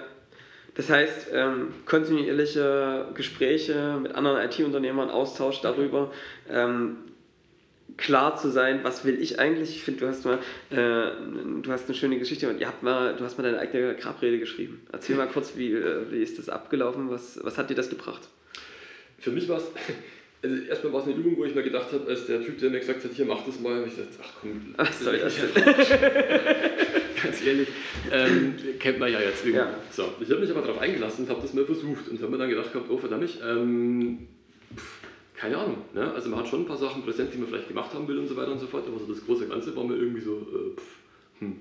[0.75, 6.13] Das heißt, ähm, kontinuierliche Gespräche mit anderen IT-Unternehmern, Austausch darüber,
[6.49, 6.97] ähm,
[7.97, 9.71] klar zu sein, was will ich eigentlich.
[9.71, 10.39] Ich finde, du hast mal,
[10.71, 11.13] äh,
[11.63, 14.39] du hast eine schöne Geschichte und ihr habt mal, du hast mal deine eigene Grabrede
[14.39, 14.83] geschrieben.
[14.93, 17.11] Erzähl mal kurz, wie, äh, wie ist das abgelaufen?
[17.11, 18.23] Was, was hat dir das gebracht?
[19.19, 19.65] Für mich war es,
[20.43, 22.71] also erstmal war es eine Übung, wo ich mir gedacht habe, als der Typ, der
[22.71, 25.37] mir gesagt hat, hier mach das mal, habe ich gesagt, ach komm, was soll das
[27.23, 27.69] Ganz ehrlich,
[28.11, 29.59] ähm, kennt man ja jetzt irgendwie.
[29.59, 29.75] Ja.
[29.93, 32.39] So, ich habe mich aber darauf eingelassen und habe das mal versucht und habe mir
[32.39, 34.27] dann gedacht, oh verdammt, ähm,
[35.43, 35.79] keine Ahnung.
[35.93, 36.13] Ne?
[36.13, 38.29] Also man hat schon ein paar Sachen präsent, die man vielleicht gemacht haben will und
[38.29, 40.77] so weiter und so fort, aber so das große Ganze war mir irgendwie so, äh,
[40.77, 40.99] pff,
[41.41, 41.57] hm,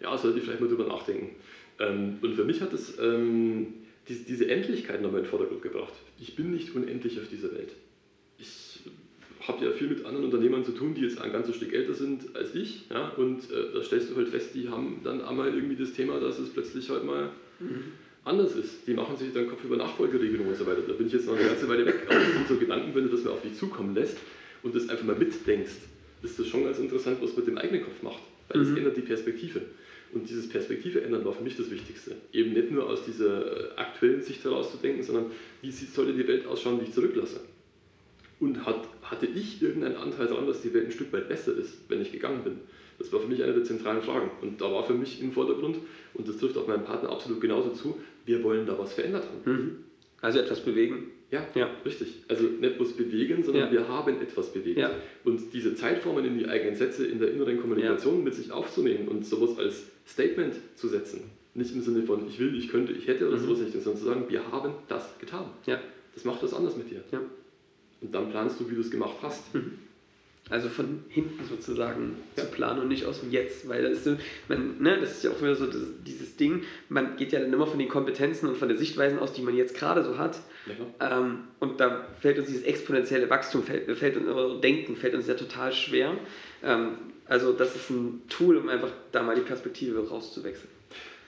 [0.00, 1.36] ja, sollte ich vielleicht mal drüber nachdenken.
[1.78, 3.74] Ähm, und für mich hat es ähm,
[4.08, 5.92] die, diese Endlichkeit nochmal in den Vordergrund gebracht.
[6.18, 7.72] Ich bin nicht unendlich auf dieser Welt.
[8.38, 8.80] Ich
[9.46, 12.34] habe ja viel mit anderen Unternehmern zu tun, die jetzt ein ganzes Stück älter sind
[12.34, 12.88] als ich.
[12.88, 13.10] Ja?
[13.18, 16.38] Und äh, da stellst du halt fest, die haben dann einmal irgendwie das Thema, dass
[16.38, 17.32] es plötzlich halt mal...
[17.60, 18.86] Mhm anders ist.
[18.86, 20.82] Die machen sich dann Kopf über Nachfolgeregelungen und so weiter.
[20.86, 22.02] Da bin ich jetzt noch eine ganze Weile weg.
[22.06, 24.18] Aber das sind so Gedanken, wenn du das mal auf dich zukommen lässt
[24.62, 25.76] und das einfach mal mitdenkst,
[26.22, 28.22] ist das schon ganz interessant, was mit dem eigenen Kopf macht.
[28.48, 28.78] Weil es mhm.
[28.78, 29.62] ändert die Perspektive.
[30.12, 32.16] Und dieses Perspektive ändern war für mich das Wichtigste.
[32.32, 35.26] Eben nicht nur aus dieser äh, aktuellen Sicht heraus zu denken, sondern
[35.62, 37.40] wie sollte die Welt ausschauen, die ich zurücklasse.
[38.38, 41.78] Und hat, hatte ich irgendeinen Anteil daran, dass die Welt ein Stück weit besser ist,
[41.88, 42.58] wenn ich gegangen bin?
[42.98, 44.30] Das war für mich eine der zentralen Fragen.
[44.42, 45.78] Und da war für mich im Vordergrund,
[46.14, 49.52] und das trifft auch meinen Partner absolut genauso zu, wir wollen da was verändert haben.
[49.52, 49.76] Mhm.
[50.20, 51.12] Also etwas bewegen.
[51.30, 52.22] Ja, ja, richtig.
[52.28, 53.72] Also nicht bloß bewegen, sondern ja.
[53.72, 54.78] wir haben etwas bewegt.
[54.78, 54.92] Ja.
[55.24, 58.24] Und diese Zeitformen in die eigenen Sätze in der inneren Kommunikation ja.
[58.24, 61.22] mit sich aufzunehmen und sowas als Statement zu setzen.
[61.54, 63.42] Nicht im Sinne von ich will, ich könnte, ich hätte oder mhm.
[63.42, 65.46] sowas nicht, sondern zu sagen, wir haben das getan.
[65.66, 65.80] Ja.
[66.14, 67.02] Das macht was anders mit dir.
[67.10, 67.20] Ja.
[68.00, 69.54] Und dann planst du, wie du es gemacht hast.
[69.54, 69.78] Mhm.
[70.48, 72.44] Also von hinten sozusagen ja.
[72.44, 74.16] zu planen und nicht aus dem Jetzt, weil das ist, so,
[74.46, 77.52] man, ne, das ist ja auch wieder so das, dieses Ding, man geht ja dann
[77.52, 80.38] immer von den Kompetenzen und von den Sichtweisen aus, die man jetzt gerade so hat.
[80.66, 81.18] Ja.
[81.18, 85.34] Ähm, und da fällt uns dieses exponentielle Wachstum, fällt, fällt uns, Denken fällt uns ja
[85.34, 86.16] total schwer.
[86.62, 86.92] Ähm,
[87.26, 90.75] also das ist ein Tool, um einfach da mal die Perspektive rauszuwechseln.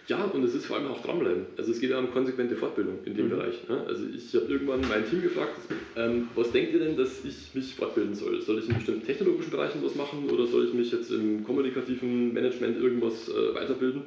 [0.08, 1.44] Ja, und es ist vor allem auch dranbleiben.
[1.58, 3.30] Also es geht ja um konsequente Fortbildung in dem mhm.
[3.30, 3.68] Bereich.
[3.68, 3.84] Ne?
[3.86, 5.52] Also ich habe irgendwann mein Team gefragt,
[5.96, 8.40] ähm, was denkt ihr denn, dass ich mich fortbilden soll?
[8.40, 12.32] Soll ich in bestimmten technologischen Bereichen was machen oder soll ich mich jetzt im kommunikativen
[12.32, 14.02] Management irgendwas äh, weiterbilden?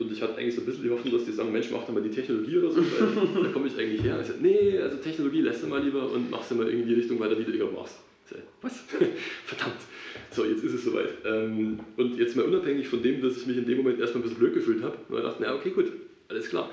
[0.00, 1.94] Und ich hatte eigentlich so ein bisschen die Hoffnung, dass die sagen, Mensch, mach doch
[1.94, 4.18] mal die Technologie oder so, weil da komme ich eigentlich her.
[4.20, 6.88] Ich sage, nee, also Technologie lässt du mal lieber und mach sie mal irgendwie in
[6.88, 8.00] die Richtung weiter, die du gerade machst.
[8.28, 8.72] Sag, was?
[9.44, 9.82] Verdammt.
[10.34, 11.10] So, jetzt ist es soweit.
[11.24, 14.24] Ähm, und jetzt mal unabhängig von dem, dass ich mich in dem Moment erstmal ein
[14.24, 15.92] bisschen blöd gefühlt habe, weil ich dachte, na okay, gut,
[16.28, 16.70] alles klar.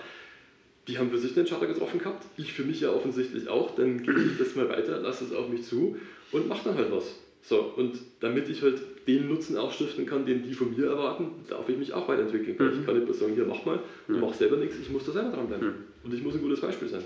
[0.87, 4.01] Die haben für sich den Charter getroffen gehabt, ich für mich ja offensichtlich auch, dann
[4.01, 5.95] gebe ich das mal weiter, lasse es auf mich zu
[6.31, 7.19] und mache dann halt was.
[7.43, 11.27] So, und damit ich halt den Nutzen auch stiften kann, den die von mir erwarten,
[11.47, 12.55] darf ich mich auch weiterentwickeln.
[12.57, 12.79] Mhm.
[12.79, 14.21] Ich kann nicht bloß sagen, hier mach mal, ich mhm.
[14.21, 15.67] mach selber nichts, ich muss da selber dranbleiben.
[15.67, 15.73] Mhm.
[16.03, 17.03] Und ich muss ein gutes Beispiel sein.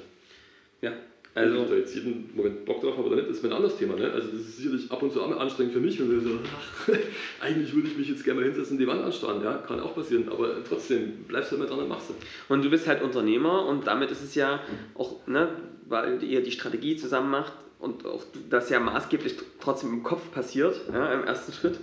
[0.82, 0.94] Ja,
[1.36, 3.56] also, Ob ich da jetzt jeden Moment Bock drauf habe oder nicht, ist mir ein
[3.58, 3.98] anderes Thema.
[3.98, 4.10] Ne?
[4.10, 6.90] Also das ist sicherlich ab und zu anstrengend für mich, wenn wir so, ach,
[7.42, 9.44] eigentlich würde ich mich jetzt gerne mal hinsetzen und die Wand anstarren.
[9.44, 12.16] Ja, kann auch passieren, aber trotzdem bleibst du immer dran und machst es.
[12.48, 14.62] Und du bist halt Unternehmer und damit ist es ja
[14.94, 15.50] auch, ne,
[15.90, 20.80] weil ihr die Strategie zusammen macht und auch das ja maßgeblich trotzdem im Kopf passiert,
[20.90, 21.80] ja, im ersten Schritt,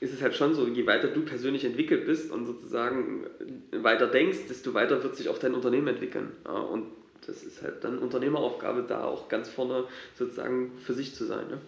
[0.00, 3.26] ist es halt schon so, je weiter du persönlich entwickelt bist und sozusagen
[3.70, 6.32] weiter denkst, desto weiter wird sich auch dein Unternehmen entwickeln.
[6.44, 6.86] Ja, und
[7.26, 9.84] das ist halt dann Unternehmeraufgabe, da auch ganz vorne
[10.18, 11.48] sozusagen für sich zu sein.
[11.48, 11.58] Ne?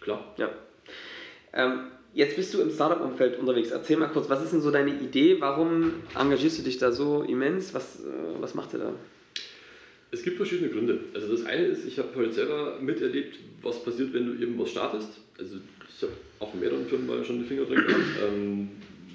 [0.00, 0.34] Klar.
[0.36, 0.50] Ja.
[1.52, 3.70] Ähm, jetzt bist du im Startup-Umfeld unterwegs.
[3.70, 5.40] Erzähl mal kurz, was ist denn so deine Idee?
[5.40, 7.74] Warum engagierst du dich da so immens?
[7.74, 8.92] Was, äh, was macht ihr da?
[10.10, 11.00] Es gibt verschiedene Gründe.
[11.14, 14.70] Also das eine ist, ich habe halt selber miterlebt, was passiert, wenn du eben was
[14.70, 15.08] startest.
[15.38, 15.56] Also
[15.88, 18.02] ich habe auch in mehreren Firmen mal schon die Finger drin gehabt.
[18.22, 18.68] Ähm,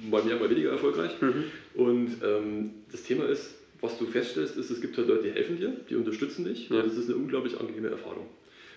[0.10, 1.12] mal mehr, mal weniger erfolgreich.
[1.22, 1.44] Mhm.
[1.76, 5.58] Und ähm, das Thema ist, was du feststellst, ist, es gibt halt Leute, die helfen
[5.58, 6.70] dir, die unterstützen dich.
[6.70, 6.78] Ja.
[6.78, 8.28] Und das ist eine unglaublich angenehme Erfahrung.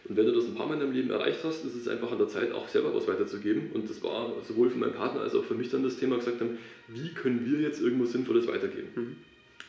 [0.08, 2.10] Und wenn du das ein paar Mal in deinem Leben erreicht hast, ist es einfach
[2.10, 3.70] an der Zeit, auch selber was weiterzugeben.
[3.74, 6.40] Und das war sowohl für meinen Partner als auch für mich dann das Thema gesagt
[6.40, 8.88] haben, wie können wir jetzt irgendwas Sinnvolles weitergeben?
[8.94, 9.16] Mhm.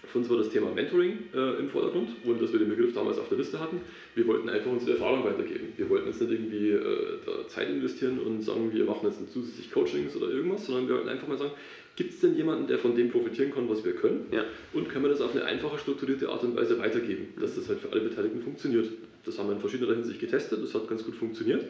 [0.08, 3.20] Für uns war das Thema Mentoring äh, im Vordergrund, ohne dass wir den Begriff damals
[3.20, 3.82] auf der Liste hatten.
[4.16, 5.74] Wir wollten einfach unsere Erfahrung weitergeben.
[5.78, 10.16] Wir wollten jetzt nicht irgendwie äh, Zeit investieren und sagen, wir machen jetzt zusätzlich Coachings
[10.16, 11.52] oder irgendwas, sondern wir wollten einfach mal sagen,
[11.96, 14.28] Gibt es denn jemanden, der von dem profitieren kann, was wir können?
[14.32, 14.46] Ja.
[14.74, 17.80] Und können wir das auf eine einfache, strukturierte Art und Weise weitergeben, dass das halt
[17.80, 18.90] für alle Beteiligten funktioniert?
[19.26, 21.66] Das haben wir in verschiedener Hinsicht getestet, das hat ganz gut funktioniert.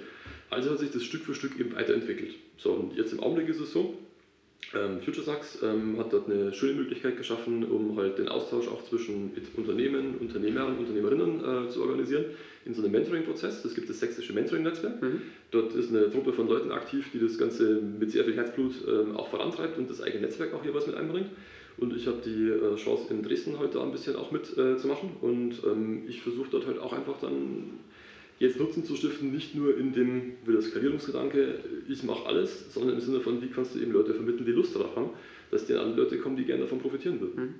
[0.49, 2.35] Also hat sich das Stück für Stück eben weiterentwickelt.
[2.57, 3.97] So, und jetzt im Augenblick ist es so,
[4.73, 9.31] ähm, FutureSax ähm, hat dort eine schöne Möglichkeit geschaffen, um halt den Austausch auch zwischen
[9.57, 12.25] Unternehmen, Unternehmern und Unternehmerinnen äh, zu organisieren
[12.63, 13.63] in so einem Mentoring-Prozess.
[13.63, 15.01] Das gibt das sächsische Mentoring-Netzwerk.
[15.01, 15.21] Mhm.
[15.49, 19.17] Dort ist eine Truppe von Leuten aktiv, die das Ganze mit sehr viel Herzblut ähm,
[19.17, 21.29] auch vorantreibt und das eigene Netzwerk auch hier was mit einbringt.
[21.77, 25.09] Und ich habe die äh, Chance in Dresden heute da ein bisschen auch mitzumachen.
[25.21, 27.79] Äh, und ähm, ich versuche dort halt auch einfach dann
[28.41, 32.99] jetzt Nutzen zu stiften, nicht nur in dem wieder Skalierungsgedanke, ich mache alles, sondern im
[32.99, 35.09] Sinne von, wie kannst du eben Leute vermitteln, die Lust darauf haben,
[35.51, 37.43] dass die andere Leute kommen, die gerne davon profitieren würden.
[37.43, 37.53] Mhm.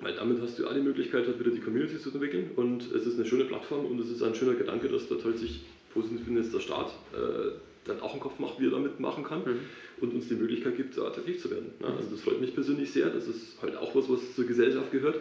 [0.00, 3.06] Weil damit hast du auch die Möglichkeit, halt wieder die Community zu entwickeln und es
[3.06, 6.26] ist eine schöne Plattform und es ist ein schöner Gedanke, dass dort halt sich positiv
[6.26, 7.52] der Staat äh,
[7.84, 9.58] dann auch einen Kopf macht, wie er damit machen kann mhm.
[10.00, 11.72] und uns die Möglichkeit gibt, attraktiv zu werden.
[11.80, 14.90] Ja, also das freut mich persönlich sehr, das ist halt auch was, was zur Gesellschaft
[14.92, 15.16] gehört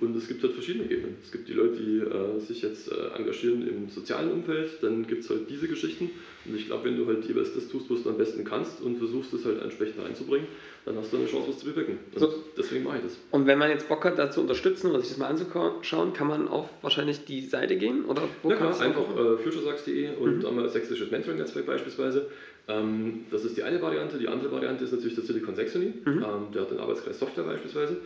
[0.00, 1.16] und es gibt halt verschiedene Ebenen.
[1.22, 5.24] Es gibt die Leute, die äh, sich jetzt äh, engagieren im sozialen Umfeld, dann gibt
[5.24, 6.10] es halt diese Geschichten.
[6.44, 8.96] Und ich glaube, wenn du halt jeweils das tust, was du am besten kannst und
[8.96, 10.46] versuchst es halt entsprechend einzubringen,
[10.86, 11.98] dann hast du eine Chance, was zu bewirken.
[12.16, 12.32] So.
[12.56, 13.18] deswegen mache ich das.
[13.30, 16.26] Und wenn man jetzt Bock hat, da zu unterstützen oder sich das mal anzuschauen, kann
[16.26, 18.06] man auf wahrscheinlich die Seite gehen?
[18.06, 20.46] Oder wo ja, klar, einfach äh, futuresax.de und mhm.
[20.46, 22.30] einmal sächsisches Mentoring-Netzwerk beispielsweise.
[22.68, 24.18] Ähm, das ist die eine Variante.
[24.18, 25.92] Die andere Variante ist natürlich der Silicon Saxony.
[26.04, 26.24] Mhm.
[26.24, 27.98] Ähm, der hat den Arbeitskreis Software beispielsweise.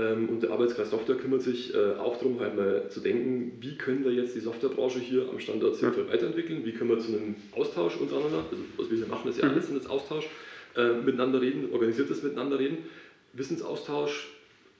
[0.00, 3.76] Ähm, und der Arbeitskreis Software kümmert sich äh, auch darum, halt mal zu denken, wie
[3.76, 7.34] können wir jetzt die Softwarebranche hier am Standort sinnvoll weiterentwickeln, wie können wir zu einem
[7.52, 9.52] Austausch untereinander, also was wir hier machen, ist ja mhm.
[9.52, 10.26] alles in das Austausch,
[10.76, 12.78] äh, miteinander reden, organisiertes Miteinander reden,
[13.34, 14.28] Wissensaustausch,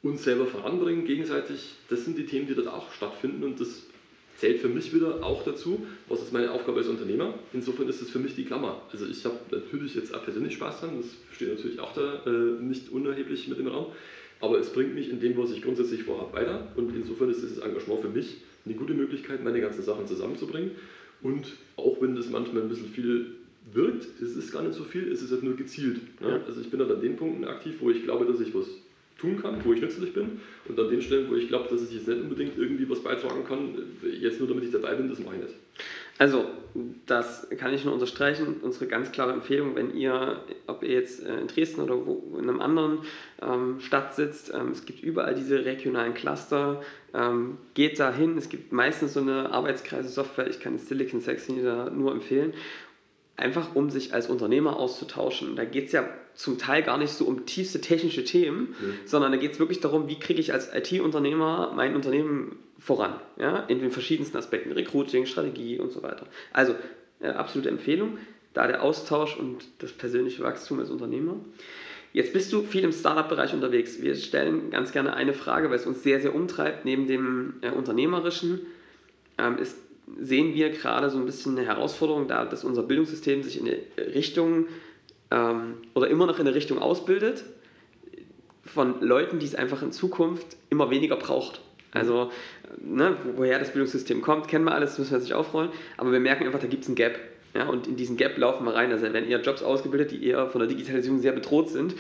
[0.02, 3.82] uns selber voranbringen, gegenseitig, das sind die Themen, die dort auch stattfinden und das
[4.38, 7.34] zählt für mich wieder auch dazu, was ist meine Aufgabe als Unternehmer.
[7.52, 8.80] Insofern ist es für mich die Klammer.
[8.90, 12.62] Also ich habe natürlich jetzt auch persönlich Spaß dran, das steht natürlich auch da äh,
[12.62, 13.92] nicht unerheblich mit im Raum.
[14.40, 16.68] Aber es bringt mich in dem, was ich grundsätzlich vorhabe, weiter.
[16.76, 20.72] Und insofern ist dieses Engagement für mich eine gute Möglichkeit, meine ganzen Sachen zusammenzubringen.
[21.22, 23.26] Und auch wenn das manchmal ein bisschen viel
[23.72, 26.00] wirkt, es ist gar nicht so viel, es ist halt nur gezielt.
[26.20, 26.28] Ne?
[26.28, 26.40] Ja.
[26.46, 28.66] Also ich bin halt an den Punkten aktiv, wo ich glaube, dass ich was
[29.18, 30.40] tun kann, wo ich nützlich bin.
[30.66, 33.44] Und an den Stellen, wo ich glaube, dass ich jetzt nicht unbedingt irgendwie was beitragen
[33.44, 33.74] kann,
[34.18, 35.54] jetzt nur damit ich dabei bin, das mache ich nicht.
[36.20, 36.44] Also,
[37.06, 38.60] das kann ich nur unterstreichen.
[38.60, 42.46] Unsere ganz klare Empfehlung, wenn ihr, ob ihr jetzt äh, in Dresden oder wo, in
[42.46, 42.98] einem anderen
[43.40, 46.82] ähm, Stadt sitzt, ähm, es gibt überall diese regionalen Cluster,
[47.14, 48.36] ähm, geht da hin.
[48.36, 52.52] Es gibt meistens so eine Arbeitskreise-Software, ich kann Silicon Saxony da nur empfehlen
[53.40, 55.56] einfach um sich als Unternehmer auszutauschen.
[55.56, 58.94] Da geht es ja zum Teil gar nicht so um tiefste technische Themen, mhm.
[59.04, 63.60] sondern da geht es wirklich darum, wie kriege ich als IT-Unternehmer mein Unternehmen voran, ja?
[63.68, 66.26] in den verschiedensten Aspekten, Recruiting, Strategie und so weiter.
[66.52, 66.74] Also
[67.20, 68.18] äh, absolute Empfehlung,
[68.54, 71.36] da der Austausch und das persönliche Wachstum als Unternehmer.
[72.12, 74.02] Jetzt bist du viel im Startup-Bereich unterwegs.
[74.02, 77.70] Wir stellen ganz gerne eine Frage, weil es uns sehr, sehr umtreibt, neben dem äh,
[77.70, 78.60] Unternehmerischen,
[79.38, 79.76] ähm, ist
[80.18, 83.78] sehen wir gerade so ein bisschen eine Herausforderung da, dass unser Bildungssystem sich in eine
[84.14, 84.66] Richtung
[85.30, 87.44] ähm, oder immer noch in eine Richtung ausbildet
[88.64, 91.60] von Leuten, die es einfach in Zukunft immer weniger braucht.
[91.92, 92.30] Also,
[92.80, 96.46] ne, woher das Bildungssystem kommt, kennen wir alles, müssen wir sich aufrollen, aber wir merken
[96.46, 97.18] einfach, da gibt es einen Gap.
[97.54, 98.92] Ja, und in diesen Gap laufen wir rein.
[98.92, 101.96] Also werden eher Jobs ausgebildet, die eher von der Digitalisierung sehr bedroht sind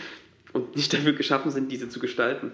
[0.52, 2.52] und nicht dafür geschaffen sind, diese zu gestalten.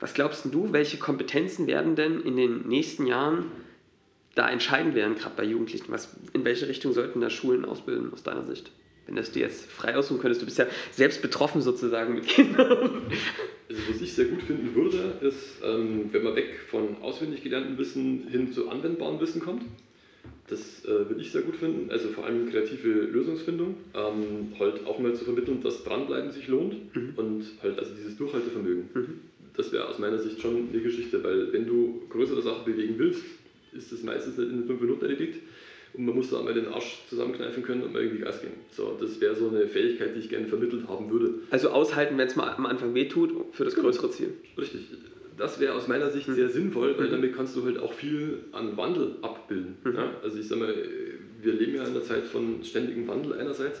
[0.00, 3.46] Was glaubst du, welche Kompetenzen werden denn in den nächsten Jahren
[4.34, 5.86] da entscheidend werden, gerade bei Jugendlichen?
[5.88, 8.70] Was, in welche Richtung sollten da Schulen ausbilden aus deiner Sicht?
[9.06, 13.02] Wenn das dir jetzt frei aussuchen könntest, du bist ja selbst betroffen sozusagen mit Kindern.
[13.68, 17.76] Also was ich sehr gut finden würde, ist, ähm, wenn man weg von auswendig gelernten
[17.78, 19.62] Wissen hin zu anwendbarem Wissen kommt.
[20.48, 24.98] Das äh, würde ich sehr gut finden, also vor allem kreative Lösungsfindung, ähm, halt auch
[24.98, 27.14] mal zu vermitteln, dass Dranbleiben sich lohnt mhm.
[27.16, 28.90] und halt also dieses Durchhaltevermögen.
[28.92, 29.20] Mhm.
[29.56, 33.22] Das wäre aus meiner Sicht schon eine Geschichte, weil wenn du größere Sachen bewegen willst,
[33.74, 35.40] ist das meistens nicht in fünf Minuten erledigt
[35.94, 38.54] und man muss da einmal den Arsch zusammenkneifen können und mal irgendwie Gas geben.
[38.72, 41.34] So, das wäre so eine Fähigkeit, die ich gerne vermittelt haben würde.
[41.50, 43.86] Also aushalten, wenn es mal am Anfang wehtut, für das genau.
[43.86, 44.34] größere Ziel.
[44.58, 44.88] Richtig.
[45.36, 46.34] Das wäre aus meiner Sicht mhm.
[46.34, 47.12] sehr sinnvoll, weil mhm.
[47.12, 49.76] damit kannst du halt auch viel an Wandel abbilden.
[49.84, 49.94] Mhm.
[49.94, 50.10] Ja?
[50.22, 50.74] Also ich sag mal,
[51.40, 53.80] wir leben ja in einer Zeit von ständigem Wandel einerseits.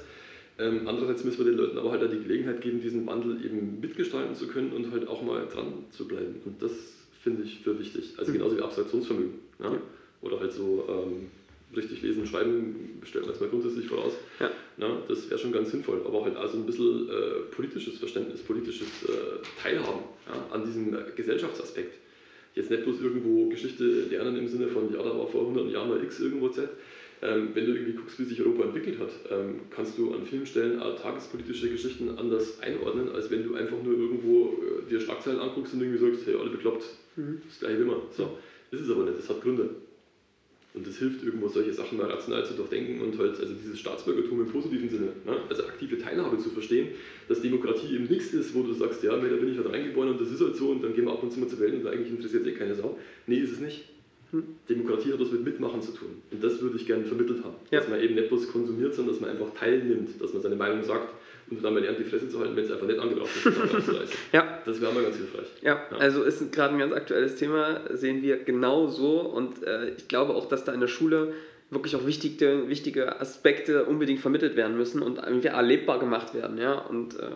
[0.56, 4.36] Ähm, andererseits müssen wir den Leuten aber halt die Gelegenheit geben, diesen Wandel eben mitgestalten
[4.36, 6.40] zu können und halt auch mal dran zu bleiben.
[6.44, 6.93] Und das
[7.24, 8.14] finde ich für wichtig.
[8.18, 8.36] Also mhm.
[8.36, 9.40] genauso wie Abstraktionsvermögen.
[9.58, 9.72] Ja?
[9.72, 9.80] Ja.
[10.20, 11.30] Oder halt so ähm,
[11.74, 14.12] richtig lesen und schreiben, stellen wir jetzt mal grundsätzlich voraus.
[14.38, 14.50] Ja.
[14.76, 16.02] Na, das wäre schon ganz sinnvoll.
[16.04, 21.94] Aber halt also ein bisschen äh, politisches Verständnis, politisches äh, Teilhaben ja, an diesem Gesellschaftsaspekt.
[22.54, 25.88] Jetzt nicht bloß irgendwo Geschichte lernen im Sinne von, ja, da war vor 100 Jahren
[25.88, 26.68] mal X irgendwo Z.
[27.24, 30.44] Ähm, wenn du irgendwie guckst, wie sich Europa entwickelt hat, ähm, kannst du an vielen
[30.44, 35.40] Stellen äh, tagespolitische Geschichten anders einordnen, als wenn du einfach nur irgendwo äh, dir Schlagzeilen
[35.40, 36.84] anguckst und irgendwie sagst, hey, alle bekloppt,
[37.16, 37.40] mhm.
[37.48, 38.02] das gleiche wie immer.
[38.14, 38.36] So,
[38.70, 39.70] ist es aber nicht, das hat Gründe.
[40.74, 44.40] Und das hilft irgendwo, solche Sachen mal rational zu durchdenken und halt, also dieses Staatsbürgertum
[44.40, 45.38] im positiven Sinne, ne?
[45.48, 46.88] also aktive Teilhabe zu verstehen,
[47.28, 50.20] dass Demokratie eben nichts ist, wo du sagst, ja, da bin ich halt reingeboren und
[50.20, 51.86] das ist halt so und dann gehen wir ab und zu mal zur Welt und
[51.86, 52.98] eigentlich interessiert eh keine Sau.
[53.26, 53.84] Nee, ist es nicht.
[54.68, 56.22] Demokratie hat was mit Mitmachen zu tun.
[56.30, 57.54] Und das würde ich gerne vermittelt haben.
[57.70, 57.80] Ja.
[57.80, 60.82] Dass man eben nicht bloß konsumiert, sondern dass man einfach teilnimmt, dass man seine Meinung
[60.82, 61.14] sagt
[61.50, 64.12] und dann mal lernt, die Fresse zu halten, wenn es einfach nicht angebracht ist.
[64.32, 64.62] ja.
[64.64, 65.46] Das wäre mal ganz hilfreich.
[65.62, 65.96] Ja, ja.
[65.98, 70.34] also ist gerade ein ganz aktuelles Thema, sehen wir genau so und äh, ich glaube
[70.34, 71.34] auch, dass da in der Schule
[71.70, 76.58] wirklich auch wichtige, wichtige Aspekte unbedingt vermittelt werden müssen und irgendwie erlebbar gemacht werden.
[76.58, 76.74] Ja?
[76.74, 77.28] Und äh,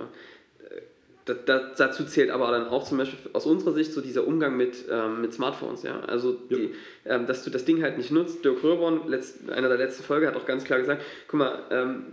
[1.34, 4.84] da, dazu zählt aber dann auch zum Beispiel aus unserer Sicht so dieser Umgang mit,
[4.90, 5.82] ähm, mit Smartphones.
[5.82, 6.00] Ja?
[6.00, 6.56] Also, ja.
[6.56, 6.74] Die,
[7.04, 8.44] ähm, dass du das Ding halt nicht nutzt.
[8.44, 9.02] Dirk Röhrborn,
[9.50, 12.04] einer der letzten Folge, hat auch ganz klar gesagt: guck mal, ähm,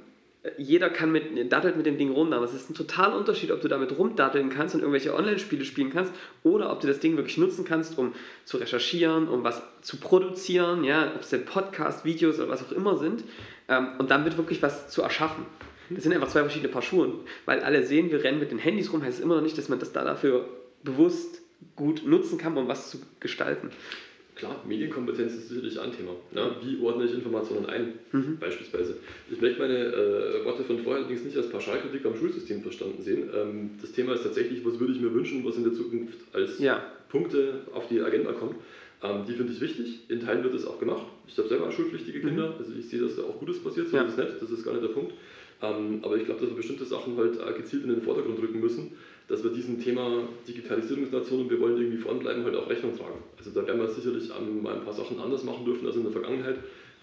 [0.57, 3.61] jeder kann mit, dattelt mit dem Ding rum, aber es ist ein totaler Unterschied, ob
[3.61, 6.13] du damit rumdatteln kannst und irgendwelche Online-Spiele spielen kannst
[6.43, 8.13] oder ob du das Ding wirklich nutzen kannst, um
[8.43, 12.71] zu recherchieren, um was zu produzieren, ja, ob es denn Podcast, Videos oder was auch
[12.71, 13.23] immer sind
[13.67, 15.45] ähm, und damit wirklich was zu erschaffen.
[15.89, 17.13] Das sind einfach zwei verschiedene Paar Schuhe,
[17.45, 19.69] weil alle sehen, wir rennen mit den Handys rum, heißt es immer noch nicht, dass
[19.69, 20.47] man das da dafür
[20.83, 21.41] bewusst
[21.75, 23.69] gut nutzen kann, um was zu gestalten.
[24.35, 26.11] Klar, Medienkompetenz ist sicherlich ein Thema.
[26.33, 28.37] Ja, wie ordne ich Informationen ein, mhm.
[28.37, 28.97] beispielsweise.
[29.31, 33.29] Ich möchte meine äh, Worte von vorher allerdings nicht als Pauschalkritik am Schulsystem verstanden sehen.
[33.33, 36.59] Ähm, das Thema ist tatsächlich, was würde ich mir wünschen, was in der Zukunft als
[36.59, 36.83] ja.
[37.07, 38.55] Punkte auf die Agenda kommt.
[39.01, 40.01] Ähm, die finde ich wichtig.
[40.09, 41.05] In Teilen wird es auch gemacht.
[41.27, 42.27] Ich habe selber schulpflichtige mhm.
[42.27, 42.55] Kinder, mhm.
[42.59, 44.03] also ich sehe, dass da auch Gutes passiert, so ja.
[44.03, 45.13] ist nicht, das ist gar nicht der Punkt.
[45.61, 48.59] Ähm, aber ich glaube, dass wir bestimmte Sachen halt äh, gezielt in den Vordergrund rücken
[48.59, 48.91] müssen
[49.27, 53.23] dass wir diesem Thema Digitalisierungsnation und wir wollen irgendwie voranbleiben, halt auch Rechnung tragen.
[53.37, 54.29] Also da werden wir sicherlich
[54.61, 56.57] mal ein paar Sachen anders machen dürfen als in der Vergangenheit,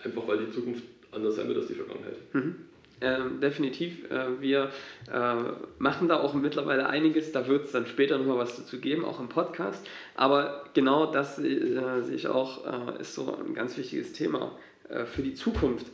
[0.05, 2.17] einfach weil die Zukunft anders sein wird als die Vergangenheit.
[2.33, 2.55] Mhm.
[3.01, 4.09] Ähm, definitiv.
[4.13, 4.71] Äh, wir
[5.13, 5.35] äh,
[5.79, 7.33] machen da auch mittlerweile einiges.
[7.33, 9.85] Da wird es dann später nochmal was dazu geben, auch im Podcast.
[10.15, 14.57] Aber genau das äh, sehe ich auch, äh, ist so ein ganz wichtiges Thema
[14.89, 15.87] äh, für die Zukunft.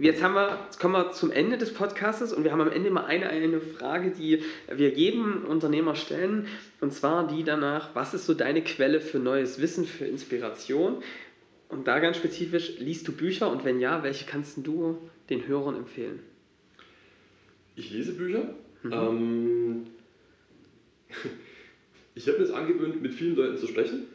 [0.00, 2.90] Jetzt, haben wir, jetzt kommen wir zum Ende des Podcasts und wir haben am Ende
[2.90, 4.42] mal eine, eine Frage, die
[4.74, 6.46] wir jedem Unternehmer stellen.
[6.80, 11.02] Und zwar die danach, was ist so deine Quelle für neues Wissen, für Inspiration?
[11.68, 14.96] Und da ganz spezifisch, liest du Bücher und wenn ja, welche kannst du
[15.28, 16.20] den Hörern empfehlen?
[17.76, 18.54] Ich lese Bücher.
[18.82, 18.92] Mhm.
[18.92, 19.86] Ähm,
[22.14, 24.06] ich habe mir es angewöhnt, mit vielen Leuten zu sprechen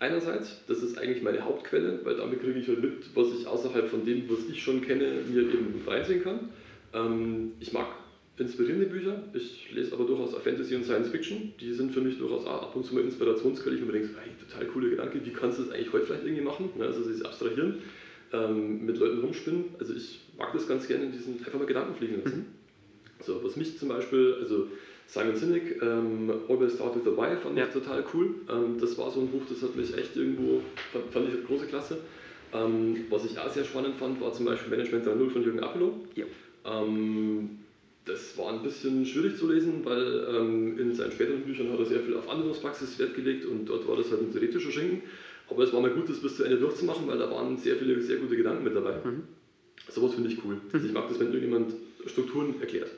[0.00, 3.88] einerseits, das ist eigentlich meine Hauptquelle, weil damit kriege ich halt mit, was ich außerhalb
[3.88, 6.48] von dem, was ich schon kenne, mir eben reinziehen kann.
[6.92, 7.86] Ähm, ich mag
[8.36, 12.18] inspirierende Bücher, ich lese aber durchaus auch Fantasy und Science Fiction, die sind für mich
[12.18, 13.76] durchaus ab und zu mal inspirationsquelle.
[13.76, 16.42] Ich mir denke, hey, total coole Gedanke, wie kannst du das eigentlich heute vielleicht irgendwie
[16.42, 16.70] machen?
[16.80, 17.78] Also sich abstrahieren,
[18.32, 19.64] ähm, mit Leuten rumspinnen.
[19.78, 22.38] Also ich mag das ganz gerne, diesen einfach mal Gedanken fliegen lassen.
[22.38, 23.24] Mhm.
[23.24, 24.66] So, was mich zum Beispiel, also
[25.06, 27.66] Simon Sinek, ähm, Always Start with the Why, fand ja.
[27.66, 28.34] ich total cool.
[28.48, 30.60] Ähm, das war so ein Buch, das hat mich echt irgendwo,
[30.92, 31.98] fand, fand ich eine große Klasse.
[32.52, 35.94] Ähm, was ich auch sehr spannend fand, war zum Beispiel Management 3.0 von Jürgen Apelo.
[36.14, 36.24] Ja.
[36.64, 37.58] Ähm,
[38.04, 41.86] das war ein bisschen schwierig zu lesen, weil ähm, in seinen späteren Büchern hat er
[41.86, 45.02] sehr viel auf Anwendungspraxis Wert gelegt und dort war das halt ein theoretischer Schinken.
[45.48, 48.00] Aber es war mal gut, das bis zu Ende durchzumachen, weil da waren sehr viele
[48.00, 48.96] sehr gute Gedanken mit dabei.
[49.04, 49.24] Mhm.
[49.88, 50.60] Sowas finde ich cool.
[50.72, 51.74] Also ich mag das, wenn irgendjemand
[52.06, 52.90] Strukturen erklärt.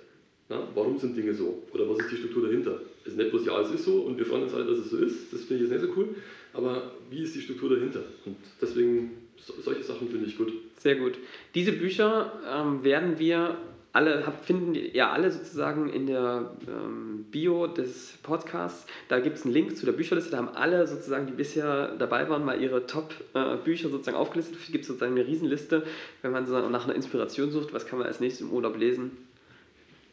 [0.48, 1.62] Na, warum sind Dinge so?
[1.72, 2.80] Oder was ist die Struktur dahinter?
[3.04, 4.90] Es ist nicht bloß, ja, es ist so und wir freuen uns alle, dass es
[4.90, 5.32] so ist.
[5.32, 6.14] Das finde ich jetzt nicht so cool.
[6.52, 8.00] Aber wie ist die Struktur dahinter?
[8.24, 10.52] Und deswegen, so, solche Sachen finde ich gut.
[10.78, 11.18] Sehr gut.
[11.54, 13.56] Diese Bücher ähm, werden wir
[13.96, 18.86] alle, finden ja alle sozusagen in der ähm, Bio des Podcasts.
[19.08, 20.30] Da gibt es einen Link zu der Bücherliste.
[20.30, 24.58] Da haben alle sozusagen, die bisher dabei waren, mal ihre Top-Bücher äh, sozusagen aufgelistet.
[24.62, 25.84] Es gibt sozusagen eine Riesenliste,
[26.22, 29.12] wenn man so nach einer Inspiration sucht, was kann man als nächstes im Urlaub lesen.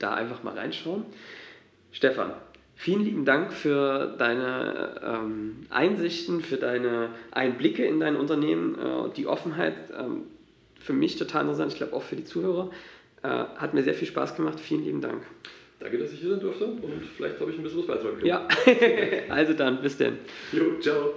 [0.03, 1.05] Da einfach mal reinschauen.
[1.91, 2.34] Stefan,
[2.75, 9.27] Vielen lieben Dank für deine ähm, Einsichten, für deine Einblicke in dein Unternehmen, äh, die
[9.27, 9.75] Offenheit.
[9.97, 10.23] Ähm,
[10.80, 12.71] für mich total interessant, ich glaube auch für die Zuhörer.
[13.21, 14.59] Äh, hat mir sehr viel Spaß gemacht.
[14.59, 15.23] Vielen lieben Dank.
[15.80, 18.25] Danke, dass ich hier sein durfte und vielleicht habe ich ein bisschen was beitragen können.
[18.25, 18.47] Ja,
[19.30, 20.17] also dann, bis denn.
[20.51, 21.13] Jo, ciao.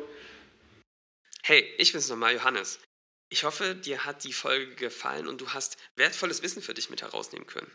[1.43, 2.81] Hey, ich bin's nochmal, Johannes.
[3.29, 7.03] Ich hoffe, dir hat die Folge gefallen und du hast wertvolles Wissen für dich mit
[7.03, 7.71] herausnehmen können.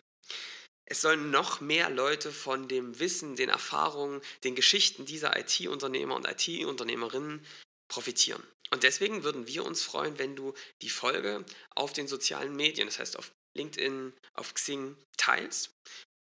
[0.92, 6.28] Es sollen noch mehr Leute von dem Wissen, den Erfahrungen, den Geschichten dieser IT-Unternehmer und
[6.28, 7.46] IT-Unternehmerinnen
[7.88, 8.44] profitieren.
[8.72, 11.46] Und deswegen würden wir uns freuen, wenn du die Folge
[11.76, 15.72] auf den sozialen Medien, das heißt auf LinkedIn, auf Xing teilst,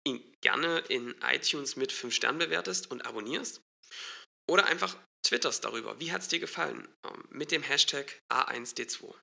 [0.08, 3.62] ihn gerne in iTunes mit 5 Sternen bewertest und abonnierst
[4.50, 6.00] oder einfach twitterst darüber.
[6.00, 6.88] Wie hat es dir gefallen?
[7.04, 9.14] Ähm, mit dem Hashtag A1D2.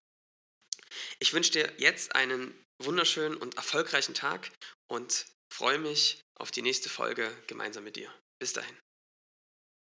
[1.18, 4.50] Ich wünsche dir jetzt einen wunderschönen und erfolgreichen Tag
[4.88, 8.12] und freue mich auf die nächste Folge gemeinsam mit dir.
[8.38, 8.76] Bis dahin.